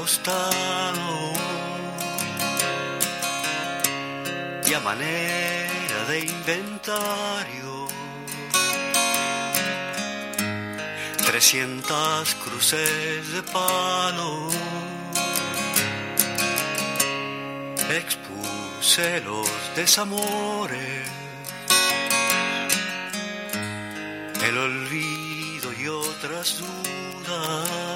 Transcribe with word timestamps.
Costado 0.00 1.32
y 4.66 4.72
a 4.72 4.80
manera 4.80 6.04
de 6.08 6.20
inventario 6.20 7.86
trescientas 11.26 12.34
cruces 12.36 13.32
de 13.34 13.42
palo 13.42 14.48
expuse 17.90 19.20
los 19.20 19.50
desamores. 19.76 21.08
El 24.48 24.56
olvido 24.56 25.68
y 25.78 25.88
otras 25.88 26.58
dudas 26.58 27.89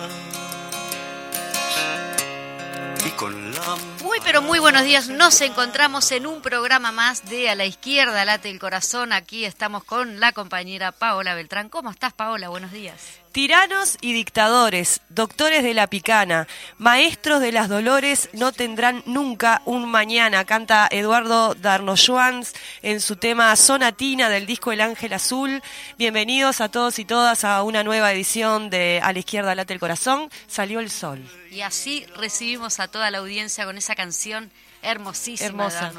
Muy 4.02 4.18
pero 4.24 4.42
muy 4.42 4.58
buenos 4.58 4.82
días, 4.82 5.08
nos 5.08 5.40
encontramos 5.40 6.10
en 6.10 6.26
un 6.26 6.42
programa 6.42 6.90
más 6.90 7.28
de 7.28 7.48
A 7.48 7.54
la 7.54 7.64
Izquierda 7.64 8.24
Late 8.24 8.50
el 8.50 8.58
Corazón. 8.58 9.12
Aquí 9.12 9.44
estamos 9.44 9.84
con 9.84 10.18
la 10.18 10.32
compañera 10.32 10.90
Paola 10.90 11.34
Beltrán. 11.34 11.68
¿Cómo 11.68 11.90
estás 11.90 12.12
Paola? 12.12 12.48
Buenos 12.48 12.72
días. 12.72 13.23
Tiranos 13.34 13.98
y 14.00 14.12
dictadores, 14.12 15.00
doctores 15.08 15.64
de 15.64 15.74
la 15.74 15.88
picana, 15.88 16.46
maestros 16.78 17.40
de 17.40 17.50
las 17.50 17.68
dolores 17.68 18.28
no 18.32 18.52
tendrán 18.52 19.02
nunca 19.06 19.60
un 19.64 19.90
mañana, 19.90 20.44
canta 20.44 20.86
Eduardo 20.88 21.56
Darnojuans 21.56 22.52
en 22.82 23.00
su 23.00 23.16
tema 23.16 23.56
Sonatina 23.56 24.28
del 24.28 24.46
disco 24.46 24.70
El 24.70 24.80
Ángel 24.80 25.14
Azul. 25.14 25.64
Bienvenidos 25.98 26.60
a 26.60 26.68
todos 26.68 27.00
y 27.00 27.04
todas 27.04 27.42
a 27.42 27.64
una 27.64 27.82
nueva 27.82 28.12
edición 28.12 28.70
de 28.70 29.00
A 29.02 29.12
la 29.12 29.18
izquierda 29.18 29.56
late 29.56 29.74
el 29.74 29.80
corazón. 29.80 30.30
Salió 30.46 30.78
el 30.78 30.88
sol. 30.88 31.20
Y 31.50 31.62
así 31.62 32.06
recibimos 32.14 32.78
a 32.78 32.86
toda 32.86 33.10
la 33.10 33.18
audiencia 33.18 33.64
con 33.64 33.76
esa 33.76 33.96
canción 33.96 34.52
hermosísima 34.84 35.48
Hermosa. 35.48 35.92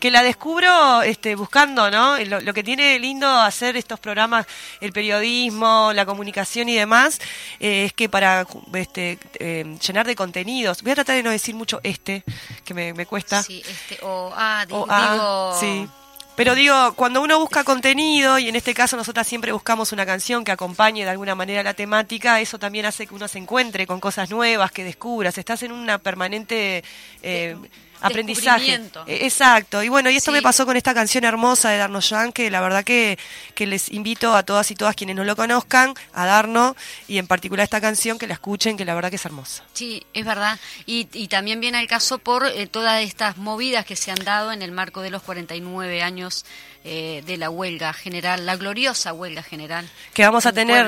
que 0.00 0.10
la 0.10 0.22
descubro 0.22 1.02
este, 1.02 1.36
buscando, 1.36 1.88
¿no? 1.90 2.18
Lo, 2.18 2.40
lo 2.40 2.52
que 2.52 2.64
tiene 2.64 2.98
lindo 2.98 3.28
hacer 3.28 3.76
estos 3.76 4.00
programas, 4.00 4.44
el 4.80 4.92
periodismo, 4.92 5.92
la 5.94 6.04
comunicación 6.04 6.57
y 6.66 6.74
demás, 6.74 7.18
eh, 7.60 7.84
es 7.84 7.92
que 7.92 8.08
para 8.08 8.46
este, 8.72 9.18
eh, 9.38 9.76
llenar 9.86 10.06
de 10.06 10.16
contenidos, 10.16 10.82
voy 10.82 10.92
a 10.92 10.94
tratar 10.94 11.16
de 11.16 11.22
no 11.22 11.30
decir 11.30 11.54
mucho 11.54 11.78
este, 11.82 12.24
que 12.64 12.72
me, 12.72 12.94
me 12.94 13.04
cuesta. 13.04 13.42
Sí, 13.42 13.62
este, 13.68 13.98
o, 14.02 14.32
ah, 14.34 14.64
di- 14.66 14.72
O, 14.74 14.86
ah, 14.88 15.12
digo... 15.12 15.60
sí. 15.60 15.88
Pero 16.36 16.54
digo, 16.54 16.94
cuando 16.94 17.20
uno 17.20 17.36
busca 17.40 17.64
contenido, 17.64 18.38
y 18.38 18.48
en 18.48 18.54
este 18.54 18.72
caso 18.72 18.96
nosotras 18.96 19.26
siempre 19.26 19.50
buscamos 19.50 19.90
una 19.90 20.06
canción 20.06 20.44
que 20.44 20.52
acompañe 20.52 21.02
de 21.02 21.10
alguna 21.10 21.34
manera 21.34 21.64
la 21.64 21.74
temática, 21.74 22.40
eso 22.40 22.60
también 22.60 22.86
hace 22.86 23.08
que 23.08 23.14
uno 23.16 23.26
se 23.26 23.38
encuentre 23.38 23.88
con 23.88 23.98
cosas 23.98 24.30
nuevas, 24.30 24.70
que 24.70 24.84
descubras. 24.84 25.36
Estás 25.36 25.64
en 25.64 25.72
una 25.72 25.98
permanente 25.98 26.84
eh, 27.24 27.56
aprendizaje. 28.00 28.74
Eh, 29.06 29.18
Exacto. 29.22 29.82
Y 29.82 29.88
bueno, 29.88 30.10
y 30.10 30.16
esto 30.16 30.30
Sí. 30.30 30.36
me 30.36 30.42
pasó 30.42 30.66
con 30.66 30.76
esta 30.76 30.94
canción 30.94 31.24
hermosa 31.24 31.70
de 31.70 31.78
Darno 31.78 32.00
Jan, 32.00 32.32
que 32.32 32.50
la 32.50 32.60
verdad 32.60 32.84
que, 32.84 33.18
que 33.54 33.66
les 33.66 33.90
invito 33.92 34.34
a 34.34 34.42
todas 34.42 34.70
y 34.70 34.74
todas 34.74 34.94
quienes 34.96 35.16
no 35.16 35.24
lo 35.24 35.36
conozcan, 35.36 35.94
a 36.12 36.26
Darno, 36.26 36.76
y 37.06 37.18
en 37.18 37.26
particular 37.26 37.64
esta 37.64 37.80
canción, 37.80 38.18
que 38.18 38.26
la 38.26 38.34
escuchen, 38.34 38.76
que 38.76 38.84
la 38.84 38.94
verdad 38.94 39.10
que 39.10 39.16
es 39.16 39.24
hermosa. 39.24 39.64
Sí, 39.72 40.04
es 40.14 40.24
verdad. 40.24 40.58
Y, 40.86 41.08
y 41.12 41.28
también 41.28 41.60
viene 41.60 41.78
al 41.78 41.86
caso 41.86 42.18
por 42.18 42.46
eh, 42.46 42.66
todas 42.66 43.02
estas 43.02 43.36
movidas 43.36 43.84
que 43.84 43.96
se 43.96 44.10
han 44.10 44.24
dado 44.24 44.52
en 44.52 44.62
el 44.62 44.72
marco 44.72 45.00
de 45.02 45.10
los 45.10 45.22
49 45.22 46.02
años 46.02 46.44
eh, 46.84 47.22
de 47.26 47.36
la 47.36 47.50
huelga 47.50 47.92
general, 47.92 48.46
la 48.46 48.56
gloriosa 48.56 49.12
huelga 49.12 49.42
general. 49.42 49.86
que 50.14 50.22
vamos 50.24 50.46
a 50.46 50.52
tener 50.52 50.86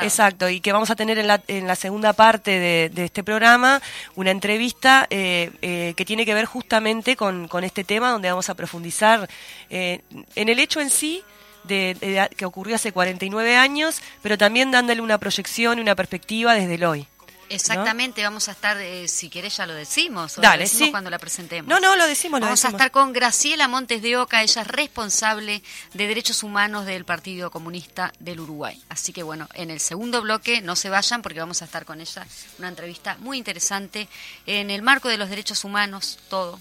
exacto 0.00 0.48
y 0.48 0.60
que 0.60 0.72
vamos 0.72 0.90
a 0.90 0.96
tener 0.96 1.18
en 1.18 1.26
la, 1.26 1.42
en 1.48 1.66
la 1.66 1.74
segunda 1.74 2.12
parte 2.12 2.52
de, 2.58 2.90
de 2.92 3.04
este 3.06 3.22
programa 3.24 3.82
una 4.14 4.30
entrevista 4.30 5.06
eh, 5.10 5.50
eh, 5.60 5.94
que 5.96 6.04
tiene 6.04 6.24
que 6.24 6.32
ver 6.34 6.46
justamente 6.52 7.16
con, 7.16 7.48
con 7.48 7.64
este 7.64 7.82
tema 7.84 8.10
donde 8.10 8.28
vamos 8.28 8.48
a 8.50 8.54
profundizar 8.54 9.28
eh, 9.70 10.00
en 10.34 10.48
el 10.48 10.58
hecho 10.58 10.80
en 10.80 10.90
sí 10.90 11.22
de, 11.64 11.94
de- 12.00 12.28
que 12.36 12.44
ocurrió 12.44 12.74
hace 12.74 12.92
49 12.92 13.56
años 13.56 14.02
pero 14.20 14.36
también 14.36 14.70
dándole 14.70 15.00
una 15.00 15.18
proyección 15.18 15.78
y 15.78 15.82
una 15.82 15.94
perspectiva 15.94 16.54
desde 16.54 16.74
el 16.74 16.84
hoy 16.84 17.06
Exactamente, 17.48 18.22
vamos 18.22 18.48
a 18.48 18.52
estar, 18.52 18.76
eh, 18.78 19.08
si 19.08 19.28
querés 19.28 19.56
ya 19.56 19.66
lo 19.66 19.74
decimos, 19.74 20.38
o 20.38 20.40
Dale, 20.40 20.58
lo 20.58 20.62
decimos 20.62 20.86
sí. 20.86 20.90
cuando 20.90 21.10
la 21.10 21.18
presentemos. 21.18 21.68
no 21.68 21.80
no 21.80 21.96
lo 21.96 22.06
decimos 22.06 22.40
lo 22.40 22.46
Vamos 22.46 22.64
a 22.64 22.68
estar 22.68 22.90
con 22.90 23.12
Graciela 23.12 23.68
Montes 23.68 24.02
de 24.02 24.16
Oca, 24.16 24.42
ella 24.42 24.62
es 24.62 24.68
responsable 24.68 25.62
de 25.94 26.06
Derechos 26.06 26.42
Humanos 26.42 26.86
del 26.86 27.04
Partido 27.04 27.50
Comunista 27.50 28.12
del 28.18 28.40
Uruguay. 28.40 28.82
Así 28.88 29.12
que 29.12 29.22
bueno, 29.22 29.48
en 29.54 29.70
el 29.70 29.80
segundo 29.80 30.22
bloque 30.22 30.60
no 30.60 30.76
se 30.76 30.90
vayan 30.90 31.22
porque 31.22 31.40
vamos 31.40 31.62
a 31.62 31.66
estar 31.66 31.84
con 31.84 32.00
ella, 32.00 32.26
una 32.58 32.68
entrevista 32.68 33.16
muy 33.20 33.38
interesante 33.38 34.08
en 34.46 34.70
el 34.70 34.82
marco 34.82 35.08
de 35.08 35.18
los 35.18 35.28
derechos 35.28 35.64
humanos, 35.64 36.18
todo. 36.28 36.58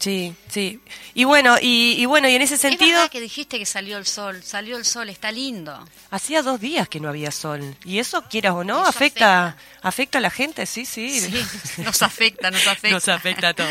Sí 0.00 0.34
sí 0.48 0.80
y 1.14 1.24
bueno 1.24 1.56
y, 1.60 1.94
y 1.98 2.06
bueno 2.06 2.28
y 2.28 2.34
en 2.34 2.42
ese 2.42 2.54
Es 2.54 2.60
sentido 2.62 2.98
verdad 3.00 3.10
que 3.10 3.20
dijiste 3.20 3.58
que 3.58 3.66
salió 3.66 3.98
el 3.98 4.06
sol, 4.06 4.42
salió 4.42 4.76
el 4.76 4.84
sol, 4.84 5.08
está 5.10 5.30
lindo. 5.30 5.86
hacía 6.10 6.42
dos 6.42 6.58
días 6.58 6.88
que 6.88 6.98
no 7.00 7.08
había 7.08 7.30
sol 7.30 7.76
y 7.84 7.98
eso 7.98 8.22
quieras 8.22 8.54
o 8.54 8.64
no 8.64 8.84
afecta 8.86 9.56
afecta 9.82 10.18
a 10.18 10.20
la 10.22 10.30
gente 10.30 10.64
sí 10.66 10.84
sí 10.86 11.20
Sí, 11.20 11.44
nos 11.82 12.02
afecta, 12.02 12.50
nos 12.50 12.66
afecta. 12.66 12.90
Nos 12.90 13.08
afecta 13.08 13.48
a 13.50 13.54
todos. 13.54 13.70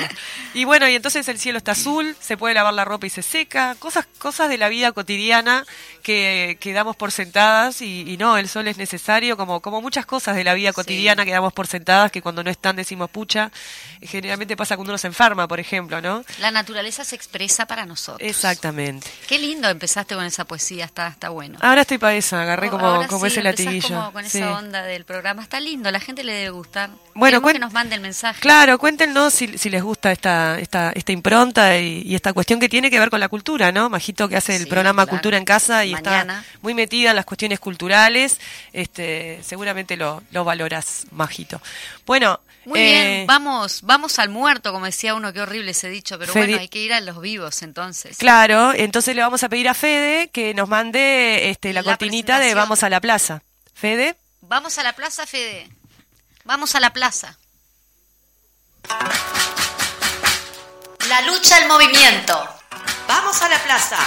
Y 0.53 0.66
bueno, 0.66 0.88
y 0.88 0.95
entonces 0.95 1.28
el 1.28 1.39
cielo 1.39 1.57
está 1.57 1.72
azul, 1.73 2.16
se 2.19 2.38
puede 2.38 2.53
lavar 2.56 2.73
la 2.73 2.85
ropa 2.85 3.06
y 3.07 3.09
se 3.09 3.22
seca, 3.22 3.75
cosas, 3.79 4.06
cosas 4.18 4.50
de 4.50 4.57
la 4.57 4.69
vida 4.69 4.91
cotidiana 4.91 5.66
que, 6.03 6.57
que 6.59 6.73
damos 6.73 6.95
por 6.95 7.12
sentadas 7.12 7.81
y, 7.81 8.01
y 8.12 8.18
no, 8.18 8.38
el 8.38 8.47
sol 8.50 8.68
es 8.68 8.78
necesario, 8.78 9.35
como, 9.38 9.62
como 9.62 9.81
muchas 9.81 10.06
cosas 10.06 10.35
de 10.35 10.44
la 10.44 10.53
vida 10.53 10.69
Sí. 10.69 10.75
cotidiana 10.75 11.25
que 11.25 11.31
damos 11.31 11.53
por 11.53 11.68
sentadas, 11.68 12.12
que 12.12 12.22
cuando 12.22 12.44
no 12.44 12.50
están 12.51 12.75
decimos 12.75 13.09
pucha, 13.09 13.51
generalmente 14.01 14.56
pasa 14.57 14.75
cuando 14.75 14.91
uno 14.91 14.97
se 14.97 15.07
enferma, 15.07 15.47
por 15.47 15.59
ejemplo, 15.59 16.01
¿no? 16.01 16.19
La 16.40 16.52
naturaleza 16.52 17.03
se 17.03 17.16
expresa 17.16 17.66
para 17.66 17.85
nosotros. 17.85 18.28
Exactamente. 18.28 19.07
Qué 19.28 19.38
lindo 19.40 19.69
empezaste 19.69 20.16
con 20.16 20.24
esa 20.25 20.46
poesía, 20.46 20.85
está, 20.85 21.07
está 21.07 21.30
bueno. 21.30 21.57
Ahora 21.62 21.81
estoy 21.81 21.97
para 21.97 22.16
esa, 22.16 22.41
agarré 22.41 22.69
como, 22.69 22.85
Ahora 22.85 23.07
como 23.07 23.25
sí, 23.25 23.31
ese 23.34 23.44
latiguillo. 23.44 23.88
como 23.96 24.12
con 24.13 24.25
Sí. 24.30 24.38
esa 24.40 24.57
onda 24.57 24.84
del 24.84 25.06
programa. 25.06 25.41
Está 25.44 25.59
lindo, 25.59 25.90
la 25.91 26.00
gente 26.00 26.24
le 26.24 26.34
debe 26.34 26.50
gustar. 26.52 26.90
Bueno, 27.16 27.41
que 27.41 27.59
nos 27.59 27.74
mande 27.74 27.96
el 27.96 28.02
mensaje. 28.02 28.40
Claro, 28.40 28.78
cuéntenos 28.80 29.34
si, 29.34 29.57
si 29.57 29.69
les 29.69 29.84
gusta 29.84 30.12
esta, 30.12 30.57
esta, 30.59 30.91
esta 30.94 31.12
impronta 31.12 31.78
y, 31.78 32.02
y 32.06 32.16
esta 32.16 32.34
cuestión 32.34 32.59
que 32.59 32.69
tiene 32.69 32.90
que 32.90 33.00
ver 33.00 33.09
con 33.09 33.19
la 33.19 33.28
cultura, 33.30 33.72
¿no? 33.72 33.90
Majito 33.90 34.28
que 34.30 34.38
hace 34.38 34.56
el 34.56 34.63
Sí, 34.63 34.69
programa 34.69 35.03
claro. 35.03 35.09
Cultura 35.18 35.38
en 35.38 35.46
Casa 35.46 35.86
y 35.86 35.91
Mañana. 35.94 36.40
está 36.40 36.57
muy 36.62 36.74
metida 36.74 37.09
en 37.12 37.16
las 37.16 37.25
cuestiones 37.25 37.59
culturales, 37.59 38.40
este, 38.74 39.40
seguramente 39.44 39.97
lo, 39.97 40.24
lo 40.31 40.44
valoras, 40.44 41.06
Majito. 41.12 41.62
Bueno, 42.06 42.40
Muy 42.66 42.80
eh, 42.80 42.84
bien, 42.84 43.28
vamos, 43.28 43.81
vamos 43.83 44.19
al 44.19 44.30
muerto, 44.30 44.72
como 44.72 44.86
decía 44.86 45.16
uno, 45.16 45.31
qué 45.33 45.42
horrible 45.42 45.72
ese 45.72 45.89
dicho, 45.89 46.19
pero 46.19 46.33
Fede- 46.33 46.48
bueno, 46.48 46.62
hay 46.62 46.68
que 46.68 46.80
ir 46.80 46.94
a 46.94 47.00
los 47.00 47.19
vivos 47.22 47.62
entonces. 47.63 48.18
Claro, 48.18 48.74
entonces 48.74 49.16
le 49.16 49.22
vamos 49.22 49.44
a 49.44 49.50
pedir 49.50 49.69
a 49.69 49.74
Fede 49.74 50.30
que 50.30 50.54
nos 50.54 50.68
mande 50.69 51.50
este, 51.50 51.74
la, 51.74 51.81
La 51.81 51.83
cortinita 51.83 52.39
de. 52.39 52.54
Vamos 52.54 52.83
a 52.83 52.89
la 52.89 53.00
Plaza. 53.01 53.42
Fede. 53.74 54.16
Vamos 54.42 54.78
a 54.78 54.83
la 54.83 54.94
plaza, 54.94 55.25
Fede. 55.25 55.69
Vamos 56.44 56.75
a 56.75 56.80
la 56.80 56.92
plaza. 56.92 57.38
La 61.07 61.22
lucha 61.22 61.57
al 61.57 61.68
movimiento. 61.68 62.48
Vamos 63.07 63.42
a 63.42 63.50
la 63.50 63.57
plaza. 63.60 63.98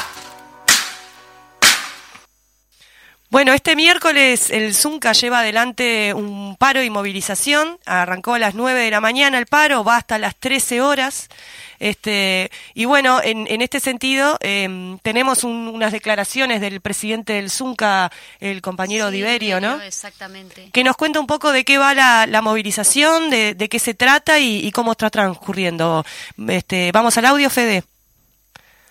Bueno, 3.32 3.54
este 3.54 3.76
miércoles 3.76 4.50
el 4.50 4.74
Zunca 4.74 5.12
lleva 5.12 5.38
adelante 5.38 6.12
un 6.12 6.54
paro 6.58 6.82
y 6.82 6.90
movilización. 6.90 7.78
Arrancó 7.86 8.34
a 8.34 8.38
las 8.38 8.54
9 8.54 8.78
de 8.78 8.90
la 8.90 9.00
mañana 9.00 9.38
el 9.38 9.46
paro, 9.46 9.82
va 9.84 9.96
hasta 9.96 10.18
las 10.18 10.36
13 10.36 10.82
horas. 10.82 11.30
Este, 11.78 12.50
y 12.74 12.84
bueno, 12.84 13.22
en, 13.24 13.46
en 13.48 13.62
este 13.62 13.80
sentido, 13.80 14.36
em, 14.40 14.98
tenemos 14.98 15.44
unas 15.44 15.92
declaraciones 15.92 16.60
del 16.60 16.82
presidente 16.82 17.32
del 17.32 17.48
Zunca, 17.48 18.12
el 18.38 18.60
compañero 18.60 19.10
Diverio, 19.10 19.62
¿no? 19.62 19.80
Exactamente. 19.80 20.68
Que 20.70 20.84
nos 20.84 20.98
cuenta 20.98 21.18
un 21.18 21.26
poco 21.26 21.52
de 21.52 21.64
qué 21.64 21.78
va 21.78 21.94
la, 21.94 22.26
la 22.26 22.42
movilización, 22.42 23.30
de, 23.30 23.54
de, 23.54 23.68
qué 23.70 23.78
se 23.78 23.94
trata 23.94 24.40
y, 24.40 24.58
y 24.58 24.72
cómo 24.72 24.92
está 24.92 25.08
transcurriendo. 25.08 26.04
Este, 26.48 26.92
vamos 26.92 27.16
al 27.16 27.24
audio, 27.24 27.48
Fede. 27.48 27.82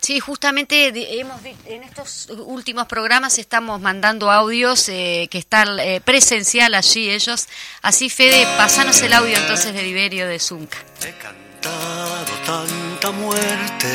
Sí, 0.01 0.19
justamente 0.19 0.91
hemos 1.19 1.39
en 1.67 1.83
estos 1.83 2.27
últimos 2.31 2.87
programas 2.87 3.37
estamos 3.37 3.79
mandando 3.79 4.31
audios 4.31 4.89
eh, 4.89 5.27
que 5.29 5.37
están 5.37 5.79
eh, 5.79 6.01
presencial 6.03 6.73
allí 6.73 7.11
ellos. 7.11 7.47
Así, 7.83 8.09
Fede, 8.09 8.47
pasanos 8.57 8.99
el 9.03 9.13
audio 9.13 9.37
entonces 9.37 9.75
de 9.75 9.83
Liberio 9.83 10.27
de 10.27 10.39
Zunca. 10.39 10.79
He 11.05 11.13
cantado 11.21 12.25
tanta 12.47 13.11
muerte 13.11 13.87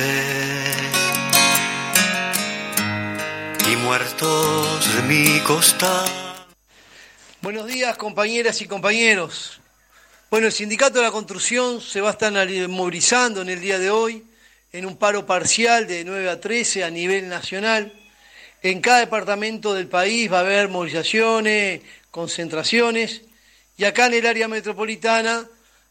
y 3.69 3.75
muertos 3.75 4.95
de 4.95 5.03
mi 5.03 5.41
costado. 5.41 6.47
Buenos 7.43 7.67
días, 7.67 7.97
compañeras 7.97 8.61
y 8.61 8.69
compañeros. 8.69 9.61
Bueno, 10.31 10.47
el 10.47 10.53
Sindicato 10.53 11.01
de 11.01 11.05
la 11.05 11.11
Construcción 11.11 11.81
se 11.81 12.01
va 12.01 12.11
a 12.11 12.13
estar 12.13 12.33
movilizando 12.69 13.43
en 13.43 13.49
el 13.49 13.61
día 13.61 13.81
de 13.81 13.91
hoy 13.91 14.25
en 14.77 14.85
un 14.85 14.99
paro 14.99 15.25
parcial 15.25 15.87
de 15.87 16.05
9 16.05 16.29
a 16.29 16.39
13 16.39 16.85
a 16.85 16.91
nivel 16.91 17.31
nacional. 17.31 17.95
En 18.63 18.83
cada 18.83 18.99
departamento 18.99 19.73
del 19.73 19.89
país 19.89 20.31
va 20.31 20.39
a 20.39 20.41
haber 20.41 20.69
movilizaciones, 20.69 21.81
concentraciones, 22.11 23.23
y 23.79 23.85
acá 23.85 24.07
en 24.07 24.15
el 24.15 24.27
área 24.27 24.49
metropolitana 24.49 25.49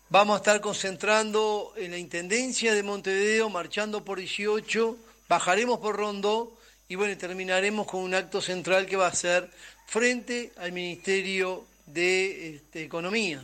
vamos 0.09 0.35
a 0.35 0.37
estar 0.37 0.61
concentrando 0.61 1.73
en 1.77 1.91
la 1.91 1.97
Intendencia 1.97 2.75
de 2.75 2.83
Montevideo, 2.83 3.49
marchando 3.49 4.05
por 4.05 4.19
18, 4.19 4.95
bajaremos 5.27 5.79
por 5.79 5.95
Rondó 5.95 6.55
y 6.87 6.93
bueno, 6.93 7.17
terminaremos 7.17 7.87
con 7.87 8.01
un 8.01 8.13
acto 8.13 8.39
central 8.39 8.85
que 8.85 8.97
va 8.97 9.07
a 9.07 9.15
ser 9.15 9.49
frente 9.87 10.51
al 10.57 10.71
Ministerio 10.71 11.65
de 11.87 12.55
este, 12.55 12.83
Economía. 12.83 13.43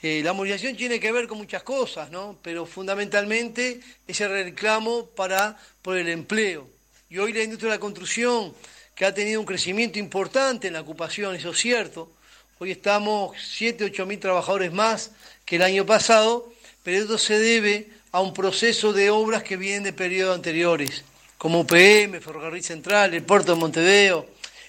Eh, 0.00 0.22
la 0.22 0.32
movilización 0.32 0.76
tiene 0.76 1.00
que 1.00 1.10
ver 1.10 1.26
con 1.26 1.38
muchas 1.38 1.64
cosas, 1.64 2.10
¿no? 2.10 2.38
pero 2.40 2.66
fundamentalmente 2.66 3.80
ese 4.06 4.28
reclamo 4.28 5.06
para, 5.06 5.56
por 5.82 5.96
el 5.96 6.08
empleo. 6.08 6.68
Y 7.10 7.18
hoy 7.18 7.32
la 7.32 7.42
industria 7.42 7.72
de 7.72 7.76
la 7.76 7.80
construcción, 7.80 8.54
que 8.94 9.04
ha 9.04 9.12
tenido 9.12 9.40
un 9.40 9.46
crecimiento 9.46 9.98
importante 9.98 10.68
en 10.68 10.74
la 10.74 10.82
ocupación, 10.82 11.34
eso 11.34 11.50
es 11.50 11.58
cierto, 11.58 12.12
hoy 12.60 12.70
estamos 12.70 13.36
7, 13.40 13.84
8 13.84 14.06
mil 14.06 14.20
trabajadores 14.20 14.72
más 14.72 15.10
que 15.44 15.56
el 15.56 15.62
año 15.62 15.84
pasado, 15.84 16.52
pero 16.84 16.98
esto 16.98 17.18
se 17.18 17.40
debe 17.40 17.88
a 18.12 18.20
un 18.20 18.32
proceso 18.32 18.92
de 18.92 19.10
obras 19.10 19.42
que 19.42 19.56
vienen 19.56 19.82
de 19.82 19.92
periodos 19.92 20.36
anteriores, 20.36 21.02
como 21.38 21.60
UPM, 21.60 22.20
Ferrocarril 22.20 22.62
Central, 22.62 23.14
el 23.14 23.24
puerto 23.24 23.54
de 23.54 23.60
Montevideo, 23.60 24.26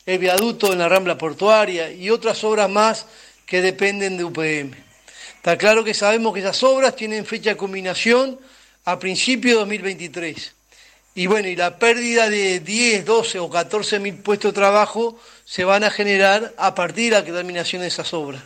el 0.07 0.17
viaducto 0.17 0.73
en 0.73 0.79
la 0.79 0.89
Rambla 0.89 1.19
Portuaria 1.19 1.91
y 1.91 2.09
otras 2.09 2.43
obras 2.43 2.69
más 2.69 3.05
que 3.45 3.61
dependen 3.61 4.17
de 4.17 4.23
UPM. 4.23 4.88
Está 5.39 5.57
claro 5.57 5.85
que 5.85 5.93
sabemos 5.93 6.33
que 6.33 6.41
esas 6.41 6.61
obras 6.63 6.97
tienen 6.97 7.25
fecha 7.25 7.51
de 7.51 7.55
culminación 7.55 8.37
a 8.83 8.99
principios 8.99 9.53
de 9.53 9.59
2023. 9.59 10.53
Y 11.15 11.27
bueno, 11.27 11.47
y 11.47 11.55
la 11.55 11.79
pérdida 11.79 12.29
de 12.29 12.59
10, 12.59 13.05
12 13.05 13.39
o 13.39 13.49
14 13.49 13.99
mil 13.99 14.15
puestos 14.15 14.51
de 14.51 14.59
trabajo 14.59 15.17
se 15.45 15.63
van 15.63 15.85
a 15.85 15.91
generar 15.91 16.53
a 16.57 16.75
partir 16.75 17.13
de 17.13 17.19
la 17.21 17.25
terminación 17.25 17.83
de 17.83 17.87
esas 17.87 18.13
obras. 18.13 18.43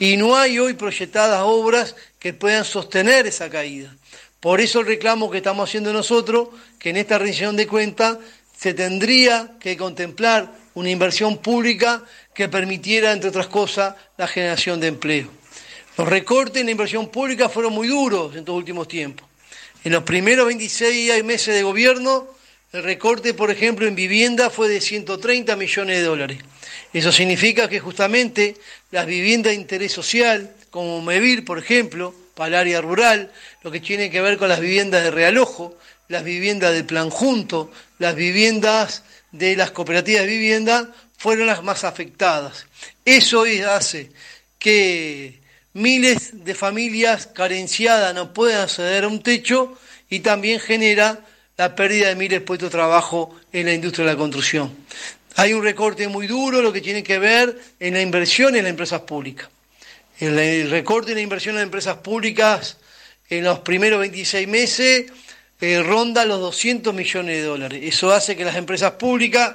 Y 0.00 0.16
no 0.16 0.36
hay 0.36 0.58
hoy 0.58 0.74
proyectadas 0.74 1.42
obras 1.44 1.94
que 2.18 2.32
puedan 2.32 2.64
sostener 2.64 3.28
esa 3.28 3.48
caída. 3.48 3.94
Por 4.40 4.60
eso 4.60 4.80
el 4.80 4.86
reclamo 4.86 5.30
que 5.30 5.36
estamos 5.36 5.68
haciendo 5.68 5.92
nosotros, 5.92 6.48
que 6.80 6.90
en 6.90 6.96
esta 6.96 7.18
rendición 7.18 7.54
de 7.54 7.68
cuentas 7.68 8.18
se 8.58 8.74
tendría 8.74 9.52
que 9.60 9.76
contemplar 9.76 10.50
una 10.74 10.90
inversión 10.90 11.38
pública 11.38 12.02
que 12.34 12.48
permitiera, 12.48 13.12
entre 13.12 13.30
otras 13.30 13.46
cosas, 13.46 13.94
la 14.16 14.26
generación 14.26 14.80
de 14.80 14.88
empleo. 14.88 15.41
Los 15.98 16.08
recortes 16.08 16.60
en 16.60 16.66
la 16.66 16.72
inversión 16.72 17.08
pública 17.10 17.50
fueron 17.50 17.74
muy 17.74 17.88
duros 17.88 18.32
en 18.32 18.40
estos 18.40 18.54
últimos 18.54 18.88
tiempos. 18.88 19.28
En 19.84 19.92
los 19.92 20.04
primeros 20.04 20.46
26 20.46 21.22
meses 21.22 21.54
de 21.54 21.62
gobierno, 21.62 22.28
el 22.72 22.82
recorte, 22.82 23.34
por 23.34 23.50
ejemplo, 23.50 23.86
en 23.86 23.94
vivienda 23.94 24.48
fue 24.48 24.68
de 24.70 24.80
130 24.80 25.54
millones 25.56 25.98
de 25.98 26.02
dólares. 26.02 26.38
Eso 26.94 27.12
significa 27.12 27.68
que 27.68 27.80
justamente 27.80 28.56
las 28.90 29.04
viviendas 29.04 29.50
de 29.50 29.60
interés 29.60 29.92
social, 29.92 30.54
como 30.70 31.02
Mevir, 31.02 31.44
por 31.44 31.58
ejemplo, 31.58 32.14
para 32.34 32.48
el 32.48 32.54
área 32.54 32.80
rural, 32.80 33.30
lo 33.62 33.70
que 33.70 33.80
tiene 33.80 34.10
que 34.10 34.22
ver 34.22 34.38
con 34.38 34.48
las 34.48 34.60
viviendas 34.60 35.02
de 35.02 35.10
realojo, 35.10 35.76
las 36.08 36.24
viviendas 36.24 36.72
del 36.72 36.86
plan 36.86 37.10
junto, 37.10 37.70
las 37.98 38.14
viviendas 38.14 39.04
de 39.32 39.56
las 39.56 39.72
cooperativas 39.72 40.22
de 40.22 40.28
vivienda, 40.28 40.94
fueron 41.18 41.46
las 41.46 41.62
más 41.62 41.84
afectadas. 41.84 42.66
Eso 43.04 43.44
hace 43.68 44.10
que 44.58 45.41
miles 45.72 46.44
de 46.44 46.54
familias 46.54 47.26
carenciadas 47.26 48.14
no 48.14 48.32
pueden 48.32 48.58
acceder 48.58 49.04
a 49.04 49.08
un 49.08 49.22
techo 49.22 49.78
y 50.08 50.20
también 50.20 50.60
genera 50.60 51.20
la 51.56 51.74
pérdida 51.74 52.08
de 52.08 52.16
miles 52.16 52.40
de 52.40 52.44
puestos 52.44 52.70
de 52.70 52.76
trabajo 52.76 53.34
en 53.52 53.66
la 53.66 53.72
industria 53.72 54.06
de 54.06 54.12
la 54.12 54.18
construcción. 54.18 54.74
Hay 55.36 55.54
un 55.54 55.62
recorte 55.62 56.08
muy 56.08 56.26
duro, 56.26 56.60
lo 56.60 56.72
que 56.72 56.80
tiene 56.80 57.02
que 57.02 57.18
ver 57.18 57.58
en 57.80 57.94
la 57.94 58.02
inversión 58.02 58.54
en 58.54 58.64
las 58.64 58.70
empresas 58.70 59.02
públicas. 59.02 59.48
El 60.18 60.70
recorte 60.70 61.12
en 61.12 61.16
la 61.16 61.22
inversión 61.22 61.54
en 61.54 61.60
las 61.60 61.64
empresas 61.64 61.96
públicas 61.96 62.76
en 63.28 63.44
los 63.44 63.60
primeros 63.60 63.98
26 64.00 64.46
meses 64.46 65.06
eh, 65.60 65.82
ronda 65.82 66.24
los 66.26 66.40
200 66.40 66.92
millones 66.92 67.36
de 67.36 67.42
dólares. 67.42 67.80
Eso 67.82 68.12
hace 68.12 68.36
que 68.36 68.44
las 68.44 68.56
empresas 68.56 68.92
públicas 68.92 69.54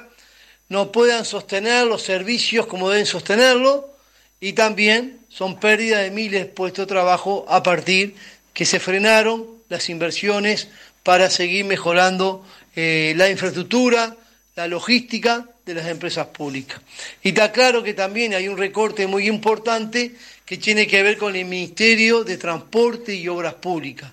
no 0.68 0.90
puedan 0.90 1.24
sostener 1.24 1.86
los 1.86 2.02
servicios 2.02 2.66
como 2.66 2.90
deben 2.90 3.06
sostenerlo 3.06 3.94
y 4.40 4.54
también 4.54 5.20
son 5.38 5.60
pérdidas 5.60 6.02
de 6.02 6.10
miles 6.10 6.40
de 6.40 6.46
puestos 6.46 6.82
de 6.82 6.94
trabajo 6.94 7.46
a 7.48 7.62
partir 7.62 8.16
que 8.52 8.64
se 8.64 8.80
frenaron 8.80 9.46
las 9.68 9.88
inversiones 9.88 10.66
para 11.04 11.30
seguir 11.30 11.64
mejorando 11.64 12.44
eh, 12.74 13.14
la 13.16 13.30
infraestructura, 13.30 14.16
la 14.56 14.66
logística 14.66 15.48
de 15.64 15.74
las 15.74 15.86
empresas 15.86 16.26
públicas. 16.26 16.80
Y 17.22 17.28
está 17.28 17.52
claro 17.52 17.84
que 17.84 17.94
también 17.94 18.34
hay 18.34 18.48
un 18.48 18.58
recorte 18.58 19.06
muy 19.06 19.28
importante 19.28 20.16
que 20.44 20.56
tiene 20.56 20.88
que 20.88 21.04
ver 21.04 21.16
con 21.16 21.36
el 21.36 21.44
Ministerio 21.44 22.24
de 22.24 22.36
Transporte 22.36 23.14
y 23.14 23.28
Obras 23.28 23.54
Públicas. 23.54 24.10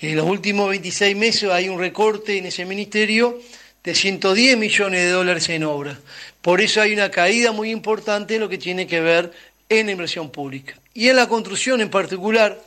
En 0.00 0.14
los 0.14 0.26
últimos 0.28 0.70
26 0.70 1.16
meses 1.16 1.50
hay 1.50 1.68
un 1.68 1.80
recorte 1.80 2.38
en 2.38 2.46
ese 2.46 2.64
ministerio 2.64 3.40
de 3.82 3.92
110 3.92 4.56
millones 4.56 5.00
de 5.00 5.10
dólares 5.10 5.48
en 5.48 5.64
obras. 5.64 5.98
Por 6.42 6.60
eso 6.60 6.80
hay 6.80 6.92
una 6.92 7.10
caída 7.10 7.50
muy 7.52 7.70
importante 7.70 8.36
en 8.36 8.40
lo 8.40 8.48
que 8.48 8.56
tiene 8.56 8.86
que 8.86 9.00
ver 9.00 9.32
en 9.70 9.86
la 9.86 9.92
inversión 9.92 10.28
pública. 10.28 10.74
Y 10.92 11.08
en 11.08 11.16
la 11.16 11.28
construcción 11.28 11.80
en 11.80 11.88
particular, 11.88 12.60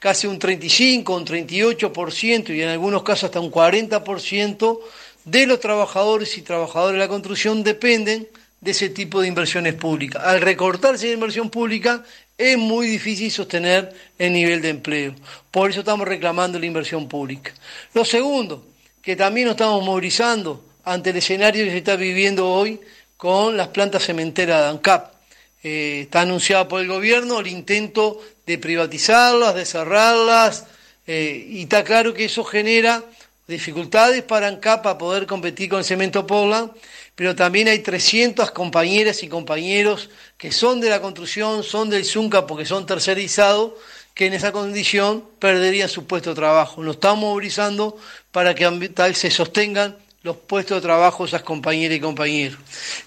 casi 0.00 0.26
un 0.26 0.40
35, 0.40 1.14
un 1.14 1.24
38% 1.24 2.54
y 2.54 2.62
en 2.62 2.70
algunos 2.70 3.04
casos 3.04 3.24
hasta 3.24 3.38
un 3.38 3.52
40% 3.52 4.80
de 5.24 5.46
los 5.46 5.60
trabajadores 5.60 6.36
y 6.38 6.42
trabajadoras 6.42 6.94
de 6.94 6.98
la 6.98 7.08
construcción 7.08 7.62
dependen 7.62 8.26
de 8.60 8.70
ese 8.70 8.88
tipo 8.88 9.20
de 9.20 9.28
inversiones 9.28 9.74
públicas. 9.74 10.22
Al 10.24 10.40
recortarse 10.40 11.06
la 11.06 11.12
inversión 11.12 11.50
pública 11.50 12.02
es 12.36 12.56
muy 12.56 12.86
difícil 12.86 13.30
sostener 13.30 13.92
el 14.18 14.32
nivel 14.32 14.62
de 14.62 14.70
empleo. 14.70 15.14
Por 15.50 15.70
eso 15.70 15.80
estamos 15.80 16.08
reclamando 16.08 16.58
la 16.58 16.66
inversión 16.66 17.08
pública. 17.08 17.52
Lo 17.94 18.04
segundo, 18.04 18.64
que 19.02 19.16
también 19.16 19.46
nos 19.46 19.52
estamos 19.52 19.84
movilizando 19.84 20.64
ante 20.84 21.10
el 21.10 21.18
escenario 21.18 21.64
que 21.64 21.70
se 21.70 21.78
está 21.78 21.96
viviendo 21.96 22.48
hoy 22.48 22.80
con 23.16 23.56
las 23.56 23.68
plantas 23.68 24.04
cementeras 24.04 24.62
de 24.62 24.68
ANCAP. 24.68 25.17
Eh, 25.62 26.02
está 26.02 26.20
anunciado 26.20 26.68
por 26.68 26.80
el 26.80 26.88
gobierno 26.88 27.40
el 27.40 27.48
intento 27.48 28.20
de 28.46 28.58
privatizarlas, 28.58 29.54
de 29.54 29.64
cerrarlas, 29.64 30.66
eh, 31.06 31.46
y 31.50 31.62
está 31.62 31.82
claro 31.82 32.14
que 32.14 32.26
eso 32.26 32.44
genera 32.44 33.02
dificultades 33.48 34.22
para 34.22 34.46
ANCAP 34.46 34.82
para 34.82 34.98
poder 34.98 35.26
competir 35.26 35.70
con 35.70 35.82
cemento 35.82 36.26
Portland, 36.26 36.70
pero 37.14 37.34
también 37.34 37.66
hay 37.66 37.80
300 37.80 38.50
compañeras 38.52 39.22
y 39.22 39.28
compañeros 39.28 40.10
que 40.36 40.52
son 40.52 40.80
de 40.80 40.90
la 40.90 41.00
construcción, 41.00 41.64
son 41.64 41.90
del 41.90 42.04
Zunca 42.04 42.46
porque 42.46 42.66
son 42.66 42.86
tercerizados, 42.86 43.72
que 44.14 44.26
en 44.26 44.34
esa 44.34 44.52
condición 44.52 45.24
perderían 45.38 45.88
su 45.88 46.04
puesto 46.04 46.30
de 46.30 46.36
trabajo. 46.36 46.82
Nos 46.82 46.96
estamos 46.96 47.20
movilizando 47.20 47.96
para 48.32 48.54
que 48.54 48.88
tal 48.94 49.14
se 49.14 49.30
sostengan 49.30 49.96
los 50.22 50.36
puestos 50.36 50.78
de 50.78 50.82
trabajo 50.82 51.24
esas 51.24 51.42
compañeras 51.42 51.96
y 51.96 52.00
compañeros. 52.00 52.58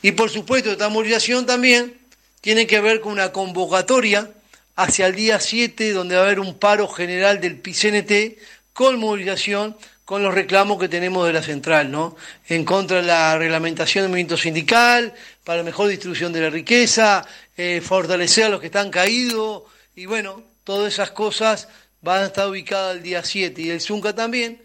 Y 0.01 0.11
por 0.13 0.29
supuesto, 0.29 0.71
esta 0.71 0.89
movilización 0.89 1.45
también 1.45 2.00
tiene 2.41 2.67
que 2.67 2.81
ver 2.81 2.99
con 3.01 3.13
una 3.13 3.31
convocatoria 3.31 4.31
hacia 4.75 5.07
el 5.07 5.15
día 5.15 5.39
7, 5.39 5.93
donde 5.93 6.15
va 6.15 6.21
a 6.21 6.25
haber 6.25 6.39
un 6.39 6.57
paro 6.57 6.87
general 6.87 7.39
del 7.39 7.59
PCNT 7.59 8.39
con 8.73 8.99
movilización 8.99 9.77
con 10.11 10.23
los 10.23 10.33
reclamos 10.33 10.77
que 10.77 10.89
tenemos 10.89 11.25
de 11.25 11.31
la 11.31 11.41
central, 11.41 11.89
¿no? 11.89 12.17
En 12.49 12.65
contra 12.65 12.97
de 12.97 13.03
la 13.03 13.37
reglamentación 13.37 14.03
del 14.03 14.09
movimiento 14.09 14.35
sindical, 14.35 15.13
para 15.45 15.63
mejor 15.63 15.87
distribución 15.87 16.33
de 16.33 16.41
la 16.41 16.49
riqueza, 16.49 17.25
eh, 17.55 17.79
fortalecer 17.79 18.43
a 18.43 18.49
los 18.49 18.59
que 18.59 18.65
están 18.65 18.89
caídos, 18.89 19.63
y 19.95 20.07
bueno, 20.07 20.43
todas 20.65 20.91
esas 20.91 21.11
cosas 21.11 21.69
van 22.01 22.23
a 22.23 22.25
estar 22.25 22.49
ubicadas 22.49 22.97
el 22.97 23.03
día 23.03 23.23
7 23.23 23.61
y 23.61 23.69
el 23.69 23.79
Zunca 23.79 24.13
también. 24.13 24.61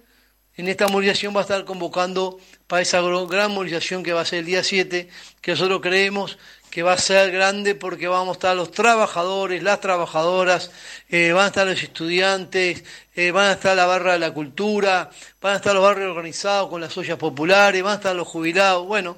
En 0.56 0.66
esta 0.68 0.88
movilización 0.88 1.37
va 1.37 1.40
a 1.40 1.42
estar 1.42 1.64
convocando 1.64 2.40
para 2.66 2.83
esa 2.83 3.00
gran 3.02 3.52
movilización 3.52 4.02
que 4.02 4.12
va 4.12 4.23
a 4.23 4.25
ser 4.25 4.40
el 4.40 4.47
día 4.47 4.64
7, 4.64 5.09
que 5.42 5.50
nosotros 5.52 5.80
creemos 5.80 6.38
que 6.70 6.82
va 6.82 6.92
a 6.92 6.99
ser 6.99 7.30
grande 7.30 7.75
porque 7.75 8.08
vamos 8.08 8.28
a 8.28 8.32
estar 8.32 8.56
los 8.56 8.70
trabajadores, 8.70 9.62
las 9.62 9.80
trabajadoras, 9.80 10.70
eh, 11.08 11.32
van 11.32 11.44
a 11.44 11.46
estar 11.49 11.66
los 11.66 11.82
estudiantes, 11.82 12.85
eh, 13.14 13.30
van 13.30 13.49
a 13.49 13.52
estar 13.52 13.76
la 13.76 13.87
barra 13.87 14.12
de 14.12 14.18
la 14.18 14.32
cultura, 14.32 15.11
van 15.40 15.54
a 15.54 15.56
estar 15.56 15.75
los 15.75 15.82
barrios 15.82 16.11
organizados 16.11 16.68
con 16.68 16.80
las 16.80 16.96
ollas 16.96 17.18
populares, 17.18 17.82
van 17.82 17.92
a 17.92 17.96
estar 17.96 18.14
los 18.14 18.28
jubilados. 18.28 18.87
Bueno, 18.87 19.16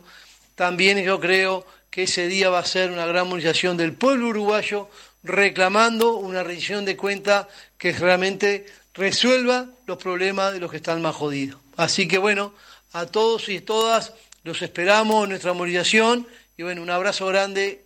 también 0.55 1.03
yo 1.03 1.19
creo 1.19 1.67
que 1.91 2.05
ese 2.05 2.29
día 2.29 2.51
va 2.51 2.61
a 2.61 2.65
ser 2.65 2.91
una 2.91 3.07
gran 3.07 3.29
movilización 3.29 3.77
del 3.77 3.93
pueblo 3.93 4.29
uruguayo 4.29 4.89
reclamando 5.23 6.15
una 6.15 6.43
rendición 6.43 6.85
de 6.85 6.97
cuenta 6.97 7.49
que 7.77 7.93
realmente 7.93 8.67
resuelva 8.95 9.67
los 9.87 9.99
problemas 9.99 10.53
de 10.53 10.61
los 10.61 10.71
que 10.71 10.77
están 10.77 11.03
más 11.03 11.17
jodidos. 11.17 11.61
Así 11.77 12.09
que 12.09 12.19
bueno, 12.19 12.55
a 12.93 13.07
todos 13.07 13.49
y 13.49 13.61
todas 13.61 14.13
los 14.45 14.63
esperamos 14.63 15.25
en 15.25 15.31
nuestra 15.31 15.53
movilización 15.53 16.27
y 16.59 16.65
bueno, 16.65 16.83
un 16.83 16.91
abrazo 16.91 17.25
grande. 17.29 17.85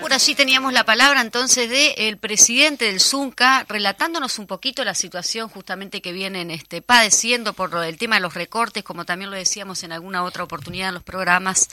Por 0.00 0.12
allí 0.12 0.34
teníamos 0.34 0.72
la 0.72 0.84
palabra 0.84 1.20
entonces 1.20 1.70
del 1.70 1.94
el 1.98 2.16
presidente 2.18 2.86
del 2.86 2.98
Zunca, 2.98 3.64
relatándonos 3.68 4.40
un 4.40 4.48
poquito 4.48 4.82
la 4.84 4.96
situación 4.96 5.48
justamente 5.48 6.02
que 6.02 6.12
vienen 6.12 6.50
este, 6.50 6.82
padeciendo 6.82 7.52
por 7.52 7.72
el 7.84 7.96
tema 7.96 8.16
de 8.16 8.22
los 8.22 8.34
recortes, 8.34 8.82
como 8.82 9.04
también 9.04 9.30
lo 9.30 9.36
decíamos 9.36 9.84
en 9.84 9.92
alguna 9.92 10.24
otra 10.24 10.42
oportunidad 10.42 10.88
en 10.88 10.94
los 10.94 11.04
programas, 11.04 11.68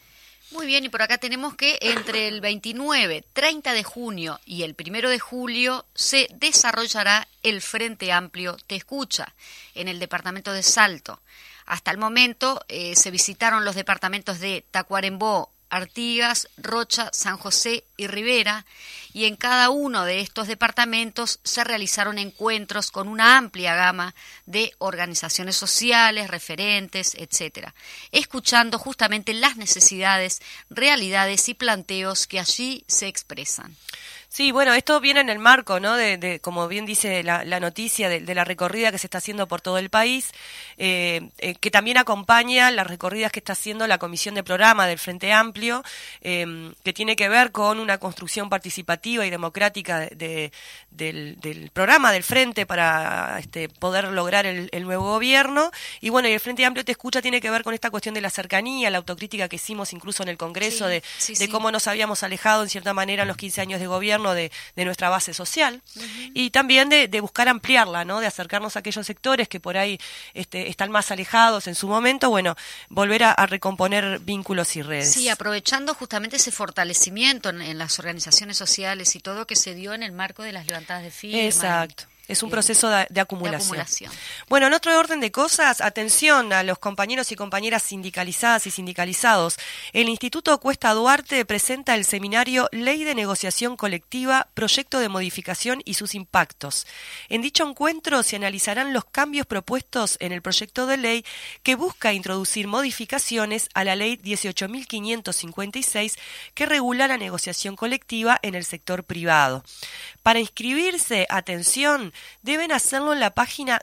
Muy 0.57 0.65
bien, 0.65 0.85
y 0.85 0.89
por 0.89 1.03
acá 1.03 1.19
tenemos 1.19 1.53
que 1.53 1.77
entre 1.81 2.27
el 2.27 2.41
29, 2.41 3.23
30 3.31 3.73
de 3.73 3.83
junio 3.83 4.39
y 4.43 4.63
el 4.63 4.75
1 4.75 5.07
de 5.07 5.19
julio 5.19 5.85
se 5.93 6.27
desarrollará 6.33 7.27
el 7.43 7.61
Frente 7.61 8.11
Amplio 8.11 8.57
Te 8.65 8.75
Escucha 8.75 9.35
en 9.75 9.87
el 9.87 9.99
departamento 9.99 10.51
de 10.51 10.63
Salto. 10.63 11.21
Hasta 11.67 11.91
el 11.91 11.99
momento 11.99 12.65
eh, 12.69 12.95
se 12.95 13.11
visitaron 13.11 13.65
los 13.65 13.75
departamentos 13.75 14.39
de 14.39 14.65
Tacuarembó, 14.71 15.51
Artigas, 15.69 16.47
Rocha, 16.57 17.09
San 17.13 17.37
José 17.37 17.83
y 17.97 18.07
Rivera, 18.07 18.65
y 19.13 19.25
en 19.25 19.35
cada 19.35 19.69
uno 19.69 20.05
de 20.05 20.21
estos 20.21 20.47
departamentos 20.47 21.39
se 21.43 21.63
realizaron 21.63 22.17
encuentros 22.17 22.91
con 22.91 23.07
una 23.07 23.37
amplia 23.37 23.75
gama 23.75 24.15
de 24.45 24.73
organizaciones 24.77 25.55
sociales, 25.55 26.29
referentes, 26.29 27.15
etcétera, 27.15 27.73
escuchando 28.11 28.77
justamente 28.77 29.33
las 29.33 29.57
necesidades, 29.57 30.41
realidades 30.69 31.49
y 31.49 31.53
planteos 31.53 32.27
que 32.27 32.39
allí 32.39 32.83
se 32.87 33.07
expresan. 33.07 33.75
Sí, 34.37 34.51
bueno, 34.51 34.75
esto 34.75 34.99
viene 34.99 35.19
en 35.21 35.29
el 35.29 35.39
marco, 35.39 35.79
¿no? 35.79 35.95
De, 35.95 36.39
como 36.43 36.67
bien 36.67 36.85
dice 36.85 37.23
la, 37.23 37.59
noticia, 37.59 38.07
de, 38.07 38.35
la 38.35 38.43
recorrida 38.43 38.91
que 38.91 38.99
se 38.99 39.07
está 39.07 39.17
haciendo 39.17 39.47
por 39.47 39.61
todo 39.61 39.79
el 39.79 39.89
país, 39.89 40.29
eh, 40.77 41.29
eh, 41.39 41.55
que 41.55 41.71
también 41.71 41.97
acompaña 41.97 42.69
las 42.69 42.85
recorridas 42.85 43.31
que 43.31 43.39
está 43.39 43.53
haciendo 43.53 43.87
la 43.87 43.97
Comisión 43.97 44.35
de 44.35 44.43
Programa 44.43 44.85
del 44.85 44.99
Frente 44.99 45.33
Amplio, 45.33 45.81
em, 46.21 46.75
que 46.83 46.93
tiene 46.93 47.15
que 47.15 47.29
ver 47.29 47.51
con 47.51 47.79
una 47.79 47.97
construcción 47.97 48.47
participativa 48.47 49.25
y 49.25 49.31
democrática 49.31 50.01
del, 50.01 50.51
programa 51.73 52.11
del 52.11 52.21
Frente 52.21 52.67
para 52.67 53.39
este, 53.39 53.69
poder 53.69 54.09
lograr 54.09 54.45
el, 54.45 54.83
nuevo 54.83 55.05
gobierno. 55.05 55.71
Y 55.99 56.09
bueno, 56.09 56.27
y 56.27 56.33
el 56.33 56.39
Frente 56.39 56.63
Amplio 56.63 56.85
te 56.85 56.91
escucha 56.91 57.23
tiene 57.23 57.41
que 57.41 57.49
ver 57.49 57.63
con 57.63 57.73
esta 57.73 57.89
cuestión 57.89 58.13
de 58.13 58.21
la 58.21 58.29
cercanía, 58.29 58.91
la 58.91 58.99
autocrítica 58.99 59.49
que 59.49 59.55
hicimos 59.55 59.93
incluso 59.93 60.21
en 60.21 60.29
el 60.29 60.37
Congreso, 60.37 60.85
de, 60.85 61.01
cómo 61.49 61.71
nos 61.71 61.87
habíamos 61.87 62.21
alejado 62.21 62.61
en 62.61 62.69
cierta 62.69 62.93
manera 62.93 63.23
en 63.23 63.29
los 63.29 63.37
15 63.37 63.61
años 63.61 63.79
de 63.79 63.87
gobierno 63.87 64.26
de, 64.33 64.51
nuestra 64.75 65.09
base 65.09 65.33
social 65.33 65.81
y 66.33 66.51
también 66.51 66.89
de, 66.89 67.21
buscar 67.21 67.49
ampliarla, 67.49 68.05
¿no? 68.05 68.19
de 68.19 68.27
acercarnos 68.27 68.75
a 68.75 68.79
aquellos 68.79 69.05
sectores 69.05 69.47
que 69.47 69.59
por 69.59 69.77
ahí 69.77 69.99
este, 70.33 70.69
están 70.69 70.91
más 70.91 71.11
alejados 71.11 71.67
en 71.67 71.75
su 71.75 71.87
momento, 71.87 72.29
bueno, 72.29 72.55
volver 72.89 73.23
a, 73.23 73.45
recomponer 73.47 74.19
vínculos 74.19 74.75
y 74.75 74.81
redes. 74.81 75.13
Sí, 75.13 75.29
aprovechando 75.29 75.93
justamente 75.93 76.35
ese 76.35 76.51
fortalecimiento 76.51 77.49
en, 77.49 77.61
en, 77.61 77.77
las 77.77 77.97
organizaciones 77.99 78.57
sociales 78.57 79.15
y 79.15 79.19
todo 79.19 79.47
que 79.47 79.55
se 79.55 79.73
dio 79.73 79.93
en 79.93 80.03
el 80.03 80.11
marco 80.11 80.43
de 80.43 80.51
las 80.51 80.67
levantadas 80.67 81.03
de 81.03 81.11
firmas. 81.11 81.41
Exacto. 81.41 82.05
Es 82.27 82.43
un 82.43 82.49
proceso 82.49 82.89
de, 82.89 83.21
acumulación. 83.21 84.11
Bueno, 84.49 84.67
en 84.67 84.73
otro 84.73 84.97
orden 84.97 85.19
de 85.19 85.31
cosas, 85.31 85.81
atención 85.81 86.53
a 86.53 86.63
los 86.63 86.77
compañeros 86.77 87.31
y 87.31 87.35
compañeras 87.35 87.83
sindicalizadas 87.83 88.67
y 88.67 88.71
sindicalizados. 88.71 89.57
El 89.93 90.09
Instituto 90.09 90.59
Cuesta 90.59 90.93
Duarte 90.93 91.45
presenta 91.45 91.95
el 91.95 92.05
seminario 92.05 92.69
Ley 92.71 93.03
de 93.03 93.15
Negociación 93.15 93.77
Colectiva, 93.77 94.47
Proyecto 94.53 94.99
de 94.99 95.09
Modificación 95.09 95.81
y 95.85 95.93
sus 95.93 96.15
impactos. 96.15 96.85
En 97.29 97.41
dicho 97.41 97.67
encuentro 97.67 98.23
se 98.23 98.35
analizarán 98.35 98.93
los 98.93 99.05
cambios 99.05 99.45
propuestos 99.45 100.17
en 100.19 100.31
el 100.31 100.41
proyecto 100.41 100.85
de 100.85 100.97
ley 100.97 101.25
que 101.63 101.75
busca 101.75 102.13
introducir 102.13 102.67
modificaciones 102.67 103.69
a 103.73 103.83
la 103.83 103.95
Ley 103.95 104.17
18.556 104.17 106.17
que 106.53 106.65
regula 106.65 107.07
la 107.07 107.17
negociación 107.17 107.75
colectiva 107.75 108.39
en 108.41 108.55
el 108.55 108.65
sector 108.65 109.03
privado. 109.03 109.63
Para 110.23 110.39
inscribirse, 110.39 111.27
atención, 111.29 112.13
deben 112.41 112.71
hacerlo 112.71 113.13
en 113.13 113.19
la 113.19 113.31
página 113.31 113.81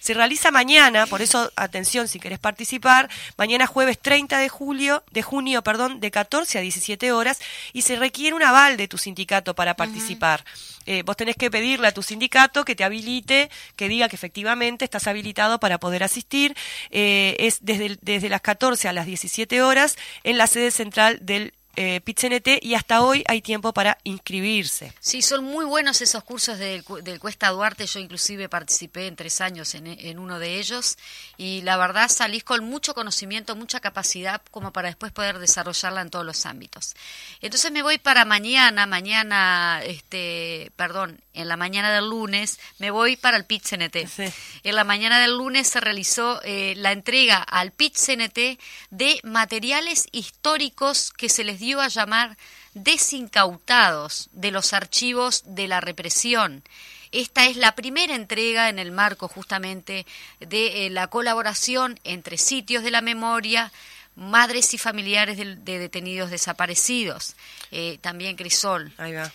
Se 0.00 0.14
realiza 0.14 0.50
mañana, 0.50 1.06
por 1.06 1.22
eso 1.22 1.52
atención 1.56 2.08
si 2.08 2.20
querés 2.20 2.38
participar, 2.38 3.08
mañana 3.36 3.66
jueves 3.66 3.98
30 3.98 4.38
de 4.38 4.48
julio, 4.48 5.02
de 5.10 5.22
junio, 5.22 5.62
perdón, 5.62 6.00
de 6.00 6.10
14 6.10 6.58
a 6.58 6.60
17 6.60 7.12
horas 7.12 7.40
y 7.72 7.82
se 7.82 7.96
requiere 7.96 8.34
un 8.34 8.42
aval 8.42 8.76
de 8.76 8.88
tu 8.88 8.98
sindicato 8.98 9.54
para 9.54 9.74
participar. 9.74 10.44
Eh, 10.86 11.02
vos 11.04 11.16
tenés 11.16 11.36
que 11.36 11.50
pedirle 11.50 11.88
a 11.88 11.92
tu 11.92 12.02
sindicato 12.02 12.64
que 12.64 12.74
te 12.74 12.84
habilite, 12.84 13.50
que 13.76 13.88
diga 13.88 14.08
que 14.08 14.16
efectivamente 14.16 14.84
estás 14.84 15.06
habilitado 15.06 15.60
para 15.60 15.78
poder 15.78 16.02
asistir. 16.02 16.56
Eh, 16.90 17.36
es 17.40 17.58
desde, 17.62 17.98
desde 18.00 18.28
las 18.28 18.40
14 18.40 18.88
a 18.88 18.92
las 18.92 19.06
17 19.06 19.62
horas 19.62 19.96
en 20.24 20.38
la 20.38 20.46
sede 20.46 20.70
central 20.70 21.18
del 21.22 21.52
eh, 21.76 22.00
PITCNT 22.00 22.62
y 22.62 22.74
hasta 22.74 23.02
hoy 23.02 23.24
hay 23.26 23.40
tiempo 23.42 23.72
para 23.72 23.98
inscribirse. 24.04 24.92
Sí, 25.00 25.22
son 25.22 25.44
muy 25.44 25.64
buenos 25.64 26.00
esos 26.00 26.24
cursos 26.24 26.58
del, 26.58 26.82
cu- 26.84 27.00
del 27.02 27.18
Cuesta 27.20 27.48
Duarte. 27.50 27.86
Yo 27.86 28.00
inclusive 28.00 28.48
participé 28.48 29.06
en 29.06 29.16
tres 29.16 29.40
años 29.40 29.74
en, 29.74 29.86
en 29.86 30.18
uno 30.18 30.38
de 30.38 30.58
ellos 30.58 30.98
y 31.36 31.62
la 31.62 31.76
verdad 31.76 32.08
salís 32.08 32.44
con 32.44 32.64
mucho 32.64 32.94
conocimiento, 32.94 33.54
mucha 33.56 33.80
capacidad 33.80 34.42
como 34.50 34.72
para 34.72 34.88
después 34.88 35.12
poder 35.12 35.38
desarrollarla 35.38 36.00
en 36.02 36.10
todos 36.10 36.26
los 36.26 36.44
ámbitos. 36.46 36.94
Entonces 37.40 37.70
me 37.72 37.82
voy 37.82 37.98
para 37.98 38.24
mañana, 38.24 38.86
mañana, 38.86 39.80
este, 39.84 40.72
perdón, 40.76 41.20
en 41.34 41.46
la 41.48 41.56
mañana 41.56 41.92
del 41.92 42.08
lunes 42.10 42.58
me 42.78 42.90
voy 42.90 43.16
para 43.16 43.36
el 43.36 43.44
PIT-CNT. 43.46 44.06
Sí. 44.08 44.24
En 44.64 44.74
la 44.74 44.84
mañana 44.84 45.20
del 45.20 45.36
lunes 45.38 45.68
se 45.68 45.80
realizó 45.80 46.40
eh, 46.42 46.74
la 46.76 46.90
entrega 46.92 47.36
al 47.38 47.70
PIT-CNT 47.72 48.58
de 48.90 49.20
materiales 49.22 50.06
históricos 50.10 51.12
que 51.16 51.28
se 51.28 51.44
les 51.44 51.59
dio 51.60 51.80
a 51.80 51.88
llamar 51.88 52.36
desincautados 52.74 54.28
de 54.32 54.50
los 54.50 54.72
archivos 54.72 55.42
de 55.46 55.68
la 55.68 55.80
represión. 55.80 56.64
Esta 57.12 57.46
es 57.46 57.56
la 57.56 57.74
primera 57.74 58.14
entrega 58.14 58.68
en 58.68 58.78
el 58.78 58.92
marco 58.92 59.28
justamente 59.28 60.06
de 60.38 60.86
eh, 60.86 60.90
la 60.90 61.08
colaboración 61.08 61.98
entre 62.04 62.38
sitios 62.38 62.84
de 62.84 62.90
la 62.90 63.00
memoria, 63.00 63.72
madres 64.14 64.74
y 64.74 64.78
familiares 64.78 65.36
de, 65.36 65.56
de 65.56 65.78
detenidos 65.78 66.30
desaparecidos. 66.30 67.34
Eh, 67.70 67.98
también 68.00 68.36
Crisol. 68.36 68.92
Ahí 68.96 69.12
va. 69.12 69.30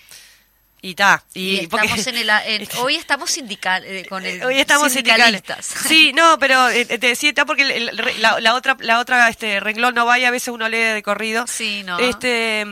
Y 0.86 0.90
está. 0.92 1.24
Y, 1.34 1.62
Y, 1.62 1.68
porque- 1.68 1.88
estamos 1.88 2.06
en 2.08 2.18
el, 2.18 2.30
en- 2.30 2.68
hoy 2.78 2.96
estamos 2.96 3.32
sindical, 3.32 3.84
eh, 3.86 4.06
con 4.08 4.24
el 4.24 4.44
Hoy 4.44 4.60
estamos 4.60 4.92
sindicales. 4.94 5.26
sindicalistas. 5.26 5.66
Sí, 5.88 6.14
no, 6.14 6.38
pero 6.38 6.70
eh, 6.70 6.86
te 6.86 7.00
decía 7.08 7.30
está 7.30 7.44
porque 7.44 7.64
el- 7.64 7.90
el- 7.90 8.22
la, 8.22 8.40
la 8.40 8.54
otra 8.54 8.78
la 8.82 9.00
otra 9.00 9.28
este 9.30 9.60
renglón 9.60 9.96
no 9.96 10.06
vaya, 10.06 10.28
a 10.28 10.32
veces 10.32 10.50
uno 10.50 10.70
lee 10.70 10.78
de 10.78 11.02
corrido. 11.02 11.46
Sí, 11.48 11.82
no. 11.84 11.98
Este 11.98 12.68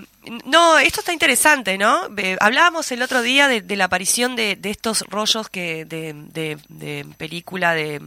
no, 0.45 0.79
esto 0.79 1.01
está 1.01 1.13
interesante, 1.13 1.77
¿no? 1.77 2.09
Eh, 2.17 2.37
hablábamos 2.39 2.91
el 2.91 3.01
otro 3.01 3.21
día 3.21 3.47
de, 3.47 3.61
de 3.61 3.75
la 3.75 3.85
aparición 3.85 4.35
de, 4.35 4.55
de 4.55 4.69
estos 4.69 5.01
rollos 5.01 5.49
que 5.49 5.85
de, 5.85 7.13
película, 7.17 7.73
de, 7.73 7.99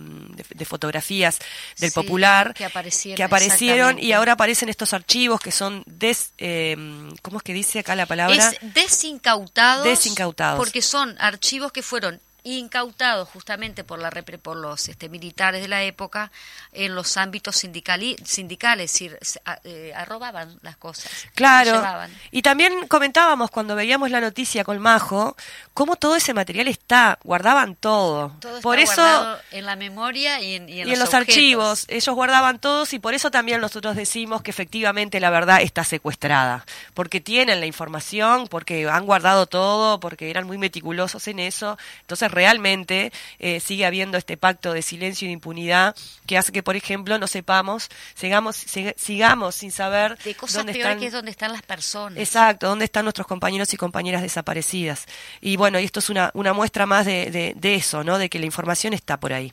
fotografías 0.64 1.38
del 1.78 1.90
Sí, 1.90 1.94
popular 1.94 2.54
que 2.54 2.64
aparecieron, 2.64 3.16
que 3.16 3.22
aparecieron 3.22 3.98
y 3.98 4.12
ahora 4.12 4.32
aparecen 4.32 4.68
estos 4.68 4.92
archivos 4.92 5.40
que 5.40 5.52
son 5.52 5.82
des, 5.86 6.32
eh, 6.38 6.76
¿cómo 7.22 7.38
es 7.38 7.42
que 7.42 7.52
dice 7.52 7.80
acá 7.80 7.94
la 7.94 8.06
palabra? 8.06 8.36
Es 8.36 8.58
desincautados. 8.74 9.84
Desincautados. 9.84 10.58
Porque 10.58 10.82
son 10.82 11.16
archivos 11.18 11.72
que 11.72 11.82
fueron 11.82 12.20
incautados 12.54 13.28
justamente 13.28 13.84
por 13.84 13.98
la 13.98 14.10
por 14.42 14.56
los 14.56 14.88
este, 14.88 15.08
militares 15.08 15.62
de 15.62 15.68
la 15.68 15.82
época 15.82 16.30
en 16.72 16.94
los 16.94 17.16
ámbitos 17.16 17.62
sindicali- 17.62 18.16
sindicales, 18.24 19.00
es 19.00 19.12
decir, 19.12 19.18
eh, 19.64 19.92
arrobaban 19.94 20.58
las 20.62 20.76
cosas. 20.76 21.10
Claro. 21.34 21.72
las. 21.72 22.10
Y 22.30 22.42
también 22.42 22.86
comentábamos 22.88 23.50
cuando 23.50 23.74
veíamos 23.74 24.10
la 24.10 24.20
noticia 24.20 24.64
con 24.64 24.78
Majo, 24.78 25.36
cómo 25.74 25.96
todo 25.96 26.16
ese 26.16 26.34
material 26.34 26.68
está, 26.68 27.18
guardaban 27.24 27.74
todo. 27.74 28.32
Todo 28.40 28.60
por 28.60 28.78
está 28.78 28.92
eso 28.92 29.02
guardado 29.02 29.40
en 29.50 29.66
la 29.66 29.76
memoria 29.76 30.40
y 30.40 30.54
en, 30.54 30.68
y 30.68 30.80
en 30.80 30.88
y 30.88 30.92
en 30.92 30.98
los 30.98 31.14
archivos, 31.14 31.84
ellos 31.88 32.14
guardaban 32.14 32.58
todos 32.58 32.92
y 32.92 32.98
por 32.98 33.14
eso 33.14 33.30
también 33.30 33.60
nosotros 33.60 33.96
decimos 33.96 34.42
que 34.42 34.50
efectivamente 34.50 35.20
la 35.20 35.30
verdad 35.30 35.62
está 35.62 35.84
secuestrada, 35.84 36.64
porque 36.94 37.20
tienen 37.20 37.60
la 37.60 37.66
información, 37.66 38.46
porque 38.48 38.88
han 38.88 39.04
guardado 39.06 39.46
todo, 39.46 39.98
porque 40.00 40.30
eran 40.30 40.46
muy 40.46 40.58
meticulosos 40.58 41.26
en 41.28 41.38
eso, 41.40 41.78
entonces 42.00 42.30
realmente 42.36 43.10
eh, 43.40 43.58
sigue 43.60 43.86
habiendo 43.86 44.18
este 44.18 44.36
pacto 44.36 44.72
de 44.72 44.82
silencio 44.82 45.24
y 45.24 45.28
de 45.28 45.32
impunidad 45.32 45.96
que 46.26 46.36
hace 46.38 46.52
que, 46.52 46.62
por 46.62 46.76
ejemplo, 46.76 47.18
no 47.18 47.26
sepamos, 47.26 47.88
sigamos, 48.14 48.56
sig- 48.66 48.94
sigamos 48.96 49.54
sin 49.54 49.72
saber 49.72 50.16
De 50.18 50.34
cosas 50.34 50.58
dónde 50.58 50.72
peores 50.74 50.86
están 50.88 51.00
que 51.00 51.06
es 51.06 51.12
donde 51.12 51.30
están 51.30 51.52
las 51.52 51.62
personas. 51.62 52.18
Exacto, 52.18 52.68
¿dónde 52.68 52.84
están 52.84 53.04
nuestros 53.06 53.26
compañeros 53.26 53.72
y 53.72 53.76
compañeras 53.76 54.20
desaparecidas? 54.22 55.06
Y 55.40 55.56
bueno, 55.56 55.80
y 55.80 55.84
esto 55.84 56.00
es 56.00 56.10
una, 56.10 56.30
una 56.34 56.52
muestra 56.52 56.84
más 56.86 57.06
de, 57.06 57.30
de- 57.30 57.54
de 57.56 57.74
eso, 57.74 58.04
¿no? 58.04 58.18
De 58.18 58.28
que 58.28 58.38
la 58.38 58.46
información 58.46 58.92
está 58.92 59.18
por 59.18 59.32
ahí. 59.32 59.52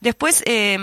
Después, 0.00 0.42
eh, 0.46 0.76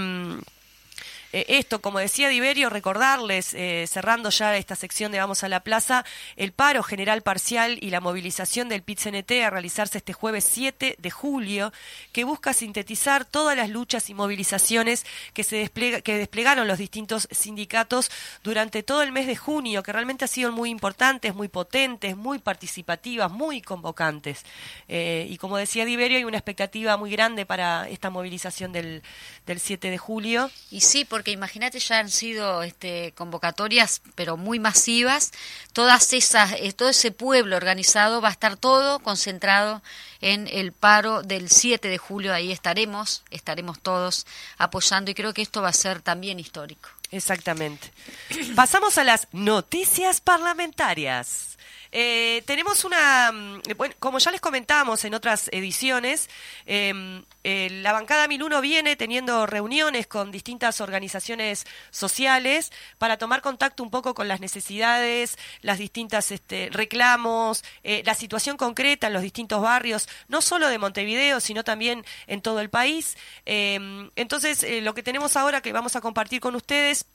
eh, 1.36 1.46
esto, 1.60 1.82
como 1.82 2.00
decía 2.00 2.30
Diverio, 2.30 2.70
recordarles, 2.70 3.54
eh, 3.54 3.86
cerrando 3.90 4.30
ya 4.30 4.56
esta 4.56 4.76
sección 4.76 5.12
de 5.12 5.20
Vamos 5.20 5.44
a 5.44 5.50
la 5.50 5.60
Plaza, 5.60 6.06
el 6.38 6.54
paro 6.54 6.82
general 6.82 7.22
parcial 7.24 7.78
y 7.82 7.90
la 7.90 8.00
movilización 8.00 8.70
del 8.70 8.84
PIT-CNT 8.84 9.44
a 9.44 9.50
realizarse 9.50 9.98
este 9.98 10.14
jueves 10.14 10.48
7 10.50 10.96
de 10.98 11.12
julio, 11.12 11.74
que 12.14 12.24
busca 12.24 12.54
sintetizar 12.54 13.26
todas 13.26 13.58
las 13.58 13.70
luchas 13.70 14.10
y 14.10 14.14
movilizaciones 14.14 15.06
que, 15.34 15.44
se 15.44 15.58
desplega- 15.58 16.02
que 16.02 16.18
desplegaron 16.18 16.68
los 16.68 16.78
distintos 16.78 17.28
sindicatos 17.32 18.10
durante 18.44 18.82
todo 18.84 19.04
el 19.04 19.12
mes 19.12 19.28
de 19.28 19.36
junio, 19.36 19.84
que 19.84 19.92
realmente 19.92 20.26
han 20.26 20.30
sido 20.30 20.52
muy 20.54 20.70
importantes, 20.70 21.36
muy 21.36 21.50
potentes, 21.50 22.16
muy 22.16 22.40
participativas, 22.40 23.30
muy 23.32 23.62
convocantes. 23.62 24.44
Eh, 24.88 25.28
y 25.30 25.38
como 25.38 25.58
decía 25.58 25.84
Diverio, 25.84 26.18
hay 26.18 26.24
una 26.24 26.38
expectativa 26.38 26.96
muy 26.96 27.12
grande 27.12 27.46
para 27.46 27.90
esta 27.90 28.10
movilización 28.10 28.72
del, 28.72 29.04
del 29.46 29.60
7 29.60 29.90
de 29.90 29.98
julio. 29.98 30.50
Y 30.72 30.82
sí, 30.82 31.04
porque 31.04 31.25
imagínate, 31.32 31.80
ya 31.80 32.00
han 32.00 32.10
sido 32.10 32.64
este, 32.64 33.14
convocatorias, 33.16 34.02
pero 34.16 34.38
muy 34.38 34.60
masivas. 34.60 35.32
Todas 35.74 36.14
esas, 36.14 36.54
eh, 36.54 36.74
todo 36.74 36.90
ese 36.90 37.12
pueblo 37.12 37.56
organizado 37.56 38.22
va 38.22 38.30
a 38.30 38.32
estar 38.32 38.58
todo 38.58 39.00
concentrado 39.00 39.82
en 40.22 40.48
el 40.48 40.72
paro 40.72 41.22
del 41.22 41.50
7 41.50 41.88
de 41.88 41.98
julio. 41.98 42.34
Ahí 42.34 42.52
estaremos, 42.52 43.24
estaremos 43.32 43.80
todos 43.80 44.26
apoyando 44.58 45.12
y 45.12 45.16
creo 45.16 45.34
que 45.34 45.42
esto 45.42 45.62
va 45.62 45.70
a 45.70 45.74
ser 45.74 46.02
también 46.02 46.40
histórico. 46.40 46.90
Exactamente. 47.12 47.92
Pasamos 48.56 48.98
a 48.98 49.04
las 49.04 49.28
noticias 49.32 50.22
parlamentarias. 50.22 51.55
Eh, 51.98 52.44
tenemos 52.46 52.84
una, 52.84 53.32
mm, 53.32 53.62
bueno, 53.78 53.96
como 54.00 54.20
ya 54.20 54.30
les 54.30 54.42
comentamos 54.42 55.06
en 55.06 55.14
otras 55.14 55.48
ediciones, 55.54 56.30
eh, 56.66 57.24
eh, 57.46 57.70
la 57.72 57.94
bancada 57.94 58.28
1001 58.28 58.60
viene 58.60 58.98
teniendo 58.98 59.46
reuniones 59.46 60.06
con 60.06 60.30
distintas 60.30 60.82
organizaciones 60.82 61.66
sociales 61.92 62.74
para 62.98 63.18
tomar 63.18 63.42
contacto 63.42 63.82
un 63.82 63.92
poco 63.92 64.14
con 64.14 64.28
las 64.28 64.42
necesidades, 64.42 65.38
las 65.62 65.78
distintas 65.78 66.32
este, 66.32 66.70
reclamos, 66.70 67.64
eh, 67.84 68.04
la 68.06 68.14
situación 68.14 68.58
concreta 68.58 69.08
en 69.08 69.14
los 69.14 69.22
distintos 69.22 69.62
barrios, 69.62 70.10
no 70.28 70.42
solo 70.42 70.68
de 70.68 70.78
Montevideo, 70.78 71.40
sino 71.40 71.64
también 71.64 72.04
en 72.28 72.42
todo 72.42 72.60
el 72.60 72.70
país. 72.70 73.16
Eh, 73.46 74.10
entonces, 74.18 74.64
eh, 74.64 74.82
lo 74.82 74.94
que 74.94 75.04
tenemos 75.04 75.38
ahora 75.38 75.62
que 75.62 75.72
vamos 75.72 75.96
a 75.96 76.02
compartir 76.02 76.42
con 76.42 76.56
ustedes 76.56 77.06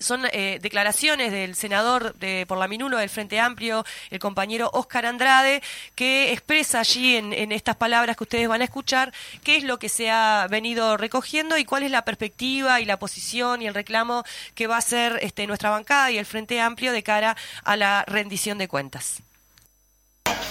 son 0.00 0.26
eh, 0.32 0.58
declaraciones 0.60 1.30
del 1.30 1.54
senador 1.54 2.14
de, 2.16 2.46
por 2.46 2.58
la 2.58 2.66
Minuno 2.66 2.98
del 2.98 3.08
Frente 3.08 3.38
Amplio, 3.38 3.84
el 4.10 4.18
compañero 4.18 4.70
Óscar 4.72 5.06
Andrade, 5.06 5.62
que 5.94 6.32
expresa 6.32 6.80
allí 6.80 7.16
en, 7.16 7.32
en 7.32 7.52
estas 7.52 7.76
palabras 7.76 8.16
que 8.16 8.24
ustedes 8.24 8.48
van 8.48 8.62
a 8.62 8.64
escuchar 8.64 9.12
qué 9.44 9.56
es 9.56 9.64
lo 9.64 9.78
que 9.78 9.88
se 9.88 10.10
ha 10.10 10.46
venido 10.50 10.96
recogiendo 10.96 11.56
y 11.58 11.64
cuál 11.64 11.82
es 11.82 11.90
la 11.90 12.04
perspectiva 12.04 12.80
y 12.80 12.84
la 12.84 12.98
posición 12.98 13.62
y 13.62 13.66
el 13.66 13.74
reclamo 13.74 14.24
que 14.54 14.66
va 14.66 14.76
a 14.76 14.78
hacer 14.78 15.18
este, 15.22 15.46
nuestra 15.46 15.70
bancada 15.70 16.10
y 16.10 16.18
el 16.18 16.26
Frente 16.26 16.60
Amplio 16.60 16.92
de 16.92 17.02
cara 17.02 17.36
a 17.64 17.76
la 17.76 18.04
rendición 18.06 18.58
de 18.58 18.68
cuentas. 18.68 19.22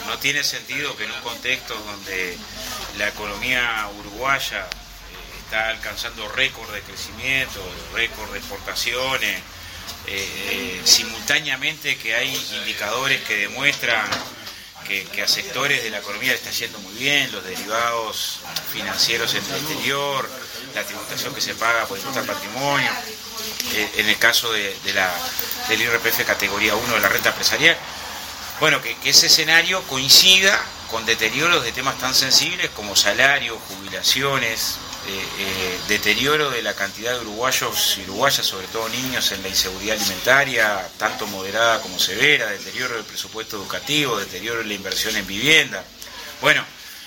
No 0.08 0.18
tiene 0.18 0.44
sentido 0.44 0.96
que 0.98 1.06
en 1.06 1.12
un 1.12 1.22
contexto 1.22 1.76
donde 1.76 2.38
la 2.98 3.08
economía 3.08 3.88
uruguaya 4.00 4.68
está 5.50 5.70
alcanzando 5.70 6.30
récord 6.30 6.72
de 6.72 6.82
crecimiento, 6.82 7.60
récord 7.96 8.32
de 8.32 8.38
exportaciones, 8.38 9.42
eh, 10.06 10.30
eh, 10.52 10.82
simultáneamente 10.84 11.98
que 11.98 12.14
hay 12.14 12.36
indicadores 12.62 13.20
que 13.24 13.36
demuestran 13.36 14.06
que, 14.88 15.24
a 15.24 15.28
sectores 15.28 15.84
de 15.84 15.90
la 15.90 16.00
economía 16.00 16.30
le 16.30 16.36
está 16.36 16.52
yendo 16.52 16.78
muy 16.80 16.94
bien, 16.94 17.32
los 17.32 17.44
derivados 17.44 18.42
financieros 18.72 19.34
en 19.34 19.44
el 19.46 19.56
exterior, 19.56 20.30
la 20.76 20.84
tributación 20.84 21.34
que 21.34 21.42
se 21.42 21.56
paga 21.56 21.88
por 21.88 21.98
impuesto 21.98 22.20
al 22.20 22.28
patrimonio, 22.28 22.92
eh, 23.74 23.90
en 23.98 24.08
el 24.08 24.18
caso 24.20 24.52
de 24.52 24.76
la, 24.94 25.12
del 25.68 25.82
IRPF 25.82 26.26
categoría 26.26 26.76
1 26.76 26.94
de 26.94 27.00
la 27.00 27.10
renta 27.10 27.30
empresarial, 27.30 27.76
bueno, 28.60 28.82
que, 28.84 28.96
que 28.98 29.10
ese 29.10 29.26
escenario 29.26 29.82
coincida 29.84 30.64
con 30.92 31.06
deterioros 31.08 31.64
de 31.64 31.72
temas 31.72 31.98
tan 31.98 32.14
sensibles 32.14 32.70
como 32.72 32.96
salarios, 32.96 33.58
jubilaciones, 33.68 34.78
eh, 35.10 35.28
eh, 35.40 35.80
deterioro 35.88 36.52
de 36.52 36.62
la 36.62 36.76
cantidad 36.76 37.14
de 37.14 37.22
uruguayos 37.22 37.98
y 37.98 38.04
uruguayas, 38.04 38.46
sobre 38.46 38.68
todo 38.68 38.88
niños, 38.90 39.32
en 39.32 39.42
la 39.42 39.50
inseguridad 39.50 39.98
alimentaria, 39.98 40.88
tanto 41.00 41.26
moderada 41.26 41.82
como 41.82 41.98
severa, 41.98 42.46
deterioro 42.46 42.94
del 42.94 43.06
presupuesto 43.06 43.58
educativo, 43.58 44.20
deterioro 44.20 44.60
de 44.60 44.66
la 44.66 44.74
inversión 44.76 45.16
en 45.16 45.26
vivienda. 45.26 45.84
Bueno, 46.42 46.64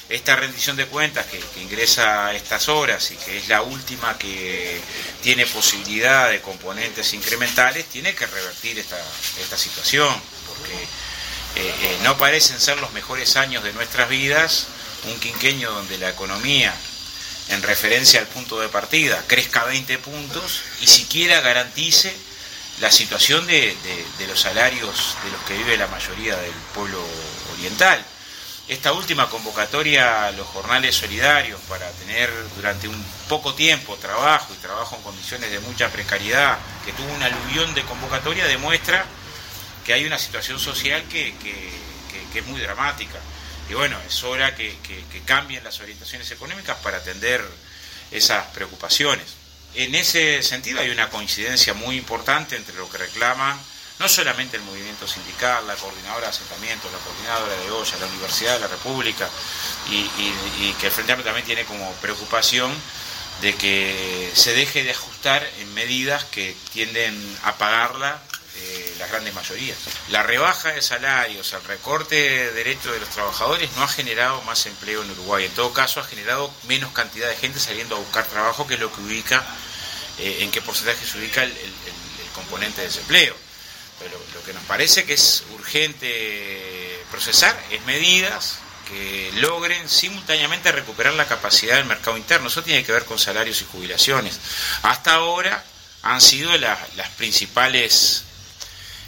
esta 0.08 0.34
rendición 0.34 0.76
de 0.76 0.86
cuentas 0.86 1.26
que, 1.26 1.40
ingresa 1.60 2.26
a 2.26 2.34
estas 2.34 2.68
horas 2.68 3.08
y 3.12 3.16
que 3.16 3.38
es 3.38 3.46
la 3.46 3.62
última 3.62 4.18
que 4.18 4.80
tiene 5.22 5.46
posibilidad 5.46 6.28
de 6.28 6.40
componentes 6.40 7.14
incrementales, 7.14 7.86
tiene 7.86 8.16
que 8.16 8.26
revertir 8.26 8.80
esta, 8.80 9.56
situación, 9.56 10.12
porque 10.48 10.74
eh, 11.54 11.98
no 12.02 12.18
parecen 12.18 12.58
ser 12.58 12.78
los 12.78 12.92
mejores 12.92 13.36
años 13.36 13.62
de 13.62 13.72
nuestras 13.74 14.08
vidas, 14.08 14.66
un 15.04 15.20
quinqueño 15.20 15.70
donde 15.70 15.98
la 15.98 16.10
economía, 16.10 16.74
en 17.48 17.62
referencia 17.62 18.20
al 18.20 18.26
punto 18.26 18.60
de 18.60 18.68
partida, 18.68 19.22
crezca 19.26 19.64
20 19.64 19.98
puntos 19.98 20.62
y 20.80 20.86
siquiera 20.86 21.40
garantice 21.40 22.14
la 22.80 22.90
situación 22.90 23.46
de, 23.46 23.76
los 24.26 24.40
salarios 24.40 25.16
de 25.24 25.30
los 25.30 25.40
que 25.42 25.56
vive 25.56 25.76
la 25.76 25.86
mayoría 25.86 26.36
del 26.36 26.52
pueblo 26.74 27.04
oriental. 27.54 28.04
Esta 28.68 28.92
última 28.92 29.28
convocatoria 29.28 30.26
a 30.26 30.32
los 30.32 30.46
jornales 30.46 30.96
solidarios 30.96 31.60
para 31.68 31.90
tener 31.92 32.30
durante 32.56 32.88
un 32.88 33.04
poco 33.28 33.54
tiempo 33.54 33.96
trabajo 33.96 34.52
y 34.54 34.62
trabajo 34.62 34.96
en 34.96 35.02
condiciones 35.02 35.50
de 35.50 35.60
mucha 35.60 35.90
precariedad, 35.90 36.58
que 36.84 36.92
tuvo 36.92 37.12
una 37.12 37.26
aluvión 37.26 37.74
de 37.74 37.82
convocatoria, 37.82 38.46
demuestra 38.46 39.04
que 39.84 39.92
hay 39.92 40.04
una 40.04 40.18
situación 40.18 40.58
social 40.58 41.02
que, 41.08 41.34
es 42.34 42.46
muy 42.46 42.60
dramática. 42.60 43.18
Y 43.68 43.74
bueno, 43.74 43.98
es 44.06 44.22
hora 44.22 44.54
que 44.54 44.76
cambien 45.24 45.64
las 45.64 45.80
orientaciones 45.80 46.30
económicas 46.30 46.76
para 46.78 46.98
atender 46.98 47.42
esas 48.10 48.46
preocupaciones. 48.48 49.26
En 49.74 49.94
ese 49.94 50.42
sentido 50.42 50.80
hay 50.80 50.90
una 50.90 51.08
coincidencia 51.08 51.72
muy 51.72 51.96
importante 51.96 52.56
entre 52.56 52.74
lo 52.74 52.90
que 52.90 52.98
reclaman 52.98 53.58
no 54.02 54.08
solamente 54.08 54.56
el 54.56 54.64
movimiento 54.64 55.06
sindical, 55.06 55.64
la 55.66 55.76
coordinadora 55.76 56.26
de 56.26 56.30
asentamientos, 56.30 56.90
la 56.90 56.98
coordinadora 56.98 57.56
de 57.56 57.70
olla, 57.70 57.96
la 58.00 58.06
Universidad 58.06 58.54
de 58.54 58.60
la 58.60 58.66
República, 58.66 59.28
y, 59.88 60.72
que 60.80 60.86
el 60.86 60.92
Frente 60.92 61.12
Amplio 61.12 61.24
también 61.24 61.46
tiene 61.46 61.64
como 61.64 61.88
preocupación 61.94 62.74
de 63.42 63.54
que 63.54 64.32
se 64.34 64.54
deje 64.54 64.82
de 64.82 64.90
ajustar 64.90 65.48
en 65.60 65.72
medidas 65.74 66.24
que 66.24 66.56
tienden 66.72 67.14
a 67.44 67.56
pagarla 67.58 68.20
eh, 68.54 68.94
las 68.98 69.10
grandes 69.10 69.32
mayorías. 69.32 69.78
La 70.10 70.22
rebaja 70.22 70.72
de 70.72 70.82
salarios, 70.82 71.54
el 71.54 71.64
recorte 71.64 72.14
de 72.14 72.52
derechos 72.52 72.92
de 72.92 73.00
los 73.00 73.08
trabajadores 73.08 73.70
no 73.76 73.82
ha 73.82 73.88
generado 73.88 74.42
más 74.42 74.66
empleo 74.66 75.02
en 75.02 75.10
Uruguay. 75.12 75.46
En 75.46 75.52
todo 75.52 75.72
caso, 75.72 76.00
ha 76.00 76.04
generado 76.04 76.52
menos 76.64 76.92
cantidad 76.92 77.30
de 77.30 77.36
gente 77.36 77.58
saliendo 77.58 77.96
a 77.96 77.98
buscar 77.98 78.26
trabajo, 78.26 78.66
que 78.66 78.76
lo 78.76 78.92
que 78.92 79.00
ubica, 79.00 79.42
eh, 80.18 80.38
en 80.40 80.50
qué 80.50 80.60
porcentaje 80.60 81.06
se 81.06 81.18
ubica 81.18 81.42
el, 81.42 81.54
componente 82.34 82.82
de 82.82 82.88
desempleo. 82.88 83.34
Pero 83.98 84.20
lo 84.34 84.42
que 84.42 84.52
nos 84.52 84.64
parece 84.64 85.04
que 85.04 85.14
es 85.14 85.44
urgente 85.54 87.04
procesar 87.10 87.58
es 87.70 87.82
medidas 87.84 88.58
que 88.88 89.30
logren 89.36 89.88
simultáneamente 89.88 90.72
recuperar 90.72 91.14
la 91.14 91.26
capacidad 91.26 91.76
del 91.76 91.86
mercado 91.86 92.16
interno. 92.18 92.48
Eso 92.48 92.62
tiene 92.62 92.84
que 92.84 92.92
ver 92.92 93.04
con 93.04 93.18
salarios 93.18 93.62
y 93.62 93.66
jubilaciones. 93.70 94.38
Hasta 94.82 95.14
ahora 95.14 95.64
han 96.02 96.20
sido 96.20 96.56
las 96.58 97.08
principales 97.16 98.24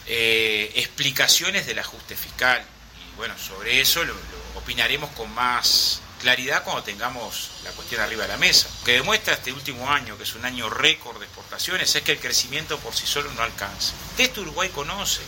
eh, 0.07 0.73
explicaciones 0.77 1.67
del 1.67 1.79
ajuste 1.79 2.17
fiscal. 2.17 2.65
Y 2.97 3.17
bueno, 3.17 3.35
sobre 3.39 3.81
eso 3.81 4.05
lo, 4.05 4.15
opinaremos 4.57 5.11
con 5.11 5.33
más 5.35 6.01
claridad 6.21 6.65
cuando 6.65 6.83
tengamos 6.83 7.51
la 7.65 7.71
cuestión 7.73 8.01
arriba 8.01 8.23
de 8.23 8.29
la 8.29 8.39
mesa. 8.39 8.69
Lo 8.81 8.85
que 8.85 8.93
demuestra 8.93 9.35
este 9.35 9.53
último 9.53 9.91
año, 9.91 10.17
que 10.17 10.25
es 10.25 10.35
un 10.35 10.45
año 10.45 10.71
récord 10.71 11.19
de 11.19 11.27
exportaciones, 11.27 11.95
es 11.95 12.03
que 12.03 12.13
el 12.13 12.19
crecimiento 12.19 12.79
por 12.79 12.95
sí 12.95 13.07
solo 13.07 13.31
no 13.33 13.43
alcanza. 13.43 13.93
De 14.17 14.25
esto 14.25 14.41
Uruguay 14.41 14.71
conoce, 14.71 15.23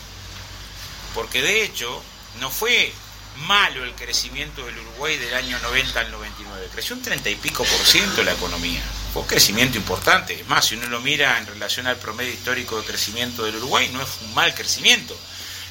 porque 1.13 1.41
de 1.41 1.63
hecho 1.63 2.01
no 2.39 2.49
fue 2.49 2.91
malo 3.39 3.83
el 3.83 3.93
crecimiento 3.93 4.65
del 4.65 4.77
Uruguay 4.77 5.17
del 5.17 5.33
año 5.33 5.59
90 5.59 5.99
al 5.99 6.11
99. 6.11 6.69
Creció 6.71 6.95
un 6.95 7.01
30 7.01 7.29
y 7.29 7.35
pico 7.35 7.63
por 7.63 7.85
ciento 7.85 8.23
la 8.23 8.33
economía. 8.33 8.81
Fue 9.13 9.21
un 9.21 9.27
crecimiento 9.27 9.77
importante. 9.77 10.39
Es 10.39 10.47
más, 10.47 10.65
si 10.65 10.75
uno 10.75 10.87
lo 10.87 10.99
mira 11.01 11.37
en 11.37 11.47
relación 11.47 11.87
al 11.87 11.97
promedio 11.97 12.33
histórico 12.33 12.79
de 12.79 12.85
crecimiento 12.85 13.43
del 13.43 13.57
Uruguay, 13.57 13.89
no 13.93 14.01
es 14.01 14.09
un 14.21 14.33
mal 14.33 14.53
crecimiento. 14.53 15.17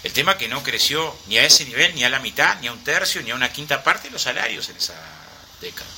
El 0.03 0.13
tema 0.13 0.33
es 0.33 0.39
que 0.39 0.49
no 0.49 0.63
creció 0.63 1.17
ni 1.27 1.39
a 1.39 1.45
ese 1.45 1.65
nivel, 1.65 1.95
ni 1.95 2.05
a 2.05 2.09
la 2.09 2.21
mitad, 2.21 2.61
ni 2.61 2.69
a 2.69 2.73
un 2.73 2.85
tercio, 2.85 3.23
ni 3.23 3.31
a 3.31 3.35
una 3.35 3.53
quinta 3.53 3.83
parte 3.83 4.09
de 4.09 4.13
los 4.13 4.23
salarios 4.23 4.69
en 4.69 4.77
esa 4.77 4.95
década. 5.61 5.91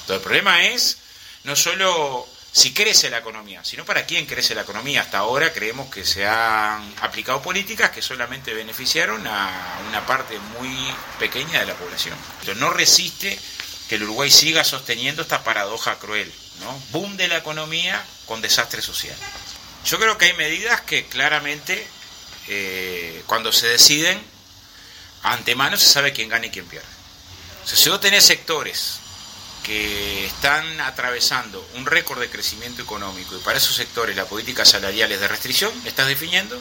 Entonces 0.00 0.16
el 0.16 0.20
problema 0.22 0.64
es 0.64 0.98
no 1.44 1.56
solo 1.56 2.26
si 2.52 2.74
crece 2.74 3.08
la 3.08 3.18
economía, 3.18 3.64
sino 3.64 3.86
para 3.86 4.04
quién 4.04 4.26
crece 4.26 4.54
la 4.54 4.60
economía. 4.60 5.00
Hasta 5.00 5.18
ahora 5.18 5.52
creemos 5.54 5.90
que 5.90 6.04
se 6.04 6.26
han 6.26 6.94
aplicado 7.00 7.40
políticas 7.40 7.90
que 7.90 8.02
solamente 8.02 8.52
beneficiaron 8.52 9.26
a 9.26 9.80
una 9.88 10.04
parte 10.06 10.38
muy 10.38 10.94
pequeña 11.18 11.60
de 11.60 11.66
la 11.66 11.74
población. 11.74 12.16
Entonces 12.40 12.58
no 12.58 12.70
resiste 12.70 13.38
que 13.88 13.94
el 13.94 14.02
Uruguay 14.02 14.30
siga 14.30 14.64
sosteniendo 14.64 15.22
esta 15.22 15.42
paradoja 15.42 15.98
cruel, 15.98 16.30
¿no? 16.60 16.78
Boom 16.90 17.16
de 17.16 17.28
la 17.28 17.38
economía 17.38 18.04
con 18.26 18.42
desastre 18.42 18.82
social. 18.82 19.16
Yo 19.86 19.98
creo 19.98 20.18
que 20.18 20.26
hay 20.26 20.34
medidas 20.34 20.82
que 20.82 21.06
claramente 21.06 21.86
eh, 22.48 23.22
cuando 23.26 23.50
se 23.50 23.66
deciden, 23.66 24.22
antemano 25.22 25.78
se 25.78 25.88
sabe 25.88 26.12
quién 26.12 26.28
gana 26.28 26.46
y 26.46 26.50
quién 26.50 26.66
pierde. 26.66 26.86
Si 27.64 27.88
vos 27.88 28.00
tenés 28.00 28.24
sectores 28.24 29.01
que 29.62 30.26
están 30.26 30.80
atravesando 30.80 31.66
un 31.74 31.86
récord 31.86 32.20
de 32.20 32.30
crecimiento 32.30 32.82
económico 32.82 33.36
y 33.36 33.40
para 33.40 33.58
esos 33.58 33.76
sectores 33.76 34.16
la 34.16 34.26
política 34.26 34.64
salarial 34.64 35.12
es 35.12 35.20
de 35.20 35.28
restricción, 35.28 35.72
estás 35.84 36.08
definiendo 36.08 36.60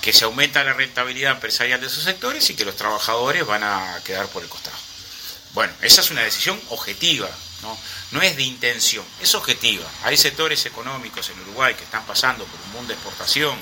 que 0.00 0.12
se 0.12 0.24
aumenta 0.24 0.64
la 0.64 0.72
rentabilidad 0.72 1.32
empresarial 1.32 1.80
de 1.80 1.86
esos 1.86 2.04
sectores 2.04 2.48
y 2.50 2.54
que 2.54 2.64
los 2.64 2.76
trabajadores 2.76 3.44
van 3.46 3.62
a 3.62 4.00
quedar 4.04 4.28
por 4.28 4.42
el 4.42 4.48
costado. 4.48 4.76
Bueno, 5.52 5.72
esa 5.82 6.00
es 6.00 6.10
una 6.10 6.22
decisión 6.22 6.60
objetiva, 6.68 7.28
¿no? 7.62 7.76
no 8.12 8.22
es 8.22 8.36
de 8.36 8.42
intención, 8.42 9.04
es 9.20 9.34
objetiva. 9.34 9.86
Hay 10.04 10.16
sectores 10.16 10.64
económicos 10.66 11.28
en 11.30 11.40
Uruguay 11.40 11.74
que 11.74 11.84
están 11.84 12.06
pasando 12.06 12.44
por 12.44 12.60
un 12.60 12.72
mundo 12.72 12.88
de 12.88 12.94
exportación, 12.94 13.58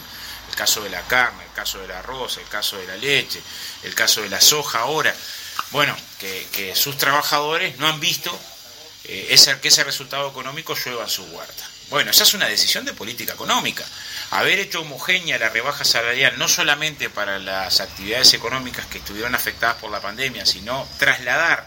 el 0.49 0.55
caso 0.55 0.83
de 0.83 0.91
la 0.91 1.03
carne, 1.03 1.45
el 1.45 1.53
caso 1.53 1.79
del 1.79 1.91
arroz, 1.91 2.37
el 2.37 2.49
caso 2.49 2.77
de 2.77 2.87
la 2.87 2.97
leche, 2.97 3.41
el 3.83 3.95
caso 3.95 4.23
de 4.23 4.29
la 4.29 4.41
soja 4.41 4.81
ahora, 4.81 5.15
bueno, 5.71 5.97
que, 6.19 6.73
sus 6.75 6.97
trabajadores 6.97 7.79
no 7.79 7.87
han 7.87 8.01
visto 8.01 8.37
eh, 9.05 9.29
ese, 9.31 9.59
que 9.61 9.69
ese 9.69 9.85
resultado 9.85 10.29
económico 10.29 10.75
llueva 10.75 11.05
en 11.05 11.11
su 11.11 11.25
huerta. 11.25 11.65
Bueno, 11.91 12.11
esa 12.11 12.25
es 12.25 12.35
una 12.35 12.47
decisión 12.47 12.85
de 12.85 12.93
política 12.93 13.33
económica. 13.33 13.85
Haber 14.31 14.59
hecho 14.59 14.83
homogénea 14.83 15.39
la 15.39 15.49
rebaja 15.49 15.85
salarial 15.85 16.39
no 16.39 16.49
solamente 16.49 17.09
para 17.09 17.39
las 17.39 17.81
actividades 17.81 18.35
económicas 18.35 18.87
que 18.87 18.99
estuvieron 18.99 19.35
afectadas 19.35 19.77
por 19.77 19.91
la 19.91 20.01
pandemia, 20.01 20.45
sino 20.45 20.87
trasladar 20.99 21.67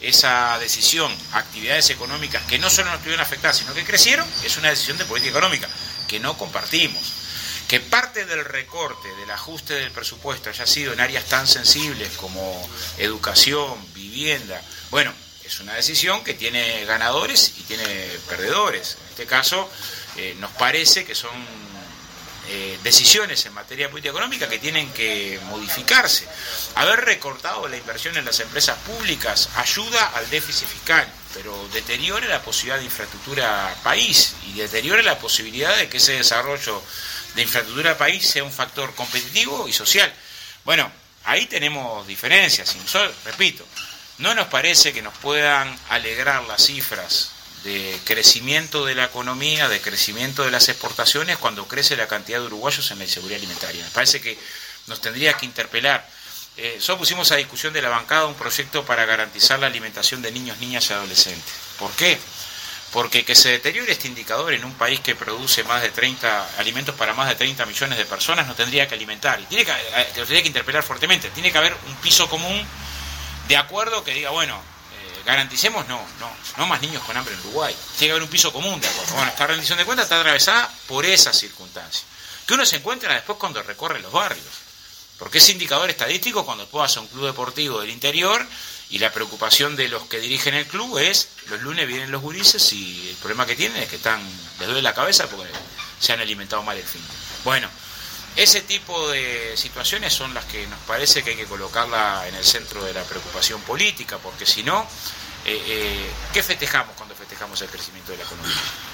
esa 0.00 0.58
decisión 0.58 1.10
a 1.32 1.38
actividades 1.38 1.88
económicas 1.88 2.42
que 2.44 2.58
no 2.58 2.68
solo 2.68 2.90
no 2.90 2.96
estuvieron 2.96 3.22
afectadas, 3.22 3.56
sino 3.56 3.72
que 3.72 3.84
crecieron, 3.84 4.26
es 4.44 4.56
una 4.58 4.68
decisión 4.68 4.98
de 4.98 5.06
política 5.06 5.38
económica 5.38 5.68
que 6.06 6.20
no 6.20 6.36
compartimos 6.36 7.23
que 7.68 7.80
parte 7.80 8.24
del 8.26 8.44
recorte, 8.44 9.08
del 9.16 9.30
ajuste 9.30 9.74
del 9.74 9.90
presupuesto 9.90 10.50
haya 10.50 10.66
sido 10.66 10.92
en 10.92 11.00
áreas 11.00 11.24
tan 11.24 11.46
sensibles 11.46 12.16
como 12.16 12.68
educación, 12.98 13.74
vivienda, 13.94 14.60
bueno, 14.90 15.12
es 15.44 15.60
una 15.60 15.74
decisión 15.74 16.24
que 16.24 16.34
tiene 16.34 16.84
ganadores 16.84 17.54
y 17.58 17.62
tiene 17.62 17.86
perdedores. 18.28 18.96
En 19.00 19.08
este 19.10 19.26
caso, 19.26 19.70
eh, 20.16 20.34
nos 20.38 20.50
parece 20.52 21.04
que 21.04 21.14
son 21.14 21.32
eh, 22.46 22.78
decisiones 22.82 23.46
en 23.46 23.54
materia 23.54 23.88
política 23.90 24.10
económica 24.10 24.48
que 24.48 24.58
tienen 24.58 24.90
que 24.92 25.40
modificarse. 25.46 26.26
Haber 26.74 27.00
recortado 27.00 27.66
la 27.68 27.76
inversión 27.76 28.16
en 28.18 28.24
las 28.24 28.38
empresas 28.40 28.78
públicas 28.80 29.48
ayuda 29.56 30.12
al 30.14 30.28
déficit 30.28 30.68
fiscal, 30.68 31.06
pero 31.32 31.68
deteriora 31.72 32.26
la 32.26 32.42
posibilidad 32.42 32.78
de 32.78 32.84
infraestructura 32.84 33.74
país 33.82 34.34
y 34.46 34.52
deteriora 34.58 35.02
la 35.02 35.18
posibilidad 35.18 35.74
de 35.76 35.88
que 35.88 35.96
ese 35.96 36.12
desarrollo 36.12 36.82
de 37.34 37.42
infraestructura 37.42 37.98
país 37.98 38.26
sea 38.26 38.44
un 38.44 38.52
factor 38.52 38.94
competitivo 38.94 39.68
y 39.68 39.72
social. 39.72 40.12
Bueno, 40.64 40.90
ahí 41.24 41.46
tenemos 41.46 42.06
diferencias. 42.06 42.76
repito, 43.24 43.66
no 44.18 44.34
nos 44.34 44.46
parece 44.48 44.92
que 44.92 45.02
nos 45.02 45.14
puedan 45.18 45.76
alegrar 45.88 46.44
las 46.44 46.64
cifras 46.64 47.30
de 47.64 47.98
crecimiento 48.04 48.84
de 48.84 48.94
la 48.94 49.04
economía, 49.04 49.68
de 49.68 49.80
crecimiento 49.80 50.44
de 50.44 50.50
las 50.50 50.68
exportaciones 50.68 51.38
cuando 51.38 51.66
crece 51.66 51.96
la 51.96 52.06
cantidad 52.06 52.38
de 52.38 52.46
uruguayos 52.46 52.90
en 52.90 52.98
la 52.98 53.04
inseguridad 53.04 53.38
alimentaria. 53.38 53.82
Me 53.82 53.90
parece 53.90 54.20
que 54.20 54.38
nos 54.86 55.00
tendría 55.00 55.32
que 55.34 55.46
interpelar. 55.46 56.06
Eh, 56.56 56.76
solo 56.78 56.98
pusimos 56.98 57.32
a 57.32 57.36
discusión 57.36 57.72
de 57.72 57.82
la 57.82 57.88
bancada 57.88 58.26
un 58.26 58.34
proyecto 58.34 58.84
para 58.84 59.06
garantizar 59.06 59.58
la 59.58 59.66
alimentación 59.66 60.22
de 60.22 60.30
niños, 60.30 60.58
niñas 60.58 60.88
y 60.90 60.92
adolescentes. 60.92 61.52
¿Por 61.78 61.90
qué? 61.92 62.18
Porque 62.94 63.24
que 63.24 63.34
se 63.34 63.48
deteriore 63.48 63.90
este 63.90 64.06
indicador 64.06 64.54
en 64.54 64.64
un 64.64 64.72
país 64.74 65.00
que 65.00 65.16
produce 65.16 65.64
más 65.64 65.82
de 65.82 65.90
30 65.90 66.58
alimentos 66.58 66.94
para 66.94 67.12
más 67.12 67.28
de 67.28 67.34
30 67.34 67.66
millones 67.66 67.98
de 67.98 68.04
personas 68.04 68.46
no 68.46 68.54
tendría 68.54 68.86
que 68.86 68.94
alimentar. 68.94 69.40
Y 69.40 69.46
tiene 69.46 69.64
que, 69.64 69.72
eh, 69.72 70.10
tendría 70.14 70.40
que 70.40 70.46
interpelar 70.46 70.84
fuertemente, 70.84 71.28
tiene 71.30 71.50
que 71.50 71.58
haber 71.58 71.76
un 71.88 71.96
piso 71.96 72.30
común 72.30 72.64
de 73.48 73.56
acuerdo 73.56 74.04
que 74.04 74.14
diga, 74.14 74.30
bueno, 74.30 74.54
eh, 74.56 75.22
garanticemos 75.26 75.88
no, 75.88 76.06
no, 76.20 76.30
no 76.56 76.66
más 76.66 76.80
niños 76.82 77.02
con 77.02 77.16
hambre 77.16 77.34
en 77.34 77.40
Uruguay, 77.40 77.74
tiene 77.98 78.10
que 78.10 78.12
haber 78.12 78.22
un 78.22 78.28
piso 78.28 78.52
común 78.52 78.80
de 78.80 78.86
acuerdo. 78.86 79.14
Bueno, 79.14 79.28
esta 79.28 79.48
rendición 79.48 79.76
de 79.76 79.84
cuentas 79.86 80.04
está 80.04 80.20
atravesada 80.20 80.72
por 80.86 81.04
esas 81.04 81.36
circunstancias, 81.36 82.04
que 82.46 82.54
uno 82.54 82.64
se 82.64 82.76
encuentra 82.76 83.12
después 83.12 83.38
cuando 83.38 83.60
recorre 83.64 83.98
los 83.98 84.12
barrios, 84.12 84.46
porque 85.18 85.38
ese 85.38 85.50
indicador 85.50 85.90
estadístico 85.90 86.46
cuando 86.46 86.68
tú 86.68 86.78
vas 86.78 86.96
un 86.96 87.08
club 87.08 87.26
deportivo 87.26 87.80
del 87.80 87.90
interior 87.90 88.46
y 88.94 88.98
la 89.00 89.10
preocupación 89.10 89.74
de 89.74 89.88
los 89.88 90.04
que 90.04 90.20
dirigen 90.20 90.54
el 90.54 90.66
club 90.68 90.98
es, 90.98 91.28
los 91.48 91.60
lunes 91.62 91.88
vienen 91.88 92.12
los 92.12 92.22
gurises 92.22 92.72
y 92.72 93.08
el 93.08 93.16
problema 93.16 93.44
que 93.44 93.56
tienen 93.56 93.82
es 93.82 93.88
que 93.88 93.96
están, 93.96 94.22
les 94.60 94.68
duele 94.68 94.82
la 94.82 94.94
cabeza 94.94 95.28
porque 95.28 95.50
se 95.98 96.12
han 96.12 96.20
alimentado 96.20 96.62
mal 96.62 96.76
el 96.76 96.84
fin. 96.84 97.02
Bueno, 97.42 97.68
ese 98.36 98.60
tipo 98.60 99.08
de 99.08 99.56
situaciones 99.56 100.14
son 100.14 100.32
las 100.32 100.44
que 100.44 100.64
nos 100.68 100.78
parece 100.86 101.24
que 101.24 101.30
hay 101.30 101.36
que 101.36 101.46
colocarla 101.46 102.24
en 102.28 102.36
el 102.36 102.44
centro 102.44 102.84
de 102.84 102.94
la 102.94 103.02
preocupación 103.02 103.60
política, 103.62 104.18
porque 104.18 104.46
si 104.46 104.62
no, 104.62 104.86
eh, 105.44 105.60
eh, 105.66 106.10
¿qué 106.32 106.44
festejamos 106.44 106.94
cuando 106.96 107.16
festejamos 107.16 107.60
el 107.62 107.68
crecimiento 107.70 108.12
de 108.12 108.18
la 108.18 108.24
economía? 108.24 108.93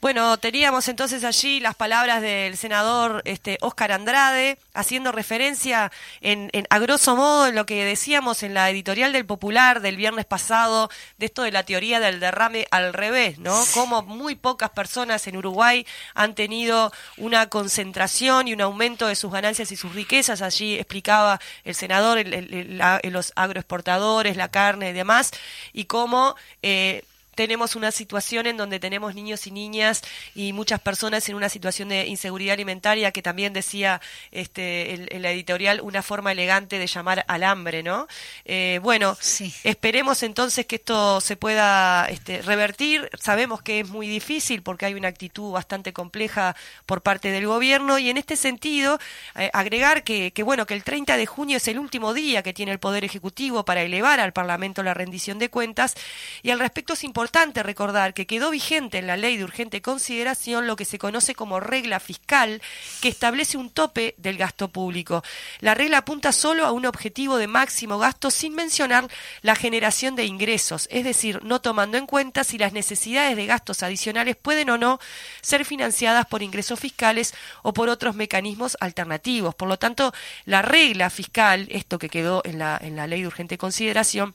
Bueno, 0.00 0.38
teníamos 0.38 0.88
entonces 0.88 1.24
allí 1.24 1.60
las 1.60 1.74
palabras 1.74 2.22
del 2.22 2.56
senador 2.56 3.20
este, 3.26 3.58
Oscar 3.60 3.92
Andrade, 3.92 4.56
haciendo 4.72 5.12
referencia 5.12 5.92
en, 6.22 6.48
en, 6.54 6.66
a 6.70 6.78
grosso 6.78 7.16
modo 7.16 7.46
en 7.48 7.54
lo 7.54 7.66
que 7.66 7.84
decíamos 7.84 8.42
en 8.42 8.54
la 8.54 8.70
editorial 8.70 9.12
del 9.12 9.26
Popular 9.26 9.82
del 9.82 9.96
viernes 9.96 10.24
pasado, 10.24 10.88
de 11.18 11.26
esto 11.26 11.42
de 11.42 11.52
la 11.52 11.64
teoría 11.64 12.00
del 12.00 12.18
derrame 12.18 12.66
al 12.70 12.94
revés, 12.94 13.38
¿no? 13.38 13.62
Como 13.74 14.00
muy 14.00 14.36
pocas 14.36 14.70
personas 14.70 15.26
en 15.26 15.36
Uruguay 15.36 15.86
han 16.14 16.34
tenido 16.34 16.94
una 17.18 17.50
concentración 17.50 18.48
y 18.48 18.54
un 18.54 18.62
aumento 18.62 19.06
de 19.06 19.16
sus 19.16 19.30
ganancias 19.30 19.70
y 19.70 19.76
sus 19.76 19.94
riquezas. 19.94 20.40
Allí 20.40 20.78
explicaba 20.78 21.40
el 21.62 21.74
senador 21.74 22.16
el, 22.16 22.32
el, 22.32 22.78
la, 22.78 23.00
los 23.04 23.34
agroexportadores, 23.36 24.38
la 24.38 24.50
carne 24.50 24.90
y 24.90 24.92
demás, 24.94 25.30
y 25.74 25.84
cómo 25.84 26.36
eh, 26.62 27.04
tenemos 27.40 27.74
una 27.74 27.90
situación 27.90 28.46
en 28.46 28.58
donde 28.58 28.78
tenemos 28.78 29.14
niños 29.14 29.46
y 29.46 29.50
niñas 29.50 30.02
y 30.34 30.52
muchas 30.52 30.78
personas 30.78 31.26
en 31.30 31.36
una 31.36 31.48
situación 31.48 31.88
de 31.88 32.06
inseguridad 32.06 32.52
alimentaria 32.52 33.12
que 33.12 33.22
también 33.22 33.54
decía 33.54 34.02
este 34.30 34.92
en, 34.92 35.08
en 35.10 35.22
la 35.22 35.30
editorial 35.30 35.80
una 35.80 36.02
forma 36.02 36.32
elegante 36.32 36.78
de 36.78 36.86
llamar 36.86 37.24
al 37.26 37.42
hambre, 37.44 37.82
¿no? 37.82 38.08
Eh, 38.44 38.78
bueno, 38.82 39.16
sí. 39.18 39.54
esperemos 39.64 40.22
entonces 40.22 40.66
que 40.66 40.76
esto 40.76 41.22
se 41.22 41.36
pueda 41.36 42.04
este, 42.10 42.42
revertir. 42.42 43.08
Sabemos 43.18 43.62
que 43.62 43.80
es 43.80 43.88
muy 43.88 44.06
difícil 44.06 44.60
porque 44.62 44.84
hay 44.84 44.92
una 44.92 45.08
actitud 45.08 45.50
bastante 45.50 45.94
compleja 45.94 46.54
por 46.84 47.00
parte 47.00 47.30
del 47.30 47.46
gobierno 47.46 47.98
y 47.98 48.10
en 48.10 48.18
este 48.18 48.36
sentido 48.36 48.98
eh, 49.34 49.48
agregar 49.54 50.04
que, 50.04 50.32
que 50.32 50.42
bueno 50.42 50.66
que 50.66 50.74
el 50.74 50.84
30 50.84 51.16
de 51.16 51.24
junio 51.24 51.56
es 51.56 51.68
el 51.68 51.78
último 51.78 52.12
día 52.12 52.42
que 52.42 52.52
tiene 52.52 52.72
el 52.72 52.78
Poder 52.80 53.02
Ejecutivo 53.02 53.64
para 53.64 53.80
elevar 53.80 54.20
al 54.20 54.34
Parlamento 54.34 54.82
la 54.82 54.92
rendición 54.92 55.38
de 55.38 55.48
cuentas 55.48 55.94
y 56.42 56.50
al 56.50 56.58
respecto 56.58 56.92
es 56.92 57.02
importante 57.02 57.29
importante 57.30 57.62
recordar 57.62 58.12
que 58.12 58.26
quedó 58.26 58.50
vigente 58.50 58.98
en 58.98 59.06
la 59.06 59.16
ley 59.16 59.36
de 59.36 59.44
urgente 59.44 59.80
consideración 59.80 60.66
lo 60.66 60.74
que 60.74 60.84
se 60.84 60.98
conoce 60.98 61.36
como 61.36 61.60
regla 61.60 62.00
fiscal, 62.00 62.60
que 63.00 63.08
establece 63.08 63.56
un 63.56 63.70
tope 63.70 64.16
del 64.18 64.36
gasto 64.36 64.66
público. 64.66 65.22
La 65.60 65.74
regla 65.76 65.98
apunta 65.98 66.32
solo 66.32 66.66
a 66.66 66.72
un 66.72 66.86
objetivo 66.86 67.36
de 67.36 67.46
máximo 67.46 67.98
gasto 67.98 68.32
sin 68.32 68.56
mencionar 68.56 69.06
la 69.42 69.54
generación 69.54 70.16
de 70.16 70.24
ingresos, 70.24 70.88
es 70.90 71.04
decir, 71.04 71.40
no 71.44 71.60
tomando 71.60 71.98
en 71.98 72.06
cuenta 72.06 72.42
si 72.42 72.58
las 72.58 72.72
necesidades 72.72 73.36
de 73.36 73.46
gastos 73.46 73.84
adicionales 73.84 74.34
pueden 74.34 74.68
o 74.70 74.76
no 74.76 74.98
ser 75.40 75.64
financiadas 75.64 76.26
por 76.26 76.42
ingresos 76.42 76.80
fiscales 76.80 77.32
o 77.62 77.72
por 77.72 77.88
otros 77.88 78.16
mecanismos 78.16 78.76
alternativos. 78.80 79.54
Por 79.54 79.68
lo 79.68 79.78
tanto, 79.78 80.12
la 80.46 80.62
regla 80.62 81.10
fiscal, 81.10 81.68
esto 81.70 81.96
que 82.00 82.08
quedó 82.08 82.42
en 82.44 82.58
la, 82.58 82.76
en 82.82 82.96
la 82.96 83.06
ley 83.06 83.20
de 83.20 83.28
urgente 83.28 83.56
consideración, 83.56 84.34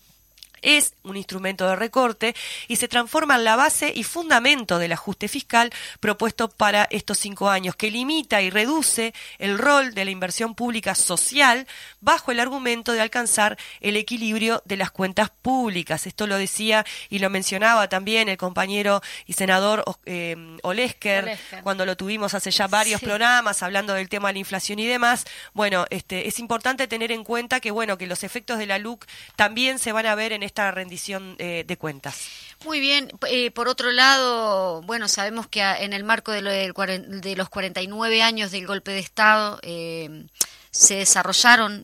es 0.66 0.96
un 1.04 1.16
instrumento 1.16 1.68
de 1.70 1.76
recorte 1.76 2.36
y 2.68 2.76
se 2.76 2.88
transforma 2.88 3.36
en 3.36 3.44
la 3.44 3.56
base 3.56 3.94
y 3.96 4.04
fundamento 4.04 4.80
del 4.80 4.92
ajuste 4.92 5.28
fiscal 5.28 5.72
propuesto 6.00 6.50
para 6.50 6.88
estos 6.90 7.20
cinco 7.20 7.50
años, 7.50 7.76
que 7.76 7.92
limita 7.92 8.42
y 8.42 8.50
reduce 8.50 9.14
el 9.38 9.58
rol 9.58 9.94
de 9.94 10.06
la 10.06 10.12
inversión 10.12 10.56
pública 10.56 10.96
social 10.96 11.68
bajo 12.02 12.32
el 12.32 12.40
argumento 12.40 12.94
de 12.94 13.02
alcanzar 13.02 13.58
el 13.80 13.96
equilibrio 13.96 14.64
de 14.66 14.78
las 14.78 14.92
cuentas 14.92 15.30
públicas. 15.30 16.08
Esto 16.08 16.26
lo 16.26 16.38
decía 16.38 16.84
y 17.10 17.20
lo 17.20 17.30
mencionaba 17.30 17.88
también 17.88 18.28
el 18.28 18.38
compañero 18.38 19.02
y 19.28 19.34
senador 19.34 19.84
eh, 20.06 20.58
Olesker, 20.64 21.26
Olesker, 21.26 21.62
cuando 21.64 21.86
lo 21.86 21.96
tuvimos 21.96 22.34
hace 22.34 22.50
ya 22.50 22.68
varios 22.68 23.00
sí. 23.00 23.06
programas 23.06 23.62
hablando 23.62 23.94
del 23.94 24.10
tema 24.10 24.30
de 24.30 24.34
la 24.34 24.40
inflación 24.40 24.80
y 24.80 24.88
demás. 24.88 25.26
Bueno, 25.54 25.86
este, 25.92 26.28
es 26.28 26.40
importante 26.40 26.88
tener 26.88 27.12
en 27.12 27.24
cuenta 27.24 27.60
que 27.60 27.70
bueno 27.70 28.00
que 28.00 28.08
los 28.08 28.24
efectos 28.24 28.58
de 28.58 28.66
la 28.66 28.80
LUC 28.80 29.06
también 29.36 29.78
se 29.78 29.92
van 29.92 30.08
a 30.08 30.16
ver 30.16 30.34
en 30.34 30.42
esta 30.56 30.72
rendición 30.72 31.36
eh, 31.38 31.66
de 31.68 31.76
cuentas. 31.76 32.30
Muy 32.64 32.80
bien. 32.80 33.12
Eh, 33.28 33.52
por 33.52 33.68
otro 33.68 33.92
lado, 33.92 34.82
bueno, 34.84 35.10
sabemos 35.10 35.48
que 35.48 35.60
en 35.62 35.92
el 35.92 36.06
marco 36.06 36.32
de, 36.32 36.42
lo 36.42 36.50
de, 36.50 36.72
de 36.98 37.36
los 37.36 37.50
49 37.50 38.22
años 38.22 38.52
del 38.52 38.66
golpe 38.66 38.92
de 38.92 39.00
Estado 39.00 39.60
eh, 39.64 40.28
se 40.72 40.96
desarrollaron 40.96 41.84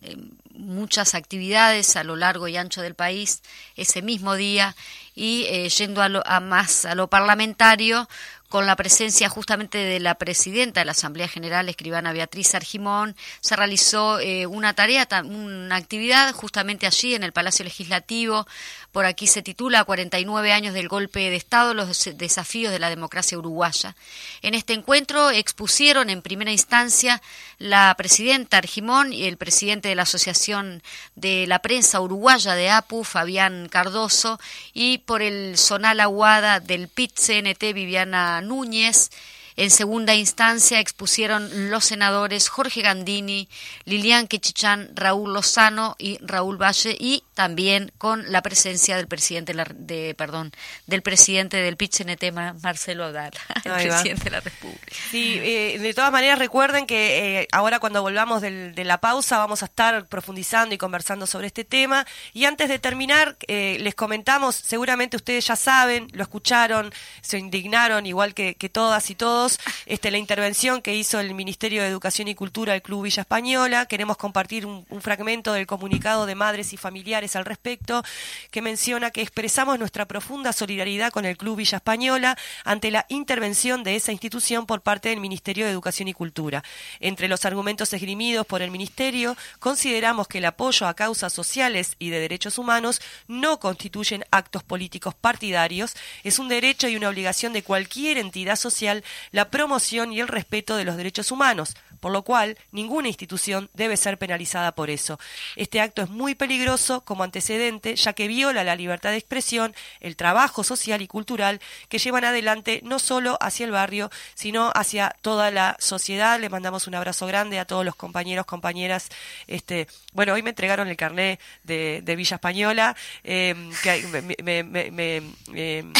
muchas 0.53 1.15
actividades 1.15 1.97
a 1.97 2.05
lo 2.05 2.15
largo 2.15 2.47
y 2.47 2.55
ancho 2.55 2.81
del 2.81 2.95
país 2.95 3.41
ese 3.75 4.01
mismo 4.01 4.35
día 4.35 4.73
y 5.15 5.67
yendo 5.67 6.01
a, 6.01 6.07
lo, 6.07 6.25
a 6.25 6.39
más 6.39 6.85
a 6.85 6.95
lo 6.95 7.09
parlamentario 7.09 8.07
con 8.51 8.65
la 8.65 8.75
presencia 8.75 9.29
justamente 9.29 9.77
de 9.77 10.01
la 10.01 10.15
presidenta 10.15 10.81
de 10.81 10.85
la 10.85 10.91
Asamblea 10.91 11.29
General, 11.29 11.69
escribana 11.69 12.11
Beatriz 12.11 12.53
Argimón, 12.53 13.15
se 13.39 13.55
realizó 13.55 14.19
eh, 14.19 14.45
una 14.45 14.73
tarea, 14.73 15.07
una 15.23 15.77
actividad 15.77 16.33
justamente 16.33 16.85
allí 16.85 17.15
en 17.15 17.23
el 17.23 17.31
Palacio 17.31 17.63
Legislativo. 17.63 18.45
Por 18.91 19.05
aquí 19.05 19.25
se 19.25 19.41
titula 19.41 19.85
49 19.85 20.51
años 20.51 20.73
del 20.73 20.89
golpe 20.89 21.29
de 21.29 21.35
Estado, 21.37 21.73
los 21.73 22.09
desafíos 22.17 22.73
de 22.73 22.79
la 22.79 22.89
democracia 22.89 23.37
uruguaya. 23.37 23.95
En 24.41 24.53
este 24.53 24.73
encuentro 24.73 25.29
expusieron 25.31 26.09
en 26.09 26.21
primera 26.21 26.51
instancia 26.51 27.21
la 27.57 27.93
presidenta 27.97 28.57
Argimón 28.57 29.13
y 29.13 29.27
el 29.27 29.37
presidente 29.37 29.87
de 29.87 29.95
la 29.95 30.03
Asociación 30.03 30.83
de 31.15 31.47
la 31.47 31.59
Prensa 31.59 32.01
Uruguaya 32.01 32.55
de 32.55 32.69
APU, 32.69 33.05
Fabián 33.05 33.69
Cardoso, 33.69 34.39
y 34.73 34.97
por 34.99 35.21
el 35.21 35.57
Zonal 35.57 36.01
Aguada 36.01 36.59
del 36.59 36.89
PIT-CNT, 36.89 37.73
Viviana 37.73 38.41
Núñez. 38.41 39.09
En 39.55 39.69
segunda 39.69 40.15
instancia 40.15 40.79
expusieron 40.79 41.69
los 41.69 41.85
senadores 41.85 42.49
Jorge 42.49 42.81
Gandini, 42.81 43.49
Lilian 43.85 44.27
Quechichán, 44.27 44.91
Raúl 44.95 45.33
Lozano 45.33 45.95
y 45.97 46.17
Raúl 46.21 46.61
Valle 46.61 46.95
y 46.99 47.23
también 47.33 47.91
con 47.97 48.31
la 48.31 48.41
presencia 48.41 48.97
del 48.97 49.07
presidente 49.07 49.53
de, 49.75 50.13
perdón, 50.15 50.51
del 50.85 51.01
presidente 51.01 51.57
del 51.57 51.75
PIT-CNT, 51.75 52.31
Marcelo 52.61 53.07
Odal, 53.07 53.31
el 53.65 53.71
Ahí 53.71 53.87
presidente 53.87 54.21
va. 54.21 54.25
de 54.25 54.31
la 54.31 54.39
República. 54.41 54.95
Sí, 55.09 55.39
eh, 55.41 55.79
de 55.79 55.93
todas 55.93 56.11
maneras 56.11 56.39
recuerden 56.39 56.85
que 56.85 57.39
eh, 57.41 57.47
ahora 57.51 57.79
cuando 57.79 58.01
volvamos 58.01 58.41
del, 58.41 58.75
de 58.75 58.83
la 58.85 58.99
pausa 58.99 59.37
vamos 59.37 59.63
a 59.63 59.65
estar 59.65 60.07
profundizando 60.07 60.75
y 60.75 60.77
conversando 60.77 61.25
sobre 61.25 61.47
este 61.47 61.63
tema 61.63 62.05
y 62.33 62.45
antes 62.45 62.69
de 62.69 62.79
terminar 62.79 63.37
eh, 63.47 63.77
les 63.79 63.95
comentamos, 63.95 64.55
seguramente 64.55 65.17
ustedes 65.17 65.47
ya 65.47 65.55
saben, 65.55 66.07
lo 66.13 66.23
escucharon, 66.23 66.93
se 67.21 67.39
indignaron 67.39 68.05
igual 68.05 68.33
que, 68.33 68.55
que 68.55 68.69
todas 68.69 69.09
y 69.09 69.15
todos, 69.15 69.40
este, 69.85 70.11
la 70.11 70.17
intervención 70.17 70.81
que 70.81 70.95
hizo 70.95 71.19
el 71.19 71.33
Ministerio 71.33 71.81
de 71.81 71.87
Educación 71.87 72.27
y 72.27 72.35
Cultura 72.35 72.73
del 72.73 72.81
Club 72.81 73.03
Villa 73.03 73.21
Española, 73.21 73.85
queremos 73.85 74.17
compartir 74.17 74.65
un, 74.65 74.85
un 74.89 75.01
fragmento 75.01 75.53
del 75.53 75.67
comunicado 75.67 76.25
de 76.25 76.35
madres 76.35 76.73
y 76.73 76.77
familiares 76.77 77.35
al 77.35 77.45
respecto, 77.45 78.03
que 78.51 78.61
menciona 78.61 79.11
que 79.11 79.21
expresamos 79.21 79.79
nuestra 79.79 80.05
profunda 80.05 80.53
solidaridad 80.53 81.11
con 81.11 81.25
el 81.25 81.37
Club 81.37 81.57
Villa 81.57 81.77
Española 81.77 82.37
ante 82.63 82.91
la 82.91 83.05
intervención 83.09 83.83
de 83.83 83.95
esa 83.95 84.11
institución 84.11 84.65
por 84.65 84.81
parte 84.81 85.09
del 85.09 85.19
Ministerio 85.19 85.65
de 85.65 85.71
Educación 85.71 86.07
y 86.07 86.13
Cultura. 86.13 86.63
Entre 86.99 87.27
los 87.27 87.45
argumentos 87.45 87.93
esgrimidos 87.93 88.45
por 88.45 88.61
el 88.61 88.71
Ministerio, 88.71 89.35
consideramos 89.59 90.27
que 90.27 90.39
el 90.39 90.45
apoyo 90.45 90.87
a 90.87 90.93
causas 90.93 91.33
sociales 91.33 91.95
y 91.99 92.09
de 92.09 92.19
derechos 92.19 92.57
humanos 92.57 93.01
no 93.27 93.59
constituyen 93.59 94.25
actos 94.31 94.63
políticos 94.63 95.13
partidarios, 95.13 95.95
es 96.23 96.39
un 96.39 96.47
derecho 96.47 96.87
y 96.87 96.95
una 96.95 97.09
obligación 97.09 97.53
de 97.53 97.63
cualquier 97.63 98.17
entidad 98.17 98.55
social 98.55 99.03
la 99.31 99.49
promoción 99.49 100.13
y 100.13 100.19
el 100.19 100.27
respeto 100.27 100.75
de 100.75 100.83
los 100.83 100.97
derechos 100.97 101.31
humanos, 101.31 101.75
por 101.99 102.11
lo 102.11 102.23
cual 102.23 102.57
ninguna 102.71 103.07
institución 103.07 103.69
debe 103.73 103.95
ser 103.95 104.17
penalizada 104.17 104.73
por 104.73 104.89
eso. 104.89 105.19
Este 105.55 105.79
acto 105.79 106.01
es 106.01 106.09
muy 106.09 106.35
peligroso 106.35 107.01
como 107.01 107.23
antecedente, 107.23 107.95
ya 107.95 108.13
que 108.13 108.27
viola 108.27 108.63
la 108.63 108.75
libertad 108.75 109.11
de 109.11 109.17
expresión, 109.17 109.73
el 109.99 110.15
trabajo 110.15 110.63
social 110.63 111.01
y 111.01 111.07
cultural 111.07 111.61
que 111.89 111.99
llevan 111.99 112.25
adelante 112.25 112.81
no 112.83 112.99
solo 112.99 113.37
hacia 113.39 113.65
el 113.65 113.71
barrio, 113.71 114.09
sino 114.33 114.71
hacia 114.75 115.15
toda 115.21 115.51
la 115.51 115.77
sociedad. 115.79 116.39
Le 116.39 116.49
mandamos 116.49 116.87
un 116.87 116.95
abrazo 116.95 117.27
grande 117.27 117.59
a 117.59 117.65
todos 117.65 117.85
los 117.85 117.95
compañeros, 117.95 118.45
compañeras. 118.45 119.09
Este, 119.47 119.87
bueno, 120.13 120.33
hoy 120.33 120.43
me 120.43 120.49
entregaron 120.49 120.87
el 120.87 120.97
carné 120.97 121.39
de, 121.63 122.03
Villa 122.11 122.35
Española, 122.35 122.95
eh, 123.23 123.55
que 123.83 124.05
me, 124.43 124.63
me, 124.63 124.91
me, 124.91 125.21
me 125.47 125.93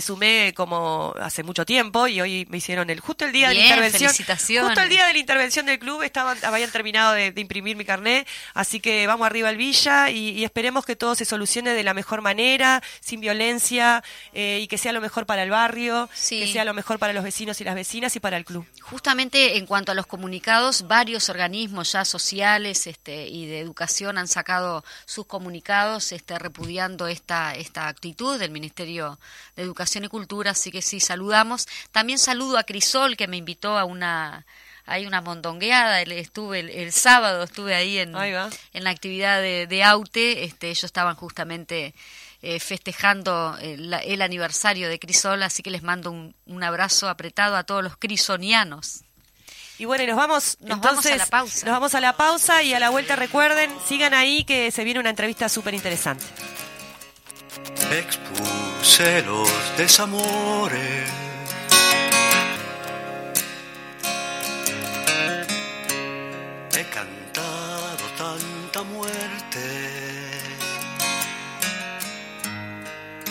sumé 0.00 0.52
como 0.56 1.12
hace 1.20 1.42
mucho 1.42 1.66
tiempo 1.66 2.06
y 2.06 2.20
hoy 2.20 2.46
me 2.50 2.58
hicieron 2.58 2.88
el 2.90 3.00
justo 3.00 3.24
el 3.24 3.32
día 3.32 3.50
Bien, 3.50 3.62
de 3.62 3.68
la 3.68 3.74
intervención 3.74 4.10
felicitaciones. 4.10 4.68
justo 4.70 4.82
el 4.82 4.88
día 4.88 5.06
de 5.06 5.12
la 5.12 5.18
intervención 5.18 5.66
del 5.66 5.78
club 5.78 6.02
estaban 6.02 6.38
habían 6.44 6.70
terminado 6.70 7.12
de, 7.12 7.32
de 7.32 7.40
imprimir 7.40 7.76
mi 7.76 7.84
carnet 7.84 8.26
así 8.54 8.78
que 8.80 9.06
vamos 9.06 9.26
arriba 9.26 9.48
al 9.48 9.56
Villa 9.56 10.10
y, 10.10 10.30
y, 10.30 10.44
esperemos 10.44 10.84
que 10.84 10.94
todo 10.94 11.14
se 11.14 11.24
solucione 11.24 11.72
de 11.72 11.82
la 11.82 11.92
mejor 11.94 12.22
manera 12.22 12.82
sin 13.00 13.20
violencia 13.20 14.04
eh, 14.32 14.60
y 14.62 14.68
que 14.68 14.78
sea 14.78 14.92
lo 14.92 15.00
mejor 15.00 15.26
para 15.26 15.42
el 15.42 15.50
barrio 15.50 16.08
Sí. 16.14 16.40
que 16.40 16.52
sea 16.52 16.64
lo 16.64 16.74
mejor 16.74 16.98
para 17.00 17.12
los 17.12 17.24
vecinos 17.24 17.60
y 17.60 17.64
las 17.64 17.74
vecinas 17.74 18.14
y 18.14 18.20
para 18.20 18.36
el 18.36 18.44
club 18.44 18.64
Justamente 18.82 19.56
en 19.56 19.66
cuanto 19.66 19.90
a 19.92 19.94
los 19.96 20.06
comunicados, 20.06 20.86
varios 20.86 21.28
organismos 21.30 21.90
ya 21.92 22.04
sociales 22.04 22.86
este, 22.86 23.26
y 23.26 23.46
de 23.46 23.58
educación 23.60 24.18
han 24.18 24.28
sacado 24.28 24.84
sus 25.06 25.26
comunicados 25.26 26.12
este, 26.12 26.38
repudiando 26.38 27.06
esta, 27.08 27.54
esta 27.54 27.88
actitud 27.88 28.38
del 28.38 28.50
Ministerio 28.50 29.18
de 29.56 29.62
Educación 29.62 29.79
y 29.84 30.08
Cultura, 30.08 30.52
así 30.52 30.70
que 30.70 30.82
sí, 30.82 31.00
saludamos. 31.00 31.66
También 31.92 32.18
saludo 32.18 32.58
a 32.58 32.64
Crisol, 32.64 33.16
que 33.16 33.28
me 33.28 33.36
invitó 33.36 33.78
a 33.78 33.84
una 33.84 34.44
hay 34.86 35.06
una 35.06 35.20
mondongueada, 35.20 36.02
estuve 36.02 36.60
el, 36.60 36.68
el 36.70 36.92
sábado, 36.92 37.44
estuve 37.44 37.76
ahí 37.76 37.98
en, 37.98 38.16
Ahí 38.16 38.34
en 38.72 38.84
la 38.84 38.90
actividad 38.90 39.40
de, 39.40 39.68
de 39.68 39.84
Aute, 39.84 40.42
este, 40.44 40.68
ellos 40.68 40.82
estaban 40.84 41.14
justamente 41.14 41.94
eh, 42.42 42.58
festejando 42.58 43.56
el, 43.60 43.92
el, 43.92 44.22
aniversario 44.22 44.88
de 44.88 44.98
Crisol, 44.98 45.42
así 45.44 45.62
que 45.62 45.70
les 45.70 45.82
mando 45.82 46.10
un, 46.10 46.34
un 46.46 46.64
abrazo 46.64 47.08
apretado 47.08 47.54
a 47.54 47.62
todos 47.62 47.84
los 47.84 47.96
crisonianos. 47.96 49.02
Y 49.78 49.84
bueno, 49.84 50.06
nos 50.06 50.16
vamos, 50.16 50.56
nos 50.60 50.76
entonces, 50.76 50.82
vamos 50.82 51.06
a 51.06 51.16
la 51.16 51.26
pausa. 51.26 51.66
Nos 51.66 51.72
vamos 51.72 51.94
a 51.94 52.00
la 52.00 52.16
pausa 52.16 52.62
y 52.62 52.74
a 52.74 52.80
la 52.80 52.90
vuelta 52.90 53.14
recuerden, 53.14 53.70
sigan 53.86 54.12
ahí 54.12 54.44
que 54.44 54.70
se 54.70 54.84
viene 54.84 55.00
una 55.00 55.10
entrevista 55.10 55.48
súper 55.48 55.74
interesante. 55.74 56.24
Expuse 57.92 59.22
los 59.22 59.50
desamores. 59.76 61.10
He 66.76 66.84
cantado 66.84 68.04
tanta 68.16 68.82
muerte 68.82 70.30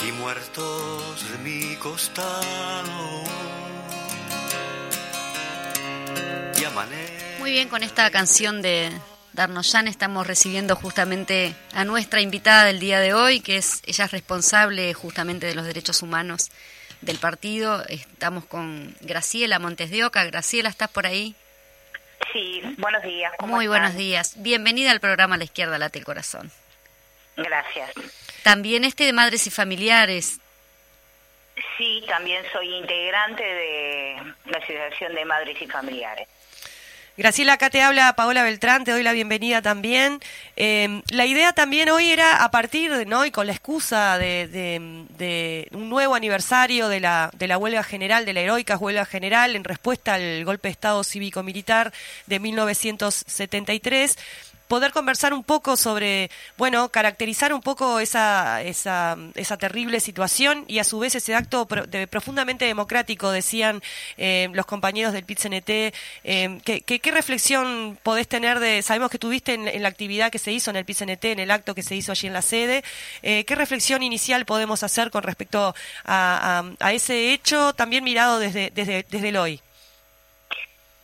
y 0.08 0.12
muertos 0.12 1.32
de 1.32 1.38
mi 1.40 1.76
costado 1.76 3.24
Muy 7.40 7.52
bien, 7.52 7.68
con 7.68 7.84
esta 7.84 8.10
canción 8.12 8.62
de 8.62 8.92
Darnoyan 9.40 9.88
estamos 9.88 10.28
recibiendo 10.28 10.76
justamente 10.76 11.56
a 11.74 11.86
nuestra 11.86 12.20
invitada 12.20 12.66
del 12.66 12.82
día 12.82 13.00
de 13.00 13.14
hoy, 13.14 13.40
que 13.40 13.56
es 13.56 13.82
ella 13.88 14.04
es 14.04 14.12
responsable 14.12 14.94
justamente 14.94 15.48
de 15.48 15.56
los 15.56 15.66
derechos 15.66 16.02
humanos 16.02 16.52
del 17.00 17.20
partido. 17.20 17.86
Estamos 17.88 18.44
con 18.44 18.94
Graciela 19.00 19.58
Montes 19.58 19.92
de 19.92 20.04
Oca. 20.04 20.26
Graciela, 20.26 20.68
¿estás 20.68 20.90
por 20.90 21.06
ahí? 21.06 21.36
Sí, 22.34 22.62
buenos 22.80 23.02
días. 23.02 23.32
Muy 23.40 23.68
buenos 23.68 23.96
días. 23.96 24.34
Bienvenida 24.36 24.92
al 24.92 25.00
programa 25.00 25.38
La 25.38 25.46
Izquierda 25.46 25.78
Late 25.78 26.00
el 26.00 26.04
Corazón. 26.04 26.52
Gracias. 27.38 27.92
También 28.44 28.84
este 28.84 29.06
de 29.06 29.14
Madres 29.14 29.48
y 29.48 29.52
Familiares. 29.52 30.38
Sí, 31.78 32.04
también 32.10 32.44
soy 32.52 32.76
integrante 32.76 33.42
de 33.42 34.16
la 34.48 34.58
Asociación 34.58 35.16
de 35.16 35.24
Madres 35.24 35.62
y 35.62 35.68
Familiares. 35.68 36.28
Graciela, 37.20 37.52
acá 37.52 37.70
te 37.70 37.82
habla 37.82 38.14
Paola 38.14 38.44
Beltrán, 38.44 38.86
te 38.86 38.92
doy 38.92 39.04
la 39.04 39.12
bienvenida 39.12 39.62
también. 39.62 40.22
Em, 40.56 41.02
la 41.12 41.26
idea 41.26 41.52
también 41.52 41.90
hoy 41.90 42.12
era 42.12 42.46
a 42.46 42.50
partir, 42.50 42.96
de, 42.96 43.06
¿no? 43.06 43.26
y 43.26 43.32
con 43.32 43.46
la 43.46 43.52
excusa 43.52 44.18
de, 44.18 45.68
un 45.74 45.90
nuevo 45.90 46.16
aniversario 46.16 46.88
de 46.88 47.02
la, 47.02 47.30
de 47.38 47.48
la 47.50 47.58
huelga 47.58 47.84
general, 47.84 48.24
de 48.24 48.32
la 48.32 48.40
heroica 48.40 48.78
huelga 48.78 49.04
general 49.04 49.58
en 49.58 49.66
respuesta 49.66 50.14
al 50.14 50.46
golpe 50.46 50.70
de 50.70 50.72
Estado 50.72 51.04
cívico-militar 51.04 51.92
de 52.26 52.40
1973, 52.40 54.18
poder 54.70 54.92
conversar 54.92 55.34
un 55.34 55.44
poco 55.44 55.76
sobre, 55.76 56.30
bueno, 56.56 56.90
caracterizar 56.90 57.54
un 57.54 57.62
poco 57.62 58.00
esa, 58.00 58.62
esa, 58.62 59.18
esa 59.34 59.58
terrible 59.58 60.00
situación 60.00 60.64
y 60.68 60.78
a 60.78 60.84
su 60.84 61.00
vez 61.00 61.16
ese 61.16 61.34
acto 61.34 61.68
profundamente 62.10 62.66
democrático, 62.66 63.32
decían 63.32 63.82
eh, 64.18 64.48
los 64.54 64.68
compañeros 64.68 65.12
del 65.12 65.26
PIT-CNT. 65.26 65.70
Eh, 66.24 66.60
¿qué, 66.64 67.12
reflexión 67.12 67.98
podés 68.04 68.28
tener 68.28 68.60
de, 68.60 68.84
sabemos 68.84 69.10
que 69.10 69.18
tuviste 69.18 69.56
en, 69.56 69.82
la 69.82 69.90
actividad 69.90 70.32
que 70.32 70.38
se 70.38 70.52
hizo 70.52 70.70
en 70.70 70.78
el 70.78 70.86
PIT-CNT, 70.86 71.26
en 71.26 71.40
el 71.40 71.50
acto 71.50 71.74
que 71.74 71.82
se 71.82 71.96
hizo 71.96 72.12
allí 72.12 72.28
en 72.28 72.34
la 72.34 72.44
sede, 72.44 72.84
eh, 73.24 73.46
¿qué 73.46 73.56
reflexión 73.56 74.04
inicial 74.04 74.46
podemos 74.46 74.84
hacer 74.84 75.10
con 75.10 75.24
respecto 75.24 75.74
a, 76.06 76.64
a, 76.80 76.94
ese 76.94 77.34
hecho 77.34 77.74
también 77.74 78.04
mirado 78.04 78.38
desde, 78.38 78.70
desde, 78.70 79.04
desde 79.10 79.30
el 79.30 79.38
hoy? 79.38 79.62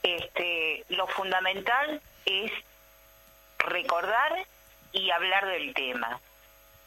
Este, 0.03 0.85
lo 0.89 1.07
fundamental 1.07 1.99
es 2.27 2.51
recordar 3.65 4.45
y 4.91 5.09
hablar 5.11 5.45
del 5.47 5.73
tema. 5.73 6.19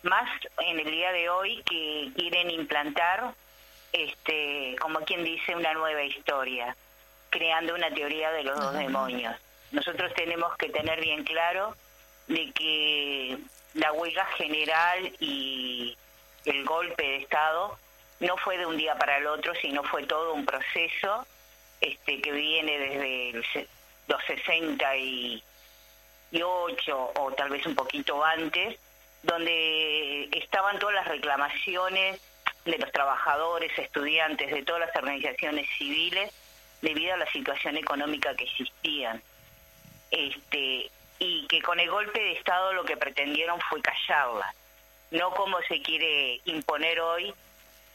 Más 0.03 0.29
en 0.61 0.79
el 0.79 0.91
día 0.91 1.12
de 1.12 1.29
hoy 1.29 1.62
que 1.64 2.11
quieren 2.17 2.51
implantar, 2.51 3.35
este, 3.93 4.77
como 4.81 5.01
quien 5.01 5.25
dice, 5.25 5.55
una 5.55 5.75
nueva 5.75 6.03
historia, 6.03 6.77
creando 7.31 7.75
una 7.75 7.91
teoría 7.91 8.31
de 8.31 8.45
los 8.45 8.59
dos 8.59 8.75
demonios. 8.75 9.35
Nosotros 9.73 10.12
tenemos 10.14 10.57
que 10.57 10.71
tener 10.71 11.01
bien 11.01 11.25
claro 11.25 11.75
de 12.27 12.51
que 12.53 13.38
la 13.75 13.93
huelga 13.93 14.25
general 14.37 15.12
y 15.21 15.97
el 16.45 16.64
golpe 16.64 17.03
de 17.03 17.17
Estado 17.17 17.79
no 18.21 18.37
fue 18.38 18.59
de 18.59 18.67
un 18.67 18.77
día 18.77 18.97
para 18.97 19.19
el 19.19 19.27
otro, 19.27 19.55
sino 19.61 19.83
fue 19.85 20.07
todo 20.07 20.35
un 20.35 20.47
proceso 20.47 21.27
este, 21.81 22.21
que 22.21 22.33
viene 22.33 22.79
desde 22.79 23.69
los 24.09 24.25
60 24.25 24.97
y 24.97 25.43
o 26.33 27.33
tal 27.37 27.51
vez 27.51 27.64
un 27.67 27.75
poquito 27.75 28.23
antes, 28.25 28.79
donde 29.23 30.29
estaban 30.33 30.79
todas 30.79 30.95
las 30.95 31.09
reclamaciones 31.09 32.21
de 32.64 32.79
los 32.79 32.93
trabajadores, 32.93 33.77
estudiantes, 33.79 34.51
de 34.51 34.62
todas 34.62 34.81
las 34.81 34.97
organizaciones 34.97 35.67
civiles, 35.77 36.31
debido 36.83 37.14
a 37.14 37.19
la 37.19 37.31
situación 37.31 37.77
económica 37.77 38.35
que 38.35 38.45
existían. 38.45 39.23
Este, 40.11 40.91
y 41.19 41.47
que 41.49 41.61
con 41.62 41.81
el 41.81 41.91
golpe 41.91 42.21
de 42.21 42.33
Estado 42.33 42.73
lo 42.73 42.85
que 42.85 42.97
pretendieron 42.97 43.61
fue 43.61 43.81
callarla, 43.83 44.55
no 45.11 45.31
como 45.33 45.61
se 45.62 45.81
quiere 45.83 46.41
imponer 46.45 47.01
hoy 47.01 47.35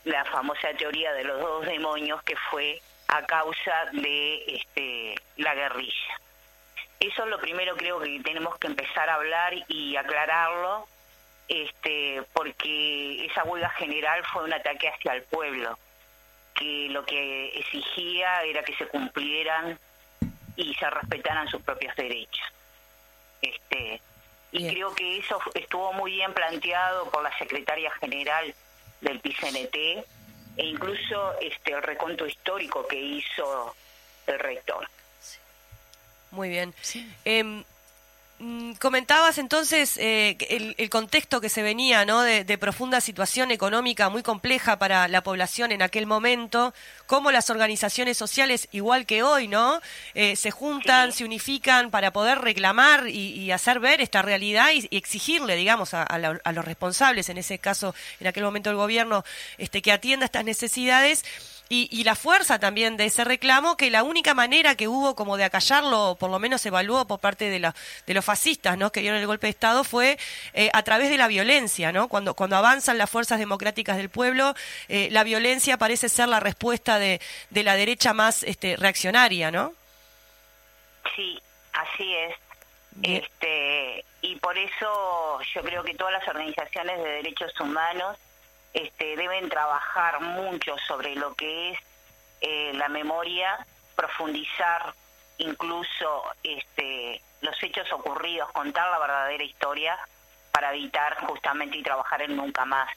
la 0.04 0.26
famosa 0.26 0.74
teoría 0.78 1.14
de 1.14 1.24
los 1.24 1.40
dos 1.40 1.66
demonios 1.66 2.22
que 2.24 2.36
fue 2.50 2.82
a 3.08 3.26
causa 3.26 3.86
de 3.94 4.44
este, 4.48 5.16
la 5.38 5.56
guerrilla. 5.56 6.20
Eso 7.04 7.26
es 7.26 7.30
lo 7.30 7.38
primero 7.38 7.76
creo 7.76 8.00
que 8.00 8.18
tenemos 8.22 8.58
que 8.58 8.68
empezar 8.68 9.10
a 9.10 9.16
hablar 9.16 9.54
y 9.68 9.98
aclararlo, 9.98 10.88
este, 11.50 12.24
porque 12.32 13.26
esa 13.26 13.44
huelga 13.44 13.70
general 13.72 14.24
fue 14.32 14.46
un 14.46 14.54
ataque 14.54 14.88
hacia 14.88 15.12
el 15.12 15.24
pueblo, 15.24 15.78
que 16.56 16.88
lo 16.92 17.06
que 17.06 17.50
exigía 17.60 18.44
era 18.44 18.64
que 18.64 18.74
se 18.78 18.88
cumplieran 18.88 19.78
y 20.56 20.74
se 20.76 20.90
respetaran 20.90 21.50
sus 21.50 21.62
propios 21.62 21.94
derechos. 21.98 22.46
Este, 23.42 24.00
y 24.54 24.72
creo 24.72 24.96
que 24.96 25.18
eso 25.18 25.42
estuvo 25.56 25.92
muy 25.92 26.12
bien 26.12 26.34
planteado 26.34 27.10
por 27.10 27.22
la 27.22 27.38
secretaria 27.38 27.92
general 28.00 28.56
del 29.02 29.20
PCNT 29.20 29.76
e 29.76 30.06
incluso 30.64 31.38
este 31.42 31.74
el 31.74 31.84
reconto 31.84 32.26
histórico 32.26 32.88
que 32.88 32.98
hizo 32.98 33.76
el 34.26 34.40
rector. 34.40 34.88
Muy 36.34 36.50
bien. 36.50 36.74
Em, 37.26 37.64
mm, 38.40 38.74
comentabas 38.74 39.38
entonces 39.38 39.98
eh, 39.98 40.36
el, 40.78 40.90
contexto 40.90 41.40
que 41.40 41.48
se 41.48 41.62
venía, 41.62 42.06
¿no? 42.06 42.24
De, 42.24 42.58
profunda 42.58 43.02
situación 43.02 43.52
económica 43.52 44.10
muy 44.10 44.24
compleja 44.24 44.80
para 44.80 45.08
la 45.08 45.22
población 45.22 45.72
en 45.72 45.84
aquel 45.84 46.08
momento, 46.08 46.74
cómo 47.06 47.32
las 47.32 47.52
organizaciones 47.52 48.18
sociales, 48.18 48.68
igual 48.72 49.06
que 49.06 49.22
hoy, 49.22 49.48
¿no? 49.48 49.80
Eh, 50.16 50.36
se 50.36 50.50
juntan, 50.50 51.12
se 51.12 51.24
unifican 51.24 51.92
para 51.92 52.12
poder 52.12 52.40
reclamar 52.40 53.08
y, 53.08 53.52
hacer 53.52 53.80
ver 53.80 54.02
esta 54.02 54.24
realidad 54.24 54.72
y, 54.74 54.88
exigirle, 54.96 55.56
digamos, 55.56 55.94
a, 55.94 56.02
a, 56.02 56.52
los 56.52 56.66
responsables, 56.66 57.30
en 57.30 57.38
ese 57.38 57.60
caso, 57.60 57.94
en 58.20 58.26
aquel 58.26 58.44
momento 58.44 58.72
el 58.72 58.76
gobierno, 58.76 59.24
este, 59.60 59.84
que 59.84 59.92
atienda 59.92 60.26
estas 60.26 60.46
necesidades 60.46 61.24
y, 61.74 62.04
la 62.04 62.16
fuerza 62.16 62.60
también 62.60 62.98
de 62.98 63.06
ese 63.06 63.24
reclamo, 63.24 63.78
que 63.78 63.90
la 63.90 64.04
única 64.04 64.34
manera 64.34 64.76
que 64.76 64.88
hubo 64.88 65.16
como 65.16 65.38
de 65.38 65.44
acallarlo, 65.44 66.16
por 66.20 66.30
lo 66.30 66.40
menos 66.40 66.62
se 66.62 66.70
evaluó 66.70 67.06
por 67.08 67.20
parte 67.20 67.50
de, 67.50 67.60
la, 67.60 67.74
de 68.06 68.14
los 68.14 68.24
fascistas 68.24 68.78
¿no? 68.78 68.92
que 68.92 69.02
dieron 69.02 69.20
el 69.20 69.28
golpe 69.28 69.48
de 69.48 69.52
Estado, 69.52 69.84
fue 69.84 70.18
eh, 70.54 70.70
a 70.74 70.84
través 70.84 71.10
de 71.10 71.18
la 71.18 71.28
violencia. 71.28 71.92
¿no? 71.92 72.08
Cuando, 72.08 72.34
cuando 72.36 72.58
avanzan 72.58 72.98
las 72.98 73.10
fuerzas 73.10 73.40
democráticas 73.40 73.98
del 73.98 74.10
pueblo, 74.10 74.54
eh, 74.88 75.10
la 75.12 75.24
violencia 75.24 75.78
parece 75.78 76.10
ser 76.10 76.30
la 76.30 76.40
respuesta 76.40 77.00
de, 77.00 77.20
de 77.50 77.64
la 77.64 77.76
derecha 77.76 78.14
más 78.14 78.44
este, 78.44 78.76
reaccionaria, 78.76 79.52
¿no? 79.52 79.74
Sí, 81.16 81.42
así 81.74 82.16
es. 82.16 82.36
Este, 83.02 84.06
y 84.22 84.36
por 84.36 84.58
eso 84.58 85.40
yo 85.54 85.62
creo 85.64 85.84
que 85.84 85.96
todas 85.96 86.14
las 86.14 86.28
organizaciones 86.28 86.98
de 86.98 87.10
derechos 87.10 87.60
humanos 87.60 88.18
este, 88.74 89.16
deben 89.16 89.50
trabajar 89.50 90.20
mucho 90.22 90.76
sobre 90.88 91.16
lo 91.16 91.36
que 91.36 91.72
es 91.72 91.80
eh, 92.42 92.72
la 92.74 92.90
memoria, 92.90 93.66
profundizar 93.96 94.94
incluso 95.38 96.24
este, 96.44 97.22
los 97.42 97.62
hechos 97.62 97.92
ocurridos, 97.92 98.52
contar 98.52 98.90
la 98.90 99.00
verdadera 99.00 99.44
historia 99.44 99.98
para 100.52 100.74
evitar 100.74 101.18
justamente 101.26 101.78
y 101.78 101.84
trabajar 101.84 102.22
en 102.22 102.36
nunca 102.36 102.66
más. 102.66 102.90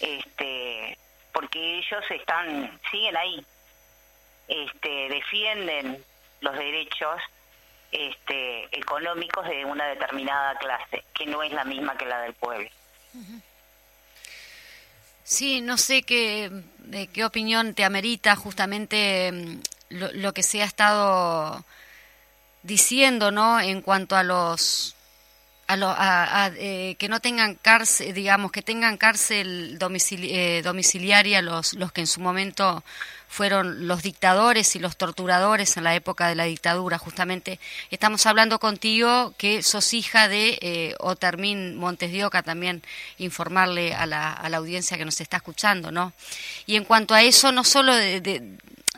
Este, 0.00 0.98
porque 1.32 1.78
ellos 1.78 2.04
están, 2.10 2.80
siguen 2.90 3.16
ahí, 3.16 3.44
defienden 5.08 6.04
los 6.40 6.54
derechos 6.56 7.20
económicos 8.72 9.46
de 9.48 9.64
una 9.64 9.86
determinada 9.86 10.54
clase, 10.56 11.04
que 11.14 11.26
no 11.26 11.42
es 11.42 11.52
la 11.52 11.64
misma 11.64 11.96
que 11.96 12.06
la 12.06 12.20
del 12.20 12.34
pueblo. 12.34 12.68
Sí, 15.26 15.60
no 15.60 15.76
sé 15.76 16.04
qué, 16.04 16.52
de 16.78 17.08
qué 17.08 17.24
opinión 17.24 17.74
te 17.74 17.84
amerita 17.84 18.36
justamente 18.36 19.32
mm, 19.32 19.58
lo, 19.90 20.32
que 20.32 20.44
se 20.44 20.62
ha 20.62 20.64
estado 20.64 21.64
diciendo, 22.62 23.32
¿no? 23.32 23.58
En 23.60 23.82
cuanto 23.82 24.14
a 24.14 24.22
los 24.22 24.94
a, 25.68 26.50
eh, 26.56 26.96
que 26.98 27.08
no 27.08 27.20
tengan 27.20 27.54
cárcel, 27.54 28.14
digamos, 28.14 28.52
que 28.52 28.62
tengan 28.62 28.96
cárcel 28.96 29.78
eh, 29.80 30.62
domiciliaria 30.64 31.42
los, 31.42 31.74
los 31.74 31.92
que 31.92 32.02
en 32.02 32.06
su 32.06 32.20
momento 32.20 32.84
fueron 33.28 33.88
los 33.88 34.02
dictadores 34.02 34.76
y 34.76 34.78
los 34.78 34.96
torturadores 34.96 35.76
en 35.76 35.84
la 35.84 35.94
época 35.94 36.28
de 36.28 36.36
la 36.36 36.44
dictadura. 36.44 36.98
Justamente 36.98 37.58
estamos 37.90 38.24
hablando 38.26 38.60
contigo 38.60 39.34
que 39.36 39.62
sos 39.62 39.92
hija 39.94 40.28
de 40.28 40.58
eh, 40.62 40.94
Otermín 41.00 41.76
Montes 41.76 42.12
de 42.12 42.24
Oca, 42.24 42.42
también 42.42 42.82
informarle 43.18 43.94
a 43.94 44.06
la, 44.06 44.32
a 44.32 44.48
la 44.48 44.58
audiencia 44.58 44.96
que 44.96 45.04
nos 45.04 45.20
está 45.20 45.38
escuchando, 45.38 45.90
¿no? 45.90 46.12
Y 46.66 46.76
en 46.76 46.84
cuanto 46.84 47.14
a 47.14 47.22
eso, 47.22 47.50
no 47.50 47.64
solo 47.64 47.94
de 47.94 48.20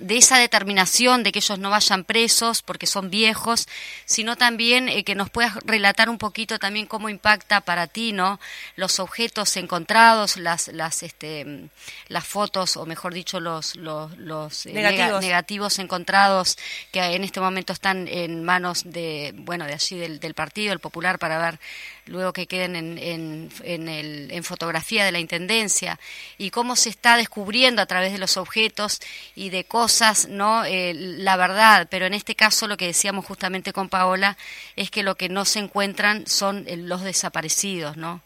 esa 0.09 0.39
determinación 0.39 1.23
de 1.23 1.33
que 1.33 1.39
ellos 1.39 1.59
no 1.59 1.71
vayan 1.71 2.05
presos 2.05 2.63
porque 2.63 2.87
son 2.87 3.11
viejos, 3.11 3.69
sino 4.05 4.37
también 4.37 4.89
eh, 4.89 5.05
que 5.05 5.15
nos 5.15 5.31
puedas 5.31 5.57
relatar 5.65 6.09
un 6.09 6.19
poquito 6.19 6.59
también 6.59 6.87
cómo 6.87 7.09
impacta 7.09 7.61
para 7.61 7.87
ti, 7.87 8.13
¿no? 8.13 8.41
Los 8.77 9.01
objetos 9.01 9.57
encontrados, 9.57 10.37
las 10.37 10.69
las 10.69 11.03
este 11.03 11.69
las 12.09 12.27
fotos 12.27 12.77
o 12.77 12.87
mejor 12.87 13.15
dicho 13.15 13.41
los 13.41 13.77
los, 13.77 14.17
los 14.19 14.67
eh, 14.67 14.73
negativos. 14.73 15.21
negativos. 15.21 15.79
encontrados 15.79 16.59
que 16.93 17.01
en 17.01 17.25
este 17.25 17.41
momento 17.41 17.73
están 17.73 18.09
en 18.09 18.45
manos 18.45 18.83
de 18.85 19.33
bueno 19.37 19.65
de 19.65 19.75
allí 19.75 19.99
del, 19.99 20.21
del 20.21 20.35
partido 20.35 20.73
el 20.73 20.81
popular 20.81 21.19
para 21.19 21.39
ver 21.39 21.61
luego 22.09 22.33
que 22.33 22.47
queden 22.47 22.77
en, 22.77 22.99
en, 22.99 23.51
en, 23.63 23.89
el, 23.89 24.31
en 24.31 24.45
fotografía 24.45 25.05
de 25.05 25.13
la 25.13 25.19
intendencia 25.19 25.99
y 26.37 26.51
cómo 26.51 26.77
se 26.77 26.89
está 26.89 27.17
descubriendo 27.17 27.83
a 27.83 27.87
través 27.87 28.13
de 28.13 28.19
los 28.19 28.37
objetos 28.37 29.01
y 29.35 29.51
de 29.51 29.65
cosas, 29.65 30.29
¿no? 30.29 30.65
Eh, 30.65 30.95
la 30.95 31.37
verdad, 31.37 31.89
pero 31.91 32.07
en 32.07 32.15
este 32.15 32.35
caso 32.35 32.67
lo 32.67 32.77
que 32.77 32.87
decíamos 32.87 33.25
justamente 33.25 33.73
con 33.73 33.89
Paola 33.89 34.37
es 34.77 34.91
que 34.91 35.03
lo 35.03 35.17
que 35.17 35.29
no 35.29 35.45
se 35.45 35.61
encuentran 35.61 36.27
son 36.27 36.65
eh, 36.67 36.77
los 36.77 37.03
desaparecidos, 37.03 37.97
¿no? 37.97 38.23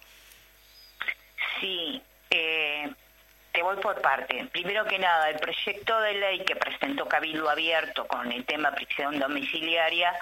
Sí, 1.60 2.02
eh, 2.30 2.90
te 3.52 3.62
voy 3.62 3.76
por 3.76 4.00
parte. 4.00 4.46
Primero 4.50 4.84
que 4.86 4.98
nada, 4.98 5.28
el 5.28 5.38
proyecto 5.38 6.00
de 6.00 6.14
ley 6.14 6.40
que 6.40 6.56
presentó 6.56 7.06
Cabildo 7.06 7.50
Abierto 7.50 8.06
con 8.06 8.32
el 8.32 8.44
tema 8.44 8.72
prisión 8.72 9.18
domiciliaria, 9.18 10.14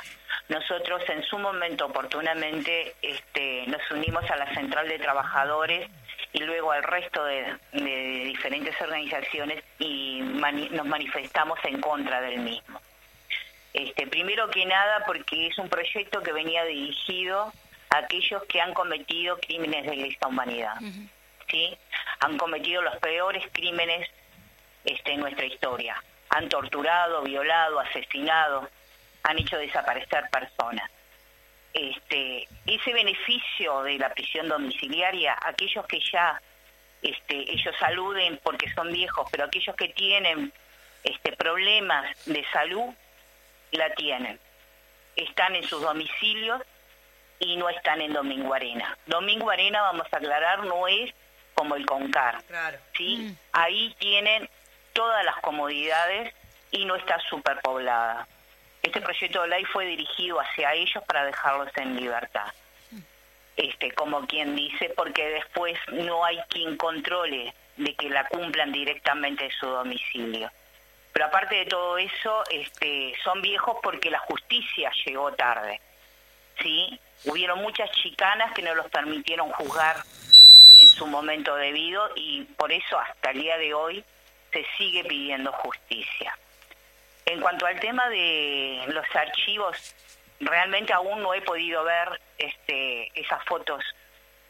nosotros 0.48 1.02
en 1.08 1.22
su 1.22 1.38
momento 1.38 1.86
oportunamente 1.86 2.94
este, 3.00 3.66
nos 3.68 3.88
unimos 3.90 4.28
a 4.30 4.36
la 4.36 4.52
Central 4.52 4.88
de 4.88 4.98
Trabajadores 4.98 5.88
y 6.32 6.40
luego 6.40 6.72
al 6.72 6.82
resto 6.82 7.24
de, 7.24 7.56
diferentes 7.72 8.80
organizaciones 8.80 9.62
y 9.78 10.20
nos 10.22 10.86
manifestamos 10.86 11.58
en 11.64 11.80
contra 11.80 12.20
del 12.20 12.40
mismo. 12.40 12.80
Este, 13.72 14.08
primero 14.08 14.50
que 14.50 14.66
nada 14.66 15.04
porque 15.06 15.46
es 15.46 15.58
un 15.58 15.68
proyecto 15.68 16.20
que 16.22 16.32
venía 16.32 16.64
dirigido 16.64 17.52
a 17.90 17.98
aquellos 17.98 18.42
que 18.44 18.60
han 18.60 18.74
cometido 18.74 19.38
crímenes 19.38 19.86
de 19.86 19.96
lesa 19.96 20.26
humanidad. 20.26 20.74
¿sí? 21.48 21.76
Han 22.20 22.38
cometido 22.38 22.82
los 22.82 22.96
peores 22.98 23.44
crímenes 23.52 24.08
este, 24.84 25.12
en 25.12 25.20
nuestra 25.20 25.46
historia. 25.46 26.02
Han 26.30 26.48
torturado, 26.48 27.22
violado, 27.22 27.80
asesinado, 27.80 28.68
han 29.22 29.38
hecho 29.38 29.58
desaparecer 29.58 30.28
personas. 30.30 30.90
Este, 31.72 32.48
ese 32.66 32.92
beneficio 32.92 33.82
de 33.82 33.98
la 33.98 34.12
prisión 34.12 34.48
domiciliaria, 34.48 35.38
aquellos 35.42 35.86
que 35.86 36.00
ya 36.12 36.40
este, 37.02 37.50
ellos 37.52 37.74
saluden 37.78 38.40
porque 38.42 38.70
son 38.72 38.92
viejos, 38.92 39.28
pero 39.30 39.44
aquellos 39.44 39.74
que 39.76 39.88
tienen 39.88 40.52
problemas 41.40 42.04
de 42.26 42.44
salud, 42.52 42.94
la 43.72 43.92
tienen. 43.94 44.38
Están 45.16 45.56
en 45.56 45.64
sus 45.64 45.80
domicilios 45.80 46.60
y 47.38 47.56
no 47.56 47.70
están 47.70 48.02
en 48.02 48.12
Domingo 48.12 48.52
Arena. 48.52 48.96
Domingo 49.06 49.50
Arena, 49.50 49.80
vamos 49.80 50.06
a 50.12 50.16
aclarar, 50.18 50.64
no 50.64 50.86
es 50.86 51.14
como 51.60 51.76
el 51.76 51.84
CONCAR. 51.84 52.38
¿sí? 52.96 53.18
Mm. 53.18 53.36
Ahí 53.52 53.94
tienen 53.98 54.48
todas 54.94 55.22
las 55.26 55.36
comodidades 55.42 56.34
y 56.70 56.86
no 56.86 56.96
está 56.96 57.18
superpoblada. 57.28 58.26
Este 58.82 59.02
proyecto 59.02 59.42
de 59.42 59.48
ley 59.48 59.64
fue 59.66 59.84
dirigido 59.84 60.40
hacia 60.40 60.72
ellos 60.72 61.04
para 61.06 61.26
dejarlos 61.26 61.68
en 61.76 61.96
libertad. 61.96 62.46
Este, 63.58 63.92
como 63.92 64.26
quien 64.26 64.56
dice, 64.56 64.90
porque 64.96 65.28
después 65.28 65.78
no 65.92 66.24
hay 66.24 66.38
quien 66.48 66.78
controle 66.78 67.52
de 67.76 67.94
que 67.94 68.08
la 68.08 68.24
cumplan 68.24 68.72
directamente 68.72 69.44
en 69.44 69.50
su 69.50 69.66
domicilio. 69.66 70.50
Pero 71.12 71.26
aparte 71.26 71.56
de 71.56 71.66
todo 71.66 71.98
eso, 71.98 72.42
este, 72.50 73.12
son 73.22 73.42
viejos 73.42 73.76
porque 73.82 74.08
la 74.08 74.20
justicia 74.20 74.90
llegó 75.04 75.30
tarde. 75.32 75.78
¿sí? 76.62 76.98
Hubieron 77.26 77.60
muchas 77.60 77.90
chicanas 77.90 78.50
que 78.54 78.62
no 78.62 78.74
los 78.74 78.88
permitieron 78.88 79.50
juzgar 79.50 79.96
su 80.90 81.06
momento 81.06 81.54
debido 81.56 82.10
y 82.16 82.42
por 82.56 82.72
eso 82.72 82.98
hasta 82.98 83.30
el 83.30 83.40
día 83.40 83.56
de 83.58 83.72
hoy 83.74 84.04
se 84.52 84.64
sigue 84.76 85.04
pidiendo 85.04 85.52
justicia. 85.52 86.36
En 87.26 87.40
cuanto 87.40 87.66
al 87.66 87.78
tema 87.78 88.08
de 88.08 88.84
los 88.88 89.06
archivos, 89.14 89.94
realmente 90.40 90.92
aún 90.92 91.22
no 91.22 91.32
he 91.32 91.42
podido 91.42 91.84
ver 91.84 92.20
este, 92.38 93.10
esas 93.18 93.44
fotos, 93.44 93.84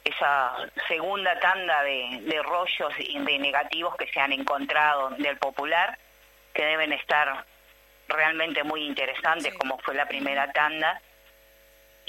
esa 0.05 0.57
segunda 0.88 1.38
tanda 1.41 1.82
de, 1.82 2.20
de 2.22 2.43
rollos 2.43 2.97
de 2.97 3.38
negativos 3.38 3.97
que 3.97 4.07
se 4.07 4.20
han 4.20 4.32
encontrado 4.32 5.11
del 5.11 5.36
popular, 5.36 5.99
que 6.55 6.64
deben 6.64 6.93
estar 6.93 7.45
realmente 8.09 8.64
muy 8.64 8.86
interesantes, 8.86 9.55
como 9.55 9.78
fue 9.78 9.95
la 9.95 10.07
primera 10.07 10.51
tanda 10.53 11.01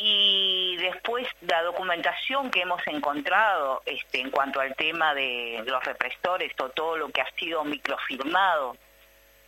y 0.03 0.77
después 0.77 1.27
la 1.41 1.61
documentación 1.61 2.49
que 2.49 2.61
hemos 2.61 2.85
encontrado 2.87 3.83
este, 3.85 4.19
en 4.19 4.31
cuanto 4.31 4.59
al 4.59 4.75
tema 4.75 5.13
de 5.13 5.63
los 5.65 5.83
represores 5.83 6.51
o 6.59 6.69
todo 6.69 6.97
lo 6.97 7.09
que 7.09 7.21
ha 7.21 7.31
sido 7.37 7.63
microfirmado 7.63 8.75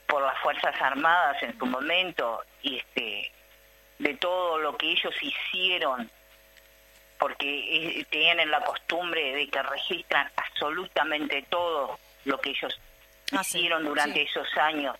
por 0.06 0.22
las 0.22 0.38
Fuerzas 0.42 0.76
Armadas 0.80 1.42
en 1.42 1.58
su 1.58 1.66
momento, 1.66 2.44
y 2.62 2.78
este, 2.78 3.32
de 3.98 4.14
todo 4.18 4.60
lo 4.60 4.78
que 4.78 4.92
ellos 4.92 5.14
hicieron, 5.22 6.12
porque 7.18 8.00
eh, 8.00 8.06
tienen 8.12 8.52
la 8.52 8.62
costumbre 8.62 9.34
de 9.34 9.48
que 9.48 9.64
registran 9.64 10.30
absolutamente 10.36 11.44
todo 11.50 11.98
lo 12.26 12.40
que 12.40 12.52
ellos 12.52 12.80
ah, 13.32 13.42
hicieron 13.42 13.86
durante 13.86 14.22
esos 14.22 14.48
años 14.58 14.96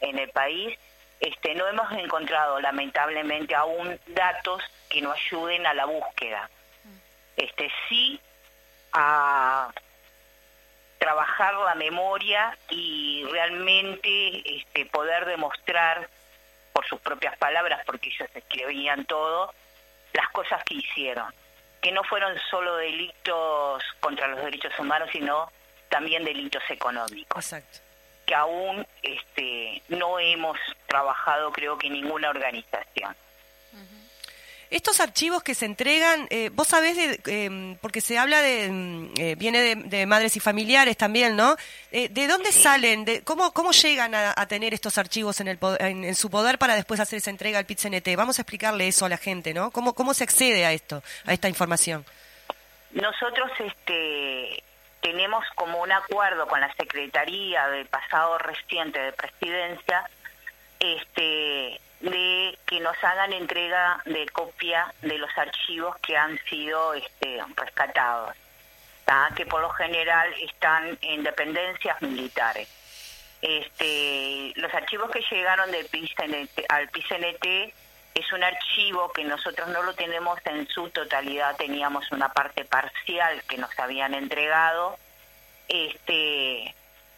en 0.00 0.18
el 0.18 0.30
país, 0.30 0.76
este, 1.20 1.54
no 1.54 1.68
hemos 1.68 1.92
encontrado 1.92 2.60
lamentablemente 2.60 3.54
aún 3.54 4.00
datos 4.08 4.62
que 4.88 5.00
nos 5.00 5.16
ayuden 5.16 5.66
a 5.66 5.74
la 5.74 5.84
búsqueda. 5.84 6.48
Este, 7.36 7.70
sí 7.88 8.20
a 8.92 9.70
trabajar 10.98 11.54
la 11.54 11.74
memoria 11.76 12.56
y 12.70 13.24
realmente 13.30 14.56
este, 14.56 14.86
poder 14.86 15.24
demostrar 15.26 16.08
por 16.72 16.84
sus 16.86 17.00
propias 17.00 17.36
palabras, 17.38 17.80
porque 17.86 18.08
ellos 18.08 18.28
escribían 18.34 19.04
todo, 19.04 19.54
las 20.12 20.28
cosas 20.30 20.62
que 20.64 20.74
hicieron, 20.74 21.32
que 21.80 21.92
no 21.92 22.02
fueron 22.04 22.36
solo 22.50 22.76
delitos 22.76 23.82
contra 24.00 24.26
los 24.26 24.42
derechos 24.42 24.76
humanos, 24.78 25.08
sino 25.12 25.50
también 25.88 26.24
delitos 26.24 26.62
económicos. 26.68 27.36
Exacto 27.36 27.88
que 28.28 28.34
aún 28.34 28.86
este, 29.02 29.82
no 29.88 30.18
hemos 30.18 30.58
trabajado, 30.86 31.50
creo 31.50 31.78
que 31.78 31.88
ninguna 31.88 32.28
organización. 32.28 33.16
Estos 34.70 35.00
archivos 35.00 35.42
que 35.42 35.54
se 35.54 35.64
entregan, 35.64 36.26
eh, 36.28 36.50
vos 36.52 36.68
sabés, 36.68 36.96
de, 36.96 37.20
em, 37.26 37.76
porque 37.76 38.02
se 38.02 38.18
habla 38.18 38.42
de, 38.42 38.68
mm, 38.70 39.14
eh, 39.18 39.34
viene 39.36 39.76
de, 39.76 40.06
madres 40.06 40.36
y 40.36 40.40
familiares 40.40 40.96
también, 40.96 41.36
¿no? 41.36 41.56
Eh, 41.90 42.08
¿De 42.10 42.26
dónde 42.26 42.52
salen? 42.52 43.04
De, 43.04 43.22
cómo, 43.22 43.52
¿Cómo 43.52 43.72
llegan 43.72 44.14
a, 44.14 44.34
tener 44.46 44.74
estos 44.74 44.98
archivos 44.98 45.40
en, 45.40 45.48
el, 45.48 45.58
en, 45.80 46.14
su 46.14 46.30
poder 46.30 46.58
para 46.58 46.74
después 46.74 47.00
hacer 47.00 47.18
esa 47.18 47.30
entrega 47.30 47.58
al 47.58 47.66
pit 47.66 47.78
Vamos 48.16 48.38
a 48.38 48.42
explicarle 48.42 48.88
eso 48.88 49.06
a 49.06 49.08
la 49.08 49.16
gente, 49.16 49.54
¿no? 49.54 49.70
¿Cómo, 49.70 49.94
cómo 49.94 50.12
se 50.14 50.24
accede 50.24 50.66
a 50.66 50.72
esto, 50.72 51.02
a 51.26 51.32
esta 51.32 51.48
información? 51.48 52.04
Nosotros, 52.92 53.50
este, 53.58 54.62
tenemos 55.00 55.44
como 55.54 55.80
un 55.80 55.92
acuerdo 55.92 56.46
con 56.46 56.60
la 56.60 56.72
Secretaría 56.74 57.68
del 57.68 57.86
pasado 57.86 58.38
reciente 58.38 58.98
de 58.98 59.12
Presidencia 59.12 60.08
este, 60.80 61.80
de 62.00 62.58
que 62.66 62.80
nos 62.80 62.96
hagan 63.02 63.32
entrega 63.32 64.00
de 64.04 64.26
copia 64.28 64.92
de 65.02 65.18
los 65.18 65.30
archivos 65.36 65.96
que 65.98 66.16
han 66.16 66.38
sido 66.44 66.94
este, 66.94 67.40
rescatados, 67.56 68.36
que 69.34 69.46
por 69.46 69.60
lo 69.60 69.70
general 69.70 70.32
están 70.40 70.98
en 71.00 71.22
dependencias 71.22 72.00
militares. 72.02 72.68
Este, 73.40 74.52
los 74.56 74.72
archivos 74.74 75.10
que 75.10 75.22
llegaron 75.30 75.70
del 75.70 75.88
al 76.68 76.88
PCNT 76.88 77.72
es 78.14 78.32
un 78.32 78.42
archivo 78.42 79.12
que 79.12 79.24
nosotros 79.24 79.68
no 79.68 79.82
lo 79.82 79.94
tenemos 79.94 80.38
en 80.44 80.66
su 80.68 80.90
totalidad, 80.90 81.56
teníamos 81.56 82.10
una 82.10 82.32
parte 82.32 82.64
parcial 82.64 83.42
que 83.48 83.58
nos 83.58 83.70
habían 83.78 84.14
entregado 84.14 84.98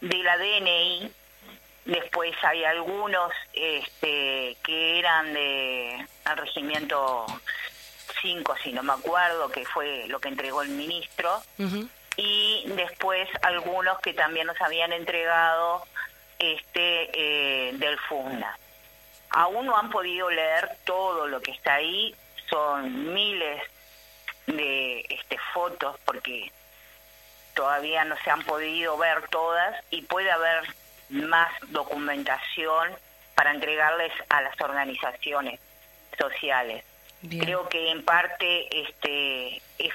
de 0.01 0.23
la 0.23 0.37
DNI, 0.37 1.11
después 1.85 2.33
hay 2.43 2.63
algunos 2.63 3.31
este, 3.53 4.57
que 4.63 4.99
eran 4.99 5.33
de 5.33 6.05
al 6.25 6.37
regimiento 6.37 7.25
cinco, 8.21 8.55
si 8.63 8.71
no 8.71 8.83
me 8.83 8.93
acuerdo, 8.93 9.49
que 9.49 9.65
fue 9.65 10.05
lo 10.07 10.19
que 10.19 10.29
entregó 10.29 10.61
el 10.61 10.69
ministro, 10.69 11.41
y 12.17 12.63
después 12.67 13.27
algunos 13.41 13.99
que 13.99 14.13
también 14.13 14.47
nos 14.47 14.59
habían 14.61 14.93
entregado 14.93 15.85
este 16.37 17.09
eh, 17.13 17.73
del 17.73 17.97
FUNA. 17.99 18.57
Aún 19.29 19.65
no 19.65 19.77
han 19.77 19.89
podido 19.89 20.29
leer 20.29 20.77
todo 20.83 21.27
lo 21.27 21.41
que 21.41 21.51
está 21.51 21.75
ahí, 21.75 22.13
son 22.49 23.13
miles 23.13 23.63
de 24.47 25.05
este, 25.09 25.37
fotos 25.53 25.95
porque 26.05 26.51
todavía 27.53 28.03
no 28.05 28.15
se 28.23 28.29
han 28.29 28.43
podido 28.43 28.97
ver 28.97 29.27
todas 29.29 29.83
y 29.89 30.01
puede 30.01 30.31
haber 30.31 30.63
más 31.11 31.51
documentación 31.67 32.91
para 33.35 33.51
entregarles 33.51 34.11
a 34.29 34.41
las 34.41 34.59
organizaciones 34.61 35.59
sociales. 36.17 36.83
Creo 37.29 37.69
que 37.69 37.91
en 37.91 38.03
parte 38.03 38.67
este 38.81 39.57
es, 39.77 39.93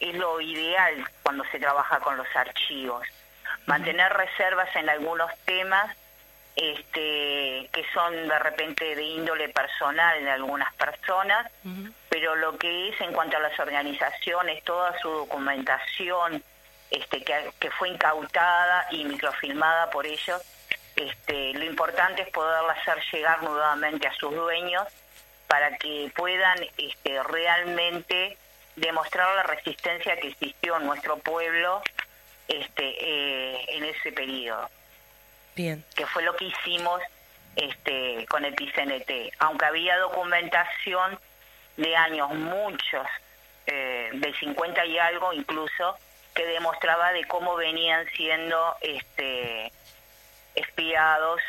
es 0.00 0.14
lo 0.14 0.40
ideal 0.40 1.08
cuando 1.22 1.44
se 1.46 1.58
trabaja 1.58 1.98
con 2.00 2.16
los 2.16 2.26
archivos. 2.34 3.06
Mantener 3.66 4.12
reservas 4.12 4.74
en 4.76 4.88
algunos 4.88 5.30
temas 5.44 5.96
este, 6.56 7.68
que 7.72 7.84
son 7.94 8.28
de 8.28 8.38
repente 8.40 8.96
de 8.96 9.02
índole 9.02 9.48
personal 9.48 10.22
de 10.22 10.30
algunas 10.30 10.72
personas, 10.74 11.50
pero 12.08 12.34
lo 12.34 12.58
que 12.58 12.88
es 12.88 13.00
en 13.00 13.12
cuanto 13.12 13.36
a 13.36 13.40
las 13.40 13.58
organizaciones, 13.60 14.64
toda 14.64 14.98
su 14.98 15.08
documentación 15.08 16.42
este, 16.90 17.22
que, 17.22 17.50
que 17.58 17.70
fue 17.70 17.88
incautada 17.90 18.86
y 18.90 19.04
microfilmada 19.04 19.90
por 19.90 20.06
ellos, 20.06 20.42
este, 20.96 21.54
lo 21.54 21.64
importante 21.64 22.22
es 22.22 22.28
poderla 22.30 22.72
hacer 22.72 22.98
llegar 23.12 23.42
nuevamente 23.42 24.08
a 24.08 24.14
sus 24.14 24.34
dueños 24.34 24.84
para 25.46 25.76
que 25.78 26.10
puedan 26.14 26.58
este, 26.76 27.22
realmente 27.22 28.36
demostrar 28.76 29.34
la 29.36 29.42
resistencia 29.44 30.16
que 30.16 30.28
existió 30.28 30.76
en 30.76 30.86
nuestro 30.86 31.16
pueblo 31.18 31.82
este, 32.48 32.96
eh, 33.00 33.64
en 33.68 33.84
ese 33.84 34.12
periodo. 34.12 34.68
Que 35.94 36.06
fue 36.06 36.22
lo 36.22 36.36
que 36.36 36.46
hicimos 36.46 37.00
este, 37.56 38.26
con 38.28 38.44
el 38.44 38.54
PCNT. 38.54 39.34
Aunque 39.38 39.64
había 39.66 39.98
documentación 39.98 41.18
de 41.76 41.96
años 41.96 42.30
muchos, 42.30 43.06
eh, 43.66 44.10
de 44.12 44.34
50 44.34 44.84
y 44.86 44.98
algo 44.98 45.32
incluso, 45.32 45.96
que 46.38 46.46
demostraba 46.46 47.12
de 47.12 47.24
cómo 47.24 47.56
venían 47.56 48.06
siendo 48.16 48.76
este, 48.80 49.72
espiados 50.54 51.40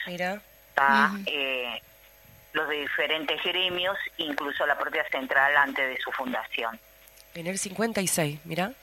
a 0.77 1.15
eh, 1.27 1.79
los 2.53 2.67
de 2.67 2.79
diferentes 2.79 3.39
gremios, 3.43 3.95
incluso 4.17 4.65
la 4.65 4.79
propia 4.79 5.07
central 5.11 5.55
antes 5.57 5.89
de 5.89 6.01
su 6.01 6.11
fundación. 6.11 6.79
En 7.35 7.45
el 7.45 7.59
56, 7.59 8.39
mira. 8.45 8.73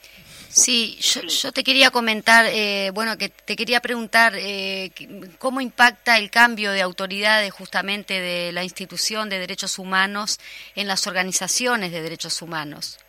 Sí, 0.49 0.97
yo, 1.01 1.51
te 1.51 1.65
quería 1.65 1.91
comentar, 1.91 2.47
eh, 2.47 2.93
bueno, 2.95 3.19
que 3.19 3.29
te 3.29 3.57
quería 3.57 3.81
preguntar 3.81 4.35
eh, 4.37 4.93
cómo 5.39 5.61
impacta 5.61 6.19
el 6.19 6.31
cambio 6.31 6.71
de 6.71 6.83
autoridades 6.83 7.53
justamente 7.53 8.21
de 8.21 8.53
la 8.53 8.63
institución 8.63 9.29
de 9.29 9.41
derechos 9.41 9.81
humanos 9.81 10.39
en 10.77 10.87
las 10.87 11.09
organizaciones 11.09 11.91
de 11.91 12.01
derechos 12.01 12.41
humanos. 12.43 13.01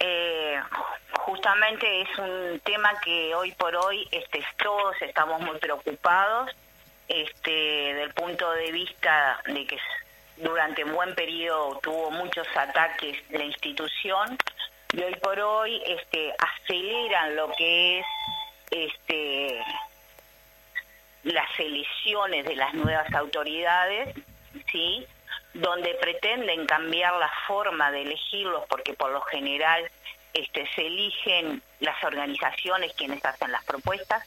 Eh, 0.00 0.60
justamente 1.12 2.02
es 2.02 2.18
un 2.18 2.60
tema 2.60 2.90
que 3.00 3.34
hoy 3.34 3.52
por 3.52 3.74
hoy 3.74 4.06
este, 4.12 4.44
todos 4.62 4.94
estamos 5.02 5.40
muy 5.40 5.58
preocupados 5.58 6.50
este, 7.08 7.94
del 7.94 8.12
punto 8.14 8.50
de 8.52 8.70
vista 8.70 9.40
de 9.46 9.66
que 9.66 9.78
durante 10.36 10.84
un 10.84 10.92
buen 10.92 11.14
periodo 11.14 11.78
tuvo 11.82 12.10
muchos 12.10 12.46
ataques 12.56 13.18
la 13.30 13.44
institución 13.44 14.38
y 14.92 15.02
hoy 15.02 15.14
por 15.16 15.38
hoy 15.40 15.82
este, 15.84 16.34
aceleran 16.38 17.36
lo 17.36 17.50
que 17.52 17.98
es 17.98 18.06
este, 18.70 19.64
las 21.24 21.58
elecciones 21.58 22.44
de 22.44 22.56
las 22.56 22.72
nuevas 22.74 23.12
autoridades, 23.14 24.14
¿sí? 24.70 25.06
Donde 25.58 25.94
pretenden 25.94 26.66
cambiar 26.66 27.14
la 27.14 27.30
forma 27.46 27.90
de 27.90 28.02
elegirlos, 28.02 28.64
porque 28.68 28.94
por 28.94 29.10
lo 29.10 29.20
general 29.22 29.90
este, 30.32 30.68
se 30.74 30.86
eligen 30.86 31.62
las 31.80 32.02
organizaciones 32.04 32.92
quienes 32.94 33.24
hacen 33.24 33.50
las 33.50 33.64
propuestas. 33.64 34.24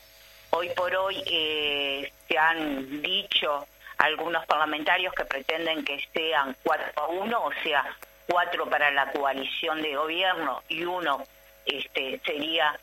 Hoy 0.49 0.69
por 0.75 0.93
hoy 0.93 1.23
eh, 1.25 2.11
se 2.27 2.37
han 2.37 3.01
dicho 3.01 3.65
algunos 3.97 4.45
parlamentarios 4.45 5.13
que 5.13 5.23
pretenden 5.23 5.85
que 5.85 6.05
sean 6.13 6.55
4 6.63 6.91
a 6.95 7.07
1, 7.07 7.43
o 7.43 7.51
sea, 7.63 7.85
cuatro 8.27 8.69
para 8.69 8.91
la 8.91 9.11
coalición 9.11 9.81
de 9.81 9.95
gobierno 9.95 10.63
y 10.67 10.83
uno 10.83 11.23
este, 11.65 12.19
sería 12.25 12.77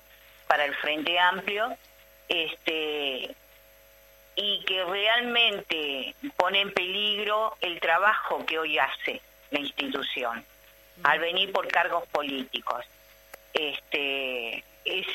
para 0.47 0.65
el 0.65 0.75
Frente 0.77 1.19
Amplio, 1.19 1.77
este, 2.29 3.35
y 4.41 4.61
que 4.61 4.85
realmente 4.85 6.15
pone 6.37 6.61
en 6.61 6.73
peligro 6.73 7.57
el 7.61 7.81
trabajo 7.81 8.47
que 8.47 8.57
hoy 8.57 8.79
hace 8.79 9.21
la 9.51 9.59
institución 9.59 10.45
al 11.03 11.19
venir 11.19 11.51
por 11.51 11.67
cargos 11.67 12.07
políticos. 12.07 12.85
Este, 13.53 14.63
es, 14.85 15.07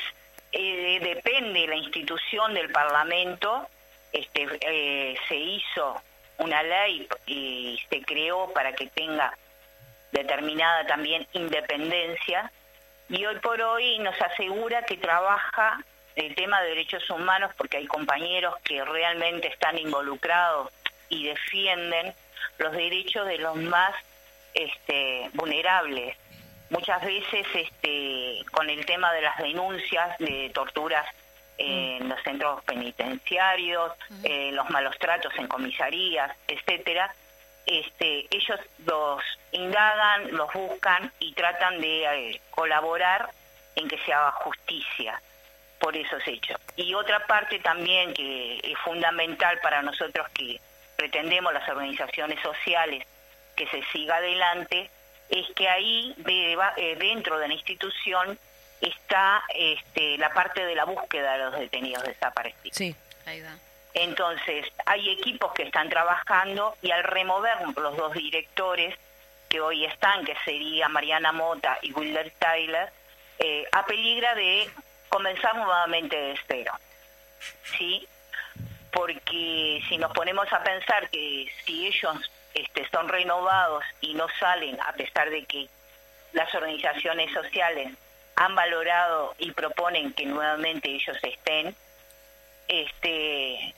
eh, 0.51 0.99
depende 1.01 1.67
la 1.67 1.77
institución 1.77 2.53
del 2.53 2.69
Parlamento, 2.69 3.65
este, 4.11 4.45
eh, 4.59 5.15
se 5.29 5.35
hizo 5.35 6.01
una 6.39 6.61
ley 6.61 7.07
y 7.25 7.79
se 7.89 8.01
creó 8.01 8.51
para 8.51 8.73
que 8.73 8.87
tenga 8.87 9.37
determinada 10.11 10.85
también 10.85 11.25
independencia 11.31 12.51
y 13.07 13.25
hoy 13.25 13.39
por 13.39 13.61
hoy 13.61 13.99
nos 13.99 14.21
asegura 14.21 14.83
que 14.83 14.97
trabaja 14.97 15.81
el 16.15 16.35
tema 16.35 16.61
de 16.61 16.69
derechos 16.69 17.09
humanos 17.09 17.51
porque 17.57 17.77
hay 17.77 17.87
compañeros 17.87 18.55
que 18.63 18.83
realmente 18.83 19.47
están 19.47 19.77
involucrados 19.77 20.69
y 21.09 21.27
defienden 21.27 22.13
los 22.57 22.71
derechos 22.71 23.27
de 23.27 23.37
los 23.39 23.55
más 23.55 23.93
este, 24.53 25.29
vulnerables. 25.33 26.15
Muchas 26.69 27.03
veces 27.03 27.45
este, 27.53 28.43
con 28.51 28.69
el 28.69 28.85
tema 28.85 29.11
de 29.13 29.21
las 29.21 29.37
denuncias 29.37 30.17
de 30.19 30.51
torturas 30.53 31.05
en 31.57 32.09
los 32.09 32.21
centros 32.23 32.63
penitenciarios, 32.63 33.91
eh, 34.23 34.51
los 34.53 34.69
malos 34.69 34.97
tratos 34.97 35.33
en 35.37 35.47
comisarías, 35.47 36.35
etcétera, 36.47 37.13
este, 37.65 38.27
ellos 38.31 38.59
los 38.85 39.21
indagan, 39.51 40.31
los 40.31 40.51
buscan 40.51 41.11
y 41.19 41.33
tratan 41.33 41.79
de 41.79 42.31
eh, 42.31 42.41
colaborar 42.49 43.29
en 43.75 43.87
que 43.87 43.97
se 43.99 44.13
haga 44.13 44.31
justicia 44.31 45.21
por 45.83 45.97
esos 45.97 46.25
hechos. 46.25 46.57
Y 46.77 46.93
otra 46.93 47.27
parte 47.27 47.59
también 47.59 48.13
que 48.13 48.57
es 48.63 48.79
fundamental 48.85 49.59
para 49.61 49.81
nosotros 49.81 50.25
que 50.29 50.57
pretendemos 50.95 51.53
las 51.53 51.67
organizaciones 51.67 52.41
sociales 52.41 53.05
que 53.57 53.67
se 53.67 53.83
siga 53.91 54.15
adelante, 54.15 54.89
es 55.29 55.45
que 55.53 55.67
ahí 55.67 56.15
eh, 56.25 56.95
dentro 56.97 57.37
de 57.37 57.49
la 57.49 57.53
institución 57.53 58.39
está 58.79 59.43
este, 59.53 60.17
la 60.17 60.33
parte 60.33 60.65
de 60.65 60.73
la 60.73 60.85
búsqueda 60.85 61.33
de 61.33 61.39
los 61.39 61.59
detenidos 61.59 62.03
desaparecidos. 62.03 62.77
Sí, 62.77 62.95
ahí 63.25 63.41
va. 63.41 63.57
Entonces, 63.93 64.65
hay 64.85 65.09
equipos 65.09 65.51
que 65.51 65.63
están 65.63 65.89
trabajando 65.89 66.77
y 66.81 66.91
al 66.91 67.03
remover 67.03 67.57
los 67.75 67.97
dos 67.97 68.13
directores 68.13 68.97
que 69.49 69.59
hoy 69.59 69.83
están, 69.83 70.23
que 70.23 70.35
sería 70.45 70.87
Mariana 70.87 71.33
Mota 71.33 71.77
y 71.81 71.91
Wilder 71.91 72.31
Tyler, 72.39 72.89
eh, 73.39 73.67
a 73.73 73.85
peligra 73.85 74.33
de 74.35 74.69
comenzar 75.13 75.55
nuevamente 75.55 76.15
de 76.15 76.39
cero. 76.47 76.73
¿Sí? 77.77 78.07
Porque 78.91 79.81
si 79.87 79.97
nos 79.97 80.11
ponemos 80.11 80.51
a 80.51 80.63
pensar 80.63 81.09
que 81.09 81.47
si 81.63 81.87
ellos 81.87 82.31
este, 82.55 82.89
son 82.89 83.07
renovados 83.07 83.83
y 84.01 84.15
no 84.15 84.27
salen, 84.39 84.79
a 84.81 84.93
pesar 84.93 85.29
de 85.29 85.45
que 85.45 85.69
las 86.31 86.53
organizaciones 86.55 87.31
sociales 87.31 87.93
han 88.35 88.55
valorado 88.55 89.35
y 89.37 89.51
proponen 89.51 90.13
que 90.13 90.25
nuevamente 90.25 90.89
ellos 90.89 91.17
estén, 91.21 91.75
este, 92.67 93.75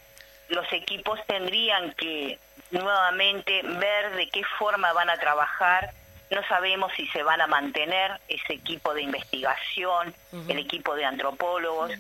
los 0.48 0.72
equipos 0.72 1.20
tendrían 1.28 1.92
que 1.94 2.40
nuevamente 2.72 3.62
ver 3.62 4.16
de 4.16 4.30
qué 4.30 4.44
forma 4.58 4.94
van 4.94 5.10
a 5.10 5.18
trabajar. 5.18 5.92
No 6.32 6.44
sabemos 6.48 6.92
si 6.96 7.08
se 7.08 7.24
van 7.24 7.42
a 7.42 7.48
mantener 7.48 8.20
ese 8.28 8.54
equipo 8.54 8.94
de 8.94 9.04
investigación, 9.04 10.14
el 10.48 10.60
equipo 10.60 10.96
de 10.96 11.06
antropólogos. 11.06 11.92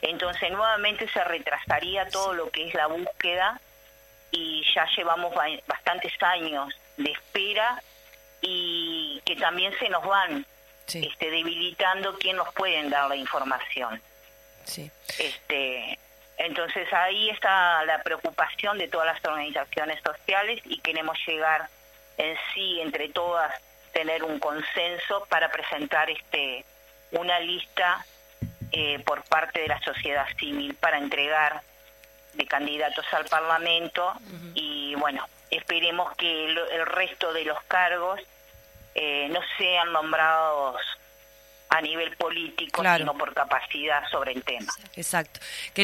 Entonces 0.00 0.50
nuevamente 0.50 1.08
se 1.08 1.22
retrasaría 1.24 2.08
todo 2.08 2.34
lo 2.34 2.50
que 2.50 2.68
es 2.68 2.74
la 2.74 2.86
búsqueda 2.86 3.60
y 4.30 4.64
ya 4.74 4.86
llevamos 4.96 5.34
bastantes 5.66 6.12
años 6.22 6.74
de 6.96 7.10
espera 7.10 7.82
y 8.40 9.22
que 9.24 9.36
también 9.36 9.72
se 9.78 9.88
nos 9.88 10.04
van 10.04 10.46
este, 10.86 11.30
debilitando 11.30 12.18
quién 12.18 12.36
nos 12.36 12.52
pueden 12.52 12.90
dar 12.90 13.08
la 13.08 13.16
información. 13.16 14.00
Sí. 14.64 14.90
Este, 15.18 15.98
entonces 16.36 16.92
ahí 16.92 17.30
está 17.30 17.84
la 17.84 18.02
preocupación 18.02 18.78
de 18.78 18.88
todas 18.88 19.06
las 19.06 19.24
organizaciones 19.24 20.00
sociales 20.02 20.60
y 20.64 20.78
queremos 20.80 21.16
llegar 21.26 21.68
en 22.18 22.36
sí, 22.52 22.80
entre 22.80 23.08
todas, 23.08 23.54
tener 23.94 24.24
un 24.24 24.38
consenso 24.38 25.24
para 25.30 25.50
presentar 25.50 26.10
este 26.10 26.64
una 27.12 27.38
lista 27.40 28.04
eh, 28.72 28.98
por 29.06 29.22
parte 29.24 29.60
de 29.60 29.68
la 29.68 29.80
sociedad 29.80 30.26
civil 30.38 30.74
para 30.74 30.98
entregar 30.98 31.62
de 32.34 32.46
candidatos 32.46 33.06
al 33.12 33.24
Parlamento. 33.26 34.12
Y 34.54 34.96
bueno, 34.96 35.26
esperemos 35.50 36.14
que 36.16 36.46
el, 36.46 36.86
resto 36.86 37.32
de 37.32 37.44
los 37.44 37.62
cargos 37.64 38.20
eh, 38.96 39.28
no 39.30 39.40
sean 39.56 39.92
nombrados 39.92 40.82
a 41.68 41.80
nivel 41.80 42.16
político, 42.16 42.82
sino 42.96 43.14
por 43.14 43.34
capacidad 43.34 44.08
sobre 44.10 44.32
el 44.32 44.44
tema. 44.44 44.72
Exacto. 44.94 45.40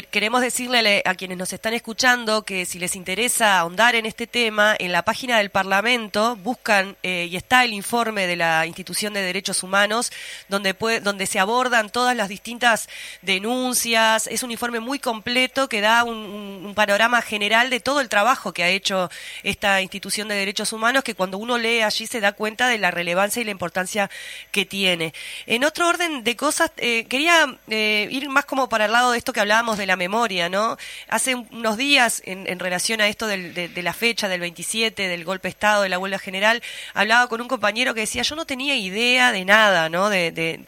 Queremos 0.09 0.41
decirle 0.41 1.01
a 1.05 1.15
quienes 1.15 1.37
nos 1.37 1.51
están 1.51 1.73
escuchando 1.73 2.43
que 2.43 2.65
si 2.65 2.79
les 2.79 2.95
interesa 2.95 3.59
ahondar 3.59 3.95
en 3.95 4.05
este 4.05 4.25
tema, 4.25 4.73
en 4.79 4.93
la 4.93 5.03
página 5.03 5.37
del 5.37 5.49
Parlamento 5.49 6.37
buscan 6.37 6.95
eh, 7.03 7.27
y 7.29 7.35
está 7.35 7.65
el 7.65 7.73
informe 7.73 8.25
de 8.25 8.37
la 8.37 8.65
Institución 8.65 9.13
de 9.13 9.21
Derechos 9.21 9.63
Humanos, 9.63 10.11
donde, 10.47 10.73
donde 11.03 11.25
se 11.25 11.39
abordan 11.39 11.89
todas 11.89 12.15
las 12.15 12.29
distintas 12.29 12.87
denuncias. 13.21 14.27
Es 14.27 14.43
un 14.43 14.51
informe 14.51 14.79
muy 14.79 14.99
completo 14.99 15.67
que 15.67 15.81
da 15.81 16.03
un, 16.03 16.73
panorama 16.75 17.21
general 17.21 17.69
de 17.69 17.81
todo 17.81 17.99
el 17.99 18.07
trabajo 18.07 18.53
que 18.53 18.63
ha 18.63 18.69
hecho 18.69 19.09
esta 19.43 19.81
Institución 19.81 20.29
de 20.29 20.35
Derechos 20.35 20.71
Humanos, 20.71 21.03
que 21.03 21.15
cuando 21.15 21.37
uno 21.37 21.57
lee 21.57 21.81
allí 21.81 22.07
se 22.07 22.21
da 22.21 22.31
cuenta 22.31 22.69
de 22.69 22.77
la 22.77 22.91
relevancia 22.91 23.41
y 23.41 23.45
la 23.45 23.51
importancia 23.51 24.09
que 24.51 24.65
tiene. 24.65 25.13
En 25.47 25.65
otro 25.71 25.87
orden 25.87 26.25
de 26.25 26.35
cosas, 26.35 26.69
eh, 26.75 27.05
quería 27.05 27.57
eh, 27.69 28.09
ir 28.11 28.27
más 28.27 28.43
como 28.43 28.67
para 28.67 28.85
el 28.85 28.91
lado 28.91 29.13
de 29.13 29.17
esto 29.17 29.31
que 29.31 29.39
hablábamos 29.39 29.77
de 29.77 29.85
la 29.85 29.95
memoria, 29.95 30.49
¿no? 30.49 30.75
Hace 31.07 31.35
unos 31.35 31.77
días, 31.77 32.21
en, 32.25 32.59
relación 32.59 32.99
a 32.99 33.07
esto 33.07 33.25
de, 33.25 33.71
la 33.81 33.93
fecha 33.93 34.27
del 34.27 34.41
27, 34.41 35.07
del 35.07 35.23
golpe 35.23 35.47
de 35.47 35.51
Estado, 35.51 35.83
de 35.83 35.89
la 35.89 35.97
huelga 35.97 36.19
general, 36.19 36.61
hablaba 36.93 37.29
con 37.29 37.39
un 37.39 37.47
compañero 37.47 37.93
que 37.93 38.01
decía, 38.01 38.21
yo 38.21 38.35
no 38.35 38.45
tenía 38.45 38.75
idea 38.75 39.31
de 39.31 39.45
nada, 39.45 39.87
¿no? 39.87 40.09
De, 40.09 40.59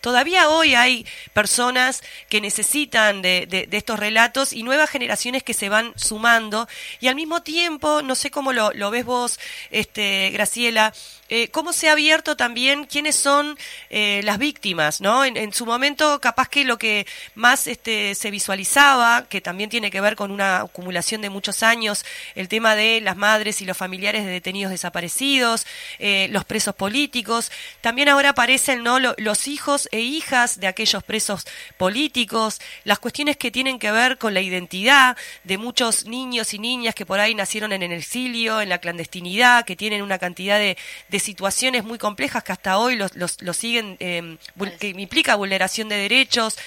todavía 0.00 0.48
hoy 0.48 0.74
hay 0.74 1.06
personas 1.34 2.02
que 2.30 2.40
necesitan 2.40 3.20
de, 3.20 3.68
estos 3.70 3.98
relatos 3.98 4.54
y 4.54 4.62
nuevas 4.62 4.88
generaciones 4.88 5.42
que 5.42 5.52
se 5.52 5.68
van 5.68 5.92
sumando 5.96 6.66
y 7.00 7.08
al 7.08 7.16
mismo 7.16 7.42
tiempo, 7.42 8.00
no 8.00 8.14
sé 8.14 8.30
cómo 8.30 8.54
lo, 8.54 8.72
lo 8.72 8.90
ves 8.90 9.04
vos, 9.04 9.38
este, 9.70 10.30
Graciela, 10.30 10.94
eh, 11.34 11.48
cómo 11.48 11.72
se 11.72 11.88
ha 11.88 11.92
abierto 11.92 12.36
también 12.36 12.84
quiénes 12.84 13.16
son 13.16 13.56
eh, 13.88 14.20
las 14.22 14.36
víctimas, 14.36 15.00
¿no? 15.00 15.24
En, 15.24 15.50
su 15.54 15.64
momento, 15.64 16.20
capaz 16.20 16.50
que 16.50 16.62
lo 16.62 16.76
que 16.76 17.06
más 17.34 17.66
este, 17.68 18.14
se 18.14 18.30
visualizaba, 18.30 19.24
que 19.30 19.40
también 19.40 19.70
tiene 19.70 19.90
que 19.90 20.02
ver 20.02 20.14
con 20.14 20.30
una 20.30 20.60
acumulación 20.60 21.22
de 21.22 21.30
muchos 21.30 21.62
años, 21.62 22.04
el 22.34 22.48
tema 22.48 22.76
de 22.76 23.00
las 23.00 23.16
madres 23.16 23.62
y 23.62 23.64
los 23.64 23.78
familiares 23.78 24.26
de 24.26 24.30
detenidos 24.30 24.72
desaparecidos, 24.72 25.66
eh, 25.98 26.28
los 26.30 26.44
presos 26.44 26.74
políticos, 26.74 27.50
también 27.80 28.10
ahora 28.10 28.28
aparecen, 28.28 28.82
¿no? 28.82 28.98
los 28.98 29.48
hijos 29.48 29.88
e 29.90 30.00
hijas 30.00 30.60
de 30.60 30.66
aquellos 30.66 31.02
presos 31.02 31.46
políticos, 31.78 32.60
las 32.84 32.98
cuestiones 32.98 33.38
que 33.38 33.50
tienen 33.50 33.78
que 33.78 33.90
ver 33.90 34.18
con 34.18 34.34
la 34.34 34.42
identidad 34.42 35.16
de 35.44 35.56
muchos 35.56 36.04
niños 36.04 36.52
y 36.52 36.58
niñas 36.58 36.94
que 36.94 37.06
por 37.06 37.20
ahí 37.20 37.34
nacieron 37.34 37.72
en 37.72 37.82
el 37.82 37.92
exilio, 37.92 38.60
en 38.60 38.68
la 38.68 38.76
clandestinidad, 38.76 39.64
que 39.64 39.76
tienen 39.76 40.02
una 40.02 40.18
cantidad 40.18 40.58
de 40.58 40.76
situaciones 41.22 41.84
muy 41.84 41.98
complejas 41.98 42.44
que 42.44 42.52
hasta 42.52 42.78
hoy 42.78 42.96
los, 42.96 43.12
los, 43.16 43.56
siguen, 43.56 43.96
eh, 44.00 44.36
que 44.78 44.88
implica 44.88 45.36
vulneración 45.36 45.88
de 45.88 45.96
derechos, 45.96 46.58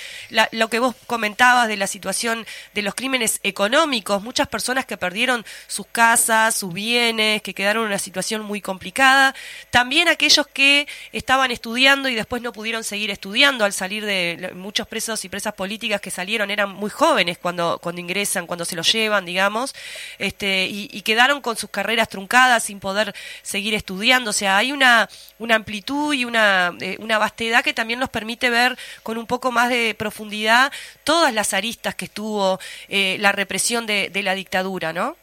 lo 0.51 0.69
que 0.69 0.79
vos 0.79 0.95
comentabas 1.05 1.67
de 1.67 1.77
la 1.77 1.87
situación 1.87 2.45
de 2.73 2.81
los 2.81 2.95
crímenes 2.95 3.39
económicos, 3.43 4.23
muchas 4.23 4.47
personas 4.47 4.85
que 4.85 4.97
perdieron 4.97 5.45
sus 5.67 5.85
casas, 5.87 6.55
sus 6.55 6.73
bienes, 6.73 7.41
que 7.41 7.53
quedaron 7.53 7.83
en 7.83 7.87
una 7.87 7.99
situación 7.99 8.43
muy 8.43 8.61
complicada, 8.61 9.35
también 9.69 10.07
aquellos 10.07 10.47
que 10.47 10.87
estaban 11.11 11.51
estudiando 11.51 12.09
y 12.09 12.15
después 12.15 12.41
no 12.41 12.53
pudieron 12.53 12.83
seguir 12.83 13.11
estudiando 13.11 13.65
al 13.65 13.73
salir 13.73 14.05
de 14.05 14.51
muchos 14.55 14.87
presos 14.87 15.23
y 15.25 15.29
presas 15.29 15.53
políticas 15.53 16.01
que 16.01 16.11
salieron 16.11 16.51
eran 16.51 16.69
muy 16.69 16.89
jóvenes 16.89 17.37
cuando, 17.37 17.79
cuando 17.81 18.01
ingresan, 18.01 18.47
cuando 18.47 18.65
se 18.65 18.75
los 18.75 18.91
llevan, 18.91 19.25
digamos, 19.25 19.75
este, 20.19 20.67
y, 20.67 20.89
y 20.91 21.01
quedaron 21.01 21.41
con 21.41 21.57
sus 21.57 21.69
carreras 21.69 22.09
truncadas 22.09 22.63
sin 22.63 22.79
poder 22.79 23.13
seguir 23.41 23.73
estudiando, 23.73 24.33
hay 24.47 24.71
una, 24.71 25.09
una 25.39 25.55
amplitud 25.55 26.13
y 26.13 26.25
una, 26.25 26.73
eh, 26.79 26.97
una 26.99 27.17
vastedad 27.17 27.63
que 27.63 27.73
también 27.73 27.99
nos 27.99 28.09
permite 28.09 28.49
ver 28.49 28.77
con 29.03 29.17
un 29.17 29.27
poco 29.27 29.51
más 29.51 29.69
de 29.69 29.95
profundidad 29.97 30.71
todas 31.03 31.33
las 31.33 31.53
aristas 31.53 31.95
que 31.95 32.05
estuvo 32.05 32.59
eh, 32.89 33.17
la 33.19 33.31
represión 33.31 33.85
de, 33.85 34.09
de 34.09 34.23
la 34.23 34.35
dictadura, 34.35 34.93
¿no? 34.93 35.15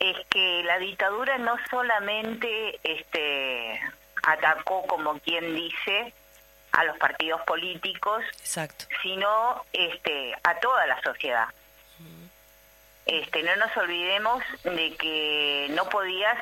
Es 0.00 0.16
que 0.28 0.62
la 0.64 0.78
dictadura 0.78 1.38
no 1.38 1.56
solamente 1.70 2.78
este, 2.82 3.80
atacó, 4.22 4.86
como 4.86 5.18
quien 5.20 5.54
dice, 5.54 6.12
a 6.72 6.84
los 6.84 6.98
partidos 6.98 7.40
políticos, 7.42 8.24
Exacto. 8.40 8.86
sino 9.02 9.64
este, 9.72 10.34
a 10.42 10.58
toda 10.58 10.86
la 10.86 11.00
sociedad. 11.02 11.46
Este, 13.06 13.42
no 13.42 13.54
nos 13.56 13.76
olvidemos 13.76 14.42
de 14.64 14.94
que 14.96 15.68
no 15.70 15.88
podías 15.88 16.38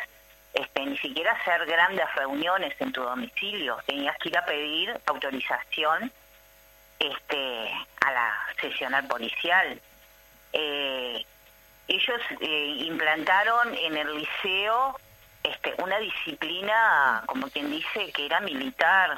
este, 0.54 0.84
ni 0.84 0.98
siquiera 0.98 1.32
hacer 1.32 1.64
grandes 1.66 2.14
reuniones 2.14 2.74
en 2.78 2.92
tu 2.92 3.02
domicilio, 3.02 3.78
tenías 3.86 4.16
que 4.18 4.28
ir 4.28 4.38
a 4.38 4.44
pedir 4.44 5.00
autorización 5.06 6.12
este, 6.98 7.70
a 8.04 8.12
la 8.12 8.46
sesional 8.60 9.06
policial. 9.06 9.80
Eh, 10.52 11.24
ellos 11.88 12.20
eh, 12.40 12.76
implantaron 12.80 13.74
en 13.74 13.96
el 13.96 14.14
liceo 14.14 14.98
este, 15.42 15.74
una 15.78 15.98
disciplina, 15.98 17.22
como 17.26 17.48
quien 17.48 17.70
dice, 17.70 18.12
que 18.12 18.26
era 18.26 18.40
militar. 18.40 19.16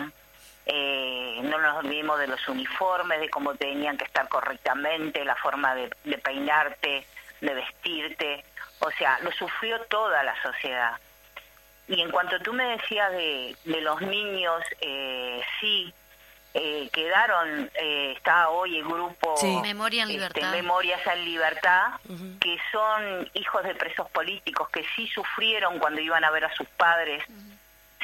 Eh, 0.67 1.41
no 1.43 1.59
nos 1.59 1.77
olvidemos 1.85 2.19
de 2.19 2.29
los 2.29 2.49
uniformes, 2.49 3.21
de 3.21 3.29
cómo 3.29 3.55
tenían 3.55 3.99
que 3.99 4.05
estar 4.05 4.29
correctamente, 4.29 5.25
la 5.25 5.37
forma 5.37 5.75
de, 5.75 5.91
de 6.05 6.19
peinarte, 6.19 7.07
de 7.41 7.55
vestirte. 7.55 8.45
O 8.79 8.91
sea, 8.93 9.19
lo 9.21 9.31
sufrió 9.33 9.81
toda 9.83 10.23
la 10.23 10.41
sociedad. 10.43 10.97
Y 11.89 12.01
en 12.01 12.11
cuanto 12.11 12.39
tú 12.41 12.53
me 12.53 12.65
decías 12.77 13.13
de, 13.13 13.57
de 13.65 13.81
los 13.83 14.01
niños, 14.01 14.63
eh, 14.81 15.43
sí, 15.61 15.93
eh, 16.55 16.89
quedaron, 16.93 17.71
eh, 17.75 18.15
está 18.17 18.49
hoy 18.49 18.79
el 18.79 18.85
grupo 18.85 19.35
Memoria 19.61 20.05
en 20.05 20.11
este, 20.11 20.21
Libertad. 20.21 20.51
Memorias 20.53 21.01
en 21.07 21.25
Libertad, 21.25 21.87
que 22.41 22.57
son 22.71 23.29
hijos 23.35 23.65
de 23.65 23.75
presos 23.75 24.09
políticos 24.11 24.69
que 24.71 24.85
sí 24.95 25.09
sufrieron 25.09 25.79
cuando 25.79 26.01
iban 26.01 26.25
a 26.25 26.31
ver 26.31 26.45
a 26.45 26.55
sus 26.55 26.69
padres, 26.69 27.25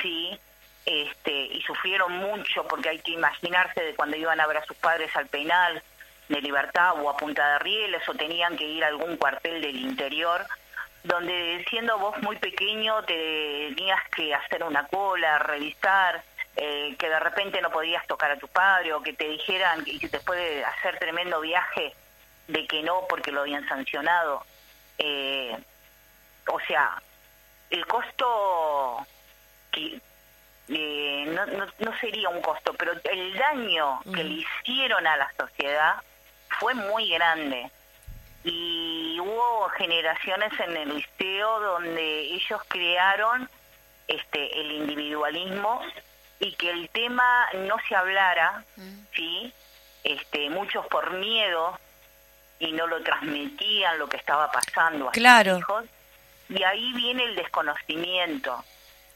sí, 0.03 0.39
este, 0.85 1.31
y 1.31 1.63
sufrieron 1.63 2.13
mucho 2.13 2.67
porque 2.67 2.89
hay 2.89 2.99
que 2.99 3.13
imaginarse 3.13 3.83
de 3.83 3.95
cuando 3.95 4.17
iban 4.17 4.41
a 4.41 4.47
ver 4.47 4.57
a 4.57 4.65
sus 4.65 4.77
padres 4.77 5.15
al 5.15 5.29
penal 5.29 5.81
de 6.29 6.41
Libertad 6.41 7.01
o 7.01 7.09
a 7.09 7.17
Punta 7.17 7.53
de 7.53 7.59
Rieles 7.61 8.09
o 8.09 8.15
tenían 8.15 8.57
que 8.57 8.67
ir 8.67 8.83
a 8.85 8.89
algún 8.89 9.17
cuartel 9.17 9.63
del 9.63 9.77
interior 9.77 10.45
donde 11.03 11.65
siendo 11.71 11.99
vos 11.99 12.21
muy 12.23 12.37
pequeño 12.37 13.03
te 13.05 13.73
tenías 13.75 14.01
que 14.15 14.35
hacer 14.35 14.63
una 14.65 14.87
cola, 14.87 15.39
revisar, 15.39 16.23
eh, 16.57 16.95
que 16.99 17.09
de 17.09 17.21
repente 17.21 17.61
no 17.63 17.71
podías 17.71 18.07
tocar 18.07 18.31
a 18.31 18.39
tu 18.39 18.49
padre 18.49 18.93
o 18.93 19.03
que 19.03 19.13
te 19.13 19.29
dijeran 19.29 19.85
que 19.85 19.99
después 20.09 20.39
de 20.39 20.65
hacer 20.65 20.99
tremendo 20.99 21.41
viaje 21.41 21.95
de 22.49 22.67
que 22.67 22.83
no 22.83 23.07
porque 23.09 23.33
lo 23.33 23.43
habían 23.43 23.67
sancionado. 23.69 24.45
Eh, 24.99 25.57
o 26.47 26.61
sea, 26.61 27.01
el 27.71 27.87
costo 27.87 29.07
que 29.71 30.01
eh, 30.69 31.25
no, 31.29 31.47
no, 31.47 31.67
no, 31.79 31.99
sería 31.99 32.29
un 32.29 32.43
costo, 32.43 32.75
pero 32.75 32.93
el 32.93 33.35
daño 33.37 34.01
que 34.15 34.23
le 34.23 34.45
hicieron 34.45 35.07
a 35.07 35.17
la 35.17 35.33
sociedad 35.39 35.97
fue 36.59 36.75
muy 36.75 37.09
grande 37.11 37.71
y 38.45 39.10
generaciones 39.73 40.53
en 40.61 40.77
el 40.77 40.95
liceo 40.95 41.61
donde 41.61 42.21
ellos 42.21 42.61
crearon 42.69 43.49
este 44.09 44.61
el 44.61 44.73
individualismo 44.73 45.81
y 46.41 46.53
que 46.55 46.71
el 46.71 46.89
tema 46.89 47.49
no 47.67 47.77
se 47.89 47.95
hablara, 47.95 48.65
mm. 48.77 48.99
¿sí? 49.15 49.53
Este, 50.03 50.49
muchos 50.51 50.87
por 50.87 51.11
miedo 51.13 51.79
y 52.59 52.73
no 52.73 52.87
lo 52.87 53.03
transmitían 53.03 53.99
lo 53.99 54.09
que 54.09 54.17
estaba 54.17 54.51
pasando 54.51 55.09
a 55.09 55.13
claro. 55.13 55.53
sus 55.53 55.61
hijos. 55.61 55.85
Y 56.49 56.63
ahí 56.63 56.93
viene 56.95 57.25
el 57.25 57.37
desconocimiento 57.37 58.65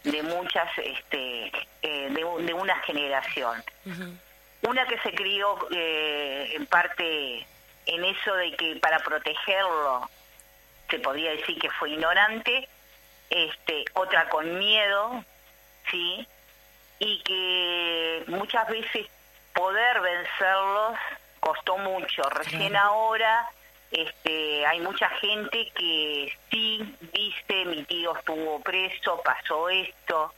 de 0.05 0.23
muchas, 0.23 0.69
este, 0.79 1.51
eh, 1.83 2.11
de, 2.11 2.55
una 2.55 2.79
generación. 2.81 3.63
Una 4.63 4.87
que 4.87 4.99
se 5.01 5.13
crió 5.15 5.57
eh, 5.71 6.53
en 6.55 6.67
parte 6.67 7.47
en 7.87 8.05
eso 8.05 8.35
de 8.35 8.53
que 8.53 8.77
para 8.77 8.99
protegerlo 9.01 10.09
se 10.95 11.01
podría 11.01 11.33
decir 11.33 11.59
que 11.59 11.71
fue 11.71 11.91
ignorante, 11.91 12.69
este, 13.29 13.85
otra 13.95 14.29
con 14.29 14.59
miedo, 14.59 15.25
sí, 15.91 16.27
y 17.01 17.21
que 17.23 18.25
muchas 18.29 18.69
veces 18.69 19.09
poder 19.53 20.01
vencerlos 20.01 20.97
costó 21.41 21.79
mucho. 21.79 22.23
Recién 22.31 22.77
ahora 22.77 23.51
este, 23.91 24.65
hay 24.67 24.81
mucha 24.81 25.09
gente 25.09 25.69
que 25.75 26.33
sí 26.51 26.97
dice, 27.13 27.65
mi 27.65 27.83
tío 27.85 28.17
estuvo 28.17 28.61
preso, 28.61 29.21
pasó 29.25 29.69
esto, 29.69 30.33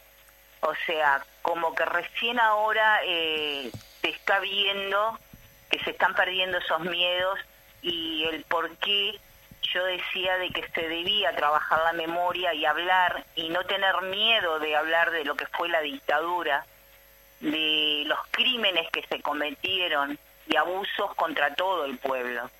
O 0.62 0.74
sea, 0.86 1.22
como 1.42 1.74
que 1.74 1.84
recién 1.84 2.40
ahora 2.40 3.00
eh, 3.04 3.70
se 4.00 4.08
está 4.08 4.40
viendo 4.40 5.18
que 5.70 5.78
se 5.84 5.90
están 5.90 6.14
perdiendo 6.14 6.56
esos 6.58 6.80
miedos 6.80 7.38
y 7.82 8.24
el 8.24 8.42
por 8.44 8.74
qué 8.78 9.20
yo 9.72 9.84
decía 9.84 10.38
de 10.38 10.50
que 10.50 10.66
se 10.74 10.88
debía 10.88 11.34
trabajar 11.34 11.80
la 11.84 11.92
memoria 11.92 12.54
y 12.54 12.64
hablar 12.64 13.24
y 13.34 13.48
no 13.48 13.64
tener 13.64 14.00
miedo 14.02 14.58
de 14.58 14.76
hablar 14.76 15.10
de 15.10 15.24
lo 15.24 15.36
que 15.36 15.46
fue 15.46 15.68
la 15.68 15.80
dictadura, 15.80 16.66
de 17.40 18.04
los 18.06 18.18
crímenes 18.30 18.90
que 18.90 19.02
se 19.06 19.20
cometieron 19.20 20.18
y 20.48 20.56
abusos 20.56 21.14
contra 21.14 21.54
todo 21.54 21.84
el 21.84 21.98
pueblo. 21.98 22.50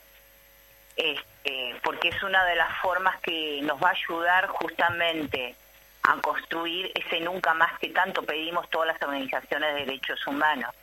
Este, 0.96 1.76
porque 1.82 2.08
es 2.08 2.22
una 2.22 2.44
de 2.44 2.56
las 2.56 2.78
formas 2.78 3.20
que 3.20 3.60
nos 3.62 3.82
va 3.82 3.88
a 3.88 3.92
ayudar 3.92 4.46
justamente 4.48 5.54
a 6.02 6.20
construir 6.20 6.90
ese 6.94 7.20
nunca 7.20 7.52
más 7.54 7.78
que 7.78 7.88
tanto 7.88 8.22
pedimos 8.22 8.68
todas 8.70 8.88
las 8.88 9.02
organizaciones 9.02 9.74
de 9.74 9.80
derechos 9.80 10.26
humanos. 10.26 10.74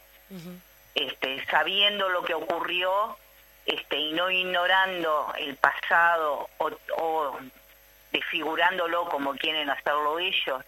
este, 0.95 1.45
sabiendo 1.47 2.09
lo 2.09 2.23
que 2.23 2.33
ocurrió 2.33 3.17
este, 3.65 3.97
y 3.97 4.13
no 4.13 4.29
ignorando 4.29 5.33
el 5.37 5.55
pasado 5.55 6.49
o, 6.57 6.71
o 6.97 7.39
desfigurándolo 8.11 9.05
como 9.09 9.33
quieren 9.35 9.69
hacerlo 9.69 10.19
ellos, 10.19 10.63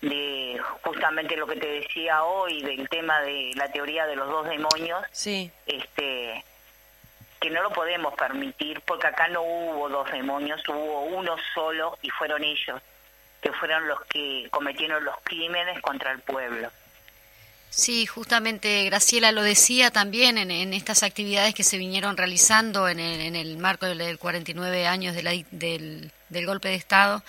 de 0.00 0.60
justamente 0.82 1.36
lo 1.36 1.46
que 1.46 1.56
te 1.56 1.66
decía 1.66 2.24
hoy 2.24 2.62
del 2.62 2.88
tema 2.88 3.20
de 3.22 3.52
la 3.56 3.68
teoría 3.72 4.06
de 4.06 4.16
los 4.16 4.28
dos 4.28 4.46
demonios, 4.48 5.02
Sí. 5.12 5.50
este 5.66 6.44
que 7.40 7.50
no 7.50 7.62
lo 7.62 7.70
podemos 7.72 8.14
permitir 8.14 8.80
porque 8.82 9.06
acá 9.06 9.28
no 9.28 9.42
hubo 9.42 9.88
dos 9.90 10.10
demonios, 10.10 10.66
hubo 10.68 11.02
uno 11.02 11.36
solo 11.54 11.98
y 12.00 12.08
fueron 12.10 12.42
ellos, 12.42 12.80
que 13.42 13.52
fueron 13.52 13.86
los 13.86 14.00
que 14.06 14.48
cometieron 14.50 15.04
los 15.04 15.16
crímenes 15.24 15.80
contra 15.82 16.12
el 16.12 16.20
pueblo. 16.20 16.70
Sí, 17.76 18.06
justamente 18.06 18.84
Graciela 18.84 19.32
lo 19.32 19.42
decía 19.42 19.90
también 19.90 20.38
en, 20.38 20.52
en 20.52 20.72
estas 20.72 21.02
actividades 21.02 21.54
que 21.54 21.64
se 21.64 21.76
vinieron 21.76 22.16
realizando 22.16 22.88
en 22.88 23.00
el, 23.00 23.20
en 23.20 23.34
el 23.34 23.58
marco 23.58 23.86
del, 23.86 23.98
del 23.98 24.16
49 24.16 24.86
años 24.86 25.16
de 25.16 25.22
la 25.24 25.32
del, 25.50 26.12
del 26.28 26.46
golpe 26.46 26.68
de 26.68 26.76
Estado. 26.76 27.24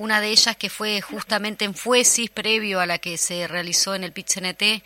Una 0.00 0.22
de 0.22 0.30
ellas 0.30 0.56
que 0.56 0.70
fue 0.70 1.02
justamente 1.02 1.66
en 1.66 1.74
Fuesis, 1.74 2.30
previo 2.30 2.80
a 2.80 2.86
la 2.86 2.96
que 2.96 3.18
se 3.18 3.46
realizó 3.46 3.94
en 3.94 4.02
el 4.02 4.14
PIT-CNT, 4.14 4.82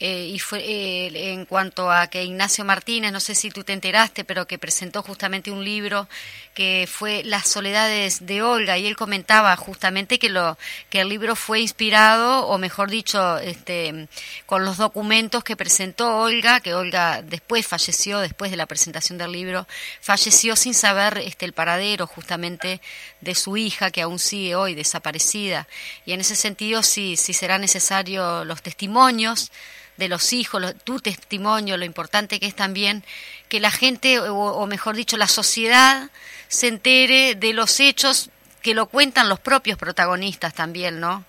eh, 0.00 0.26
y 0.26 0.38
fue 0.38 0.58
eh, 0.58 1.32
en 1.32 1.44
cuanto 1.44 1.90
a 1.90 2.08
que 2.08 2.24
Ignacio 2.24 2.64
Martínez, 2.64 3.12
no 3.12 3.20
sé 3.20 3.34
si 3.34 3.50
tú 3.50 3.62
te 3.62 3.72
enteraste, 3.72 4.24
pero 4.24 4.46
que 4.46 4.58
presentó 4.58 5.02
justamente 5.02 5.50
un 5.50 5.64
libro 5.64 6.08
que 6.52 6.88
fue 6.90 7.22
Las 7.24 7.46
soledades 7.46 8.26
de 8.26 8.42
Olga, 8.42 8.76
y 8.76 8.86
él 8.86 8.96
comentaba 8.96 9.54
justamente 9.56 10.18
que 10.18 10.30
lo 10.30 10.58
que 10.90 11.00
el 11.00 11.08
libro 11.08 11.36
fue 11.36 11.60
inspirado, 11.60 12.46
o 12.48 12.58
mejor 12.58 12.90
dicho, 12.90 13.38
este, 13.38 14.08
con 14.46 14.64
los 14.64 14.78
documentos 14.78 15.44
que 15.44 15.56
presentó 15.56 16.18
Olga, 16.18 16.60
que 16.60 16.74
Olga 16.74 17.22
después 17.22 17.66
falleció, 17.66 18.18
después 18.18 18.50
de 18.50 18.56
la 18.56 18.66
presentación 18.66 19.16
del 19.16 19.32
libro, 19.32 19.68
falleció 20.00 20.56
sin 20.56 20.74
saber 20.74 21.18
este, 21.18 21.44
el 21.44 21.52
paradero 21.52 22.06
justamente 22.06 22.80
de 23.24 23.34
su 23.34 23.56
hija, 23.56 23.90
que 23.90 24.02
aún 24.02 24.18
sigue 24.18 24.54
hoy 24.54 24.74
desaparecida. 24.74 25.66
Y 26.06 26.12
en 26.12 26.20
ese 26.20 26.36
sentido, 26.36 26.82
sí, 26.82 27.16
sí 27.16 27.32
será 27.32 27.58
necesario 27.58 28.44
los 28.44 28.62
testimonios 28.62 29.50
de 29.96 30.08
los 30.08 30.32
hijos, 30.32 30.74
tu 30.84 31.00
testimonio, 31.00 31.76
lo 31.76 31.84
importante 31.84 32.40
que 32.40 32.46
es 32.46 32.56
también 32.56 33.04
que 33.48 33.60
la 33.60 33.70
gente, 33.70 34.18
o, 34.18 34.36
o 34.36 34.66
mejor 34.66 34.96
dicho, 34.96 35.16
la 35.16 35.28
sociedad 35.28 36.10
se 36.48 36.68
entere 36.68 37.34
de 37.34 37.52
los 37.52 37.80
hechos 37.80 38.30
que 38.62 38.74
lo 38.74 38.86
cuentan 38.86 39.28
los 39.28 39.40
propios 39.40 39.78
protagonistas 39.78 40.54
también, 40.54 40.98
¿no? 40.98 41.24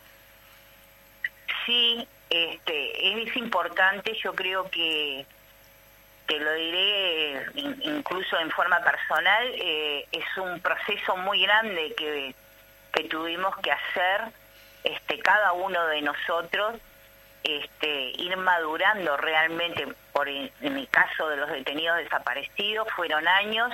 Sí, 1.66 2.08
este, 2.30 3.24
es 3.24 3.36
importante, 3.36 4.16
yo 4.24 4.34
creo 4.34 4.70
que, 4.70 5.26
te 6.28 6.40
lo 6.40 6.54
diré 6.54 7.46
in- 7.56 7.80
incluso 7.84 8.38
en 8.40 8.50
forma 8.52 8.80
personal, 8.82 9.48
eh, 9.56 10.06
es 10.12 10.26
un 10.38 10.60
proceso 10.60 11.16
muy 11.18 11.42
grande 11.44 11.94
que, 11.96 12.34
que 12.94 13.04
tuvimos 13.06 13.56
que 13.58 13.72
hacer 13.72 14.22
este, 14.84 15.20
cada 15.20 15.54
uno 15.54 15.86
de 15.88 16.02
nosotros, 16.02 16.76
este, 17.44 18.12
ir 18.18 18.36
madurando 18.38 19.18
realmente, 19.18 19.88
por 20.14 20.28
en, 20.30 20.52
en 20.62 20.78
el 20.78 20.88
caso 20.90 21.30
de 21.30 21.38
los 21.38 21.50
detenidos 21.50 21.98
desaparecidos, 21.98 22.88
fueron 22.96 23.28
años 23.28 23.72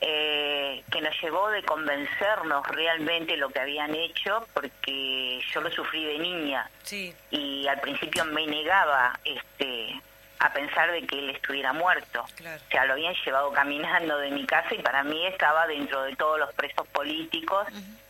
eh, 0.00 0.84
que 0.92 1.00
nos 1.00 1.18
llevó 1.20 1.48
de 1.50 1.62
convencernos 1.64 2.66
realmente 2.68 3.36
lo 3.36 3.48
que 3.48 3.60
habían 3.60 3.94
hecho, 3.94 4.46
porque 4.54 5.40
yo 5.52 5.60
lo 5.60 5.70
sufrí 5.70 6.04
de 6.04 6.18
niña 6.18 6.70
Sí. 6.82 7.14
y 7.30 7.66
al 7.66 7.80
principio 7.80 8.24
me 8.26 8.46
negaba 8.46 9.18
este 9.24 10.00
a 10.40 10.52
pensar 10.52 10.90
de 10.92 11.06
que 11.06 11.18
él 11.18 11.30
estuviera 11.30 11.72
muerto. 11.72 12.24
Claro. 12.36 12.60
O 12.66 12.70
sea, 12.70 12.84
lo 12.84 12.92
habían 12.94 13.14
llevado 13.24 13.52
caminando 13.52 14.18
de 14.18 14.30
mi 14.30 14.46
casa 14.46 14.74
y 14.74 14.82
para 14.82 15.02
mí 15.02 15.26
estaba 15.26 15.66
dentro 15.66 16.02
de 16.02 16.14
todos 16.16 16.38
los 16.38 16.52
presos 16.54 16.86
políticos 16.88 17.66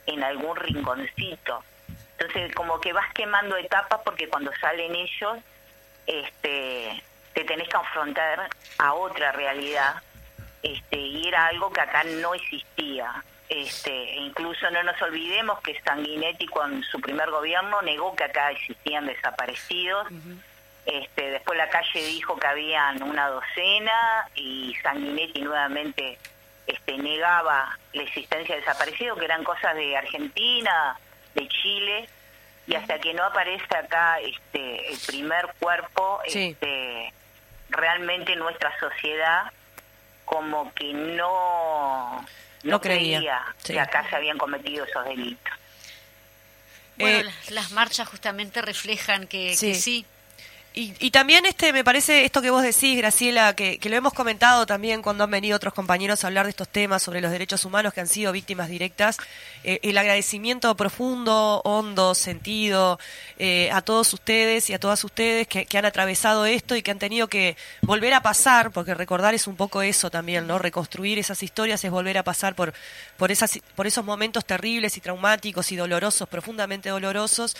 en 0.07 0.23
algún 0.23 0.57
rinconcito. 0.57 1.65
Entonces, 2.19 2.55
como 2.55 2.81
que 2.81 2.93
vas 2.93 3.13
quemando 3.15 3.57
etapas 3.57 4.01
porque 4.05 4.29
cuando 4.29 4.51
salen 4.61 4.95
ellos, 4.95 5.39
este, 6.07 7.03
te 7.33 7.45
tenés 7.45 7.69
que 7.69 7.77
afrontar 7.77 8.49
a 8.79 8.95
otra 8.95 9.33
realidad 9.33 10.03
este, 10.63 10.97
y 10.97 11.29
era 11.29 11.47
algo 11.47 11.73
que 11.73 11.81
acá 11.81 12.05
no 12.05 12.35
existía. 12.35 13.25
Este, 13.49 13.91
e 13.91 14.17
incluso 14.17 14.71
no 14.71 14.83
nos 14.83 15.01
olvidemos 15.01 15.61
que 15.61 15.81
Sanguinetti 15.81 16.47
con 16.47 16.83
su 16.85 17.01
primer 17.01 17.31
gobierno 17.31 17.81
negó 17.83 18.15
que 18.15 18.25
acá 18.25 18.51
existían 18.51 19.07
desaparecidos. 19.07 20.07
Este, 20.87 21.31
después 21.31 21.59
la 21.59 21.69
calle 21.69 22.03
dijo 22.07 22.37
que 22.39 22.47
habían 22.47 23.03
una 23.03 23.29
docena 23.29 24.27
y 24.35 24.75
Sanguinetti 24.83 25.43
nuevamente 25.43 26.19
este, 26.67 26.97
negaba 26.97 27.79
la 27.93 28.03
existencia 28.03 28.55
de 28.55 28.61
desaparecidos, 28.63 29.19
que 29.19 29.25
eran 29.27 29.45
cosas 29.45 29.75
de 29.75 29.97
Argentina, 29.97 30.99
de 31.35 31.47
Chile, 31.49 32.09
y 32.67 32.75
hasta 32.75 32.99
que 32.99 33.13
no 33.15 33.25
aparece 33.25 33.75
acá 33.77 34.19
este, 34.21 34.91
el 34.93 34.99
primer 35.07 35.47
cuerpo, 35.59 36.21
Sí. 36.27 36.51
este, 36.51 37.13
realmente 37.71 38.35
nuestra 38.37 38.73
sociedad 38.81 39.51
como 40.25 40.73
que 40.75 40.93
no, 40.93 42.25
No 42.63 42.81
creía, 42.81 43.43
sí. 43.59 43.73
que 43.75 43.81
acá 43.81 44.07
se 44.09 44.17
habían 44.17 44.37
cometido 44.39 44.85
esos 44.85 45.05
delitos. 45.07 45.53
Bueno, 46.97 47.19
Eh, 47.21 47.25
las, 47.25 47.51
las 47.51 47.71
marchas 47.73 48.09
justamente 48.09 48.61
reflejan 48.61 49.27
que 49.27 49.55
Sí. 49.55 49.69
que 49.73 49.75
sí 49.75 50.07
Y, 50.79 50.95
y 51.01 51.11
también 51.11 51.45
este 51.45 51.73
me 51.73 51.83
parece 51.83 52.25
esto 52.25 52.41
que 52.41 52.51
vos 52.51 52.63
decís, 52.63 52.97
Graciela, 52.97 53.57
que, 53.57 53.79
que 53.79 53.89
lo 53.89 53.97
hemos 53.97 54.13
comentado 54.13 54.65
también 54.65 55.03
cuando 55.03 55.25
han 55.25 55.31
venido 55.33 55.57
otros 55.57 55.75
compañeros 55.75 56.23
a 56.23 56.29
hablar 56.29 56.47
de 56.47 56.51
estos 56.51 56.69
temas 56.69 57.03
sobre 57.03 57.21
los 57.21 57.33
derechos 57.33 57.65
humanos 57.65 57.93
que 57.93 58.01
han 58.01 58.07
sido 58.07 58.31
víctimas 58.31 58.69
directas, 58.69 59.17
eh, 59.65 59.81
el 59.83 59.99
agradecimiento 59.99 60.77
profundo, 60.77 61.63
hondo, 61.65 62.15
sentido 62.15 63.01
eh, 63.41 63.73
a 63.73 63.83
todos 63.83 64.13
ustedes 64.15 64.71
y 64.71 64.73
a 64.73 64.79
todas 64.79 65.03
ustedes 65.03 65.49
que, 65.49 65.67
que 65.67 65.79
han 65.79 65.85
atravesado 65.85 66.47
esto 66.47 66.77
y 66.77 66.83
que 66.83 66.93
han 66.93 67.01
tenido 67.01 67.27
que 67.27 67.57
volver 67.83 68.15
a 68.15 68.23
pasar, 68.23 68.71
porque 68.71 68.95
recordar 68.95 69.35
es 69.35 69.49
un 69.49 69.57
poco 69.57 69.83
eso 69.83 70.11
también, 70.11 70.47
¿no? 70.47 70.61
Reconstruir 70.61 71.19
esas 71.19 71.43
historias 71.43 71.83
es 71.83 71.91
volver 71.91 72.19
a 72.19 72.23
pasar 72.23 72.55
por, 72.55 72.73
por, 73.17 73.33
esas, 73.33 73.59
por 73.75 73.89
esos 73.89 74.05
momentos 74.05 74.45
terribles 74.45 74.97
y 74.97 75.01
traumáticos 75.01 75.73
y 75.73 75.77
dolorosos, 75.77 76.29
profundamente 76.29 76.89
dolorosos 76.89 77.57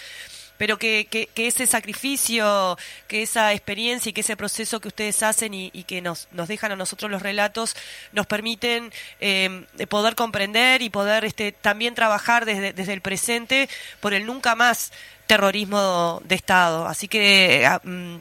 pero 0.59 0.79
que, 0.79 1.07
que, 1.11 1.29
que 1.29 1.47
ese 1.47 1.67
sacrificio, 1.67 2.77
que 3.07 3.23
esa 3.23 3.53
experiencia 3.55 4.11
y 4.11 4.13
que 4.13 4.21
ese 4.21 4.37
proceso 4.37 4.81
que 4.81 4.89
ustedes 4.89 5.23
hacen 5.23 5.55
y, 5.55 5.71
que 5.85 6.03
nos, 6.03 6.29
nos 6.33 6.49
dejan 6.49 6.73
a 6.73 6.77
nosotros 6.77 7.11
los 7.11 7.23
relatos, 7.23 7.77
nos 8.13 8.27
permiten 8.27 8.93
eh, 9.21 9.65
poder 9.89 10.15
comprender 10.15 10.83
y 10.83 10.91
poder 10.91 11.25
este, 11.25 11.53
también 11.53 11.95
trabajar 11.95 12.45
desde, 12.45 12.73
desde 12.73 12.93
el 12.93 13.01
presente 13.01 13.69
por 14.01 14.13
el 14.13 14.27
nunca 14.27 14.55
más 14.55 14.93
terrorismo 15.27 16.21
de 16.25 16.35
Estado. 16.35 16.87
Así 16.87 17.07
que 17.07 17.65
ah, 17.67 17.81
mm, 17.85 18.17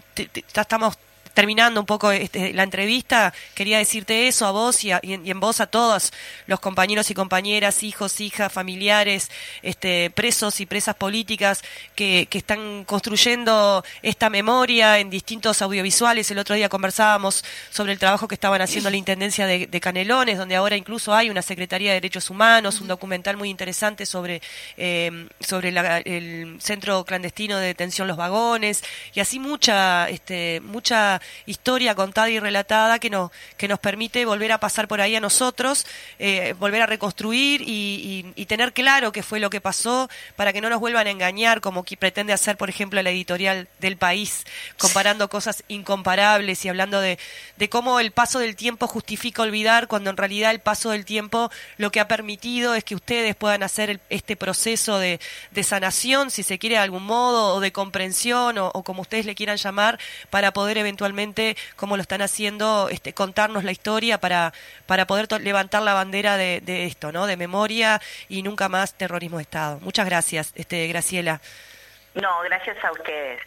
ya 0.54 0.62
estamos 0.62 0.98
terminando 1.38 1.80
un 1.80 1.86
poco 1.86 2.12
este, 2.12 2.52
la 2.52 2.64
entrevista, 2.64 3.32
quería 3.54 3.78
decirte 3.78 4.28
eso 4.28 4.48
a 4.48 4.52
vos 4.52 4.84
y, 4.84 4.90
en, 4.92 5.40
vos 5.40 5.62
a 5.62 5.68
todos 5.68 6.12
los 6.48 6.60
compañeros 6.60 7.12
y 7.12 7.14
compañeras, 7.14 7.84
hijos, 7.84 8.20
hijas, 8.22 8.52
familiares, 8.52 9.30
este, 9.62 10.10
presos 10.10 10.60
y 10.62 10.66
presas 10.66 10.96
políticas 10.96 11.62
que, 11.94 12.28
están 12.32 12.86
construyendo 12.86 13.84
esta 14.02 14.32
memoria 14.32 14.98
en 14.98 15.12
distintos 15.12 15.62
audiovisuales. 15.62 16.32
El 16.32 16.40
otro 16.40 16.56
día 16.56 16.70
conversábamos 16.70 17.44
sobre 17.70 17.94
el 17.94 18.00
trabajo 18.00 18.28
que 18.28 18.34
estaban 18.34 18.62
haciendo 18.64 18.90
la 18.90 18.98
Intendencia 18.98 19.46
de, 19.46 19.68
de 19.68 19.80
Canelones, 19.80 20.40
donde 20.40 20.56
ahora 20.56 20.76
incluso 20.76 21.14
hay 21.14 21.30
una 21.30 21.44
Secretaría 21.44 21.92
de 21.92 21.98
Derechos 21.98 22.32
Humanos, 22.32 22.82
un 22.82 22.88
documental 22.88 23.38
muy 23.38 23.50
interesante 23.52 24.08
sobre, 24.08 24.42
eh, 24.76 25.28
sobre 25.40 25.72
la- 25.72 26.00
el 26.00 26.58
centro 26.60 27.06
clandestino 27.06 27.60
de 27.60 27.68
detención 27.68 28.08
Los 28.08 28.18
Vagones, 28.18 28.84
y 29.14 29.20
así 29.20 29.38
mucha, 29.38 30.10
este, 30.10 30.62
mucha 30.62 31.22
historia 31.46 31.96
contada 31.96 32.30
y 32.30 32.40
relatada 32.40 33.00
que, 33.00 33.10
no, 33.10 33.32
que 33.58 33.68
nos 33.68 33.80
permite 33.80 34.26
volver 34.26 34.52
a 34.52 34.60
pasar 34.60 34.88
por 34.88 35.02
ahí 35.02 35.16
a 35.16 35.20
nosotros, 35.20 35.86
eh, 36.20 36.54
volver 36.60 36.82
a 36.82 36.86
reconstruir 36.86 37.62
y, 37.66 38.46
tener 38.48 38.72
claro 38.72 39.12
qué 39.12 39.24
fue 39.24 39.42
lo 39.42 39.50
que 39.50 39.60
pasó 39.60 40.10
para 40.38 40.54
que 40.54 40.62
no 40.62 40.70
nos 40.70 40.80
vuelvan 40.80 41.06
a 41.06 41.10
engañar 41.10 41.60
como 41.60 41.84
que 41.84 41.98
pretende 41.98 42.32
hacer, 42.32 42.56
por 42.56 42.70
ejemplo, 42.70 43.02
la 43.02 43.10
editorial 43.10 43.68
del 43.80 43.98
país, 43.98 44.46
comparando 44.78 45.28
cosas 45.28 45.66
incomparables 45.68 46.64
y 46.64 46.70
hablando 46.70 47.02
de, 47.02 47.20
de 47.58 47.70
cómo 47.70 48.00
el 48.00 48.12
paso 48.12 48.40
del 48.40 48.56
tiempo 48.56 48.88
justifica 48.88 49.42
olvidar 49.42 49.88
cuando 49.88 50.10
en 50.10 50.18
realidad 50.18 50.52
el 50.52 50.62
paso 50.62 50.92
del 50.92 51.04
tiempo 51.04 51.52
lo 51.78 51.92
que 51.92 52.00
ha 52.00 52.08
permitido 52.08 52.74
es 52.74 52.84
que 52.84 52.96
ustedes 52.96 53.36
puedan 53.36 53.64
hacer 53.64 54.00
este 54.10 54.36
proceso 54.36 55.00
de, 55.00 55.20
de, 55.52 55.64
sanación, 55.64 56.32
si 56.32 56.44
se 56.44 56.58
quiere 56.58 56.76
de 56.76 56.82
algún 56.82 57.04
modo, 57.04 57.56
o 57.56 57.60
de 57.60 57.72
comprensión, 57.72 58.58
o, 58.58 58.72
como 58.84 59.02
ustedes 59.02 59.26
le 59.26 59.36
quieran 59.36 59.58
llamar, 59.58 60.00
para 60.30 60.52
poder 60.54 60.78
eventualmente, 60.78 61.17
como 61.76 61.96
lo 61.98 62.02
están 62.02 62.22
haciendo, 62.22 62.90
este, 62.90 63.14
contarnos 63.14 63.64
la 63.64 63.72
historia 63.72 64.20
para, 64.20 64.54
para 64.86 65.08
poder 65.08 65.28
levantar 65.42 65.82
la 65.82 65.94
bandera 65.94 66.38
de, 66.38 66.62
de, 66.62 66.86
esto, 66.86 67.12
¿no? 67.12 67.28
De 67.28 67.38
memoria 67.38 68.02
y 68.30 68.44
nunca 68.44 68.70
más 68.70 68.94
terrorismo 68.94 69.38
de 69.38 69.44
Estado. 69.44 69.80
Muchas 69.82 70.06
gracias, 70.06 70.54
este, 70.56 70.88
Graciela. 70.88 71.42
No, 72.14 72.42
gracias 72.42 72.78
a 72.84 72.92
ustedes. 72.92 73.42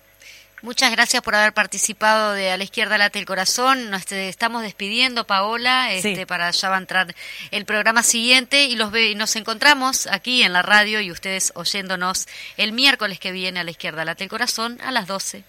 Muchas 0.62 0.90
gracias 0.90 1.22
por 1.22 1.34
haber 1.34 1.54
participado 1.54 2.34
de 2.34 2.50
A 2.50 2.58
la 2.58 2.64
izquierda 2.64 2.98
late 2.98 3.18
el 3.18 3.24
corazón. 3.24 3.90
Nos 3.90 4.12
estamos 4.12 4.62
despidiendo, 4.62 5.26
Paola, 5.26 5.90
este, 5.90 6.26
para 6.26 6.50
ya 6.50 6.68
va 6.68 6.76
a 6.76 6.80
entrar 6.80 7.14
el 7.50 7.64
programa 7.64 8.02
siguiente 8.02 8.64
y 8.64 8.76
los 8.76 8.90
ve, 8.90 9.06
y 9.06 9.14
nos 9.14 9.36
encontramos 9.36 10.06
aquí 10.06 10.42
en 10.42 10.52
la 10.52 10.60
radio 10.60 11.00
y 11.00 11.10
ustedes 11.10 11.52
oyéndonos 11.54 12.28
el 12.58 12.72
miércoles 12.72 13.18
que 13.18 13.32
viene 13.32 13.60
a 13.60 13.64
la 13.64 13.70
izquierda 13.70 14.04
late 14.04 14.24
el 14.24 14.30
corazón 14.30 14.78
a 14.82 14.92
las 14.92 15.06
12. 15.06 15.44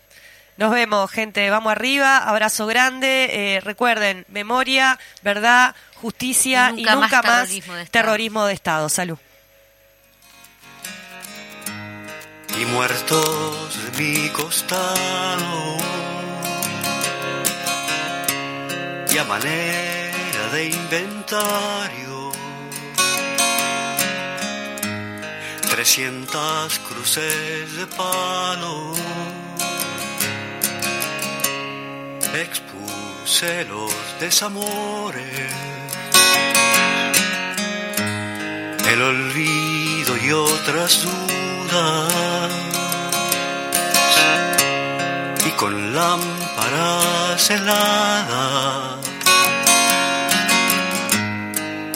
Nos 0.62 0.70
vemos, 0.70 1.10
gente. 1.10 1.50
Vamos 1.50 1.72
arriba. 1.72 2.20
Abrazo 2.20 2.68
grande. 2.68 3.56
Eh, 3.56 3.62
recuerden, 3.62 4.28
memoria, 4.30 5.00
verdad, 5.24 5.76
justicia 5.96 6.72
y 6.78 6.84
nunca, 6.84 7.24
más, 7.24 7.50
terrorismo 7.90 8.46
de 8.46 8.54
Estado. 8.54 8.88
Salud. 8.88 9.18
y 12.60 12.66
muertos 12.66 13.80
de 13.82 14.04
mi 14.04 14.30
costado. 14.30 15.78
Y 19.12 19.18
a 19.18 19.24
manera 19.24 20.48
de 20.54 20.66
inventario, 20.66 22.32
trescientas 25.72 26.78
cruces 26.88 27.76
de 27.78 27.88
palo. 27.88 28.94
Expuse 32.34 33.66
los 33.66 33.94
desamores, 34.22 35.52
el 38.88 39.02
olvido 39.02 40.16
y 40.16 40.32
otras 40.32 41.04
dudas. 41.04 42.52
Y 45.46 45.52
con 45.52 45.94
lámparas 45.94 47.50
heladas. 47.50 48.96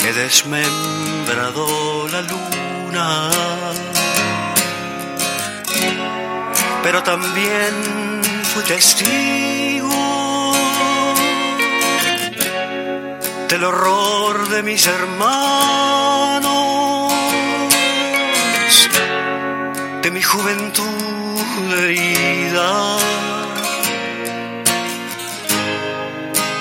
He 0.03 0.11
desmembrado 0.11 2.09
la 2.09 2.21
luna, 2.21 3.29
pero 6.83 7.01
también 7.03 8.21
fui 8.53 8.63
testigo 8.63 10.24
del 13.55 13.63
horror 13.63 14.49
de 14.49 14.63
mis 14.63 14.85
hermanos 14.85 16.43
de 20.03 20.11
mi 20.11 20.21
juventud 20.21 21.73
herida. 21.79 22.97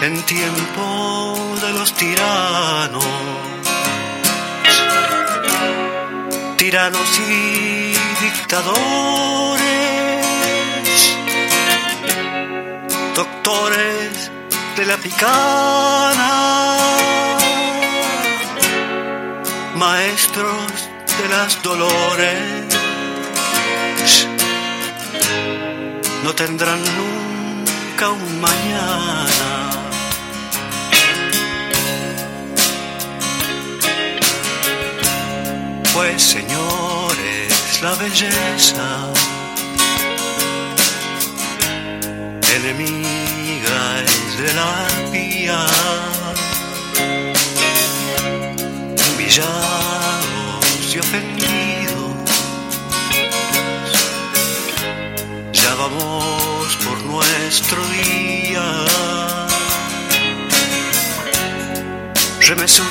En 0.02 0.22
tiempo 0.22 1.56
de 1.62 1.72
los 1.72 1.92
tiranos, 1.94 3.04
tiranos 6.56 7.20
y 7.28 7.92
dictadores, 8.22 9.64
doctores 13.16 14.30
de 14.76 14.86
la 14.86 14.96
picana, 14.96 16.30
maestros 19.76 20.88
de 21.18 21.28
las 21.28 21.62
dolores. 21.62 22.40
No 26.24 26.34
tendrán 26.34 26.80
nunca 26.98 28.10
un 28.10 28.40
mañana. 28.40 29.70
Pues 35.92 36.22
señores, 36.22 37.80
la 37.82 37.94
belleza, 37.94 39.12
enemiga 42.56 43.23
es 44.00 44.38
de 44.38 44.52
la 44.54 44.86
pía, 45.12 45.66
humillados 49.14 50.94
y 50.94 50.98
ofendidos 50.98 51.64
vamos 55.76 56.76
por 56.84 56.98
nuestro 57.04 57.80
día. 57.88 58.66
Souviens 62.40 62.84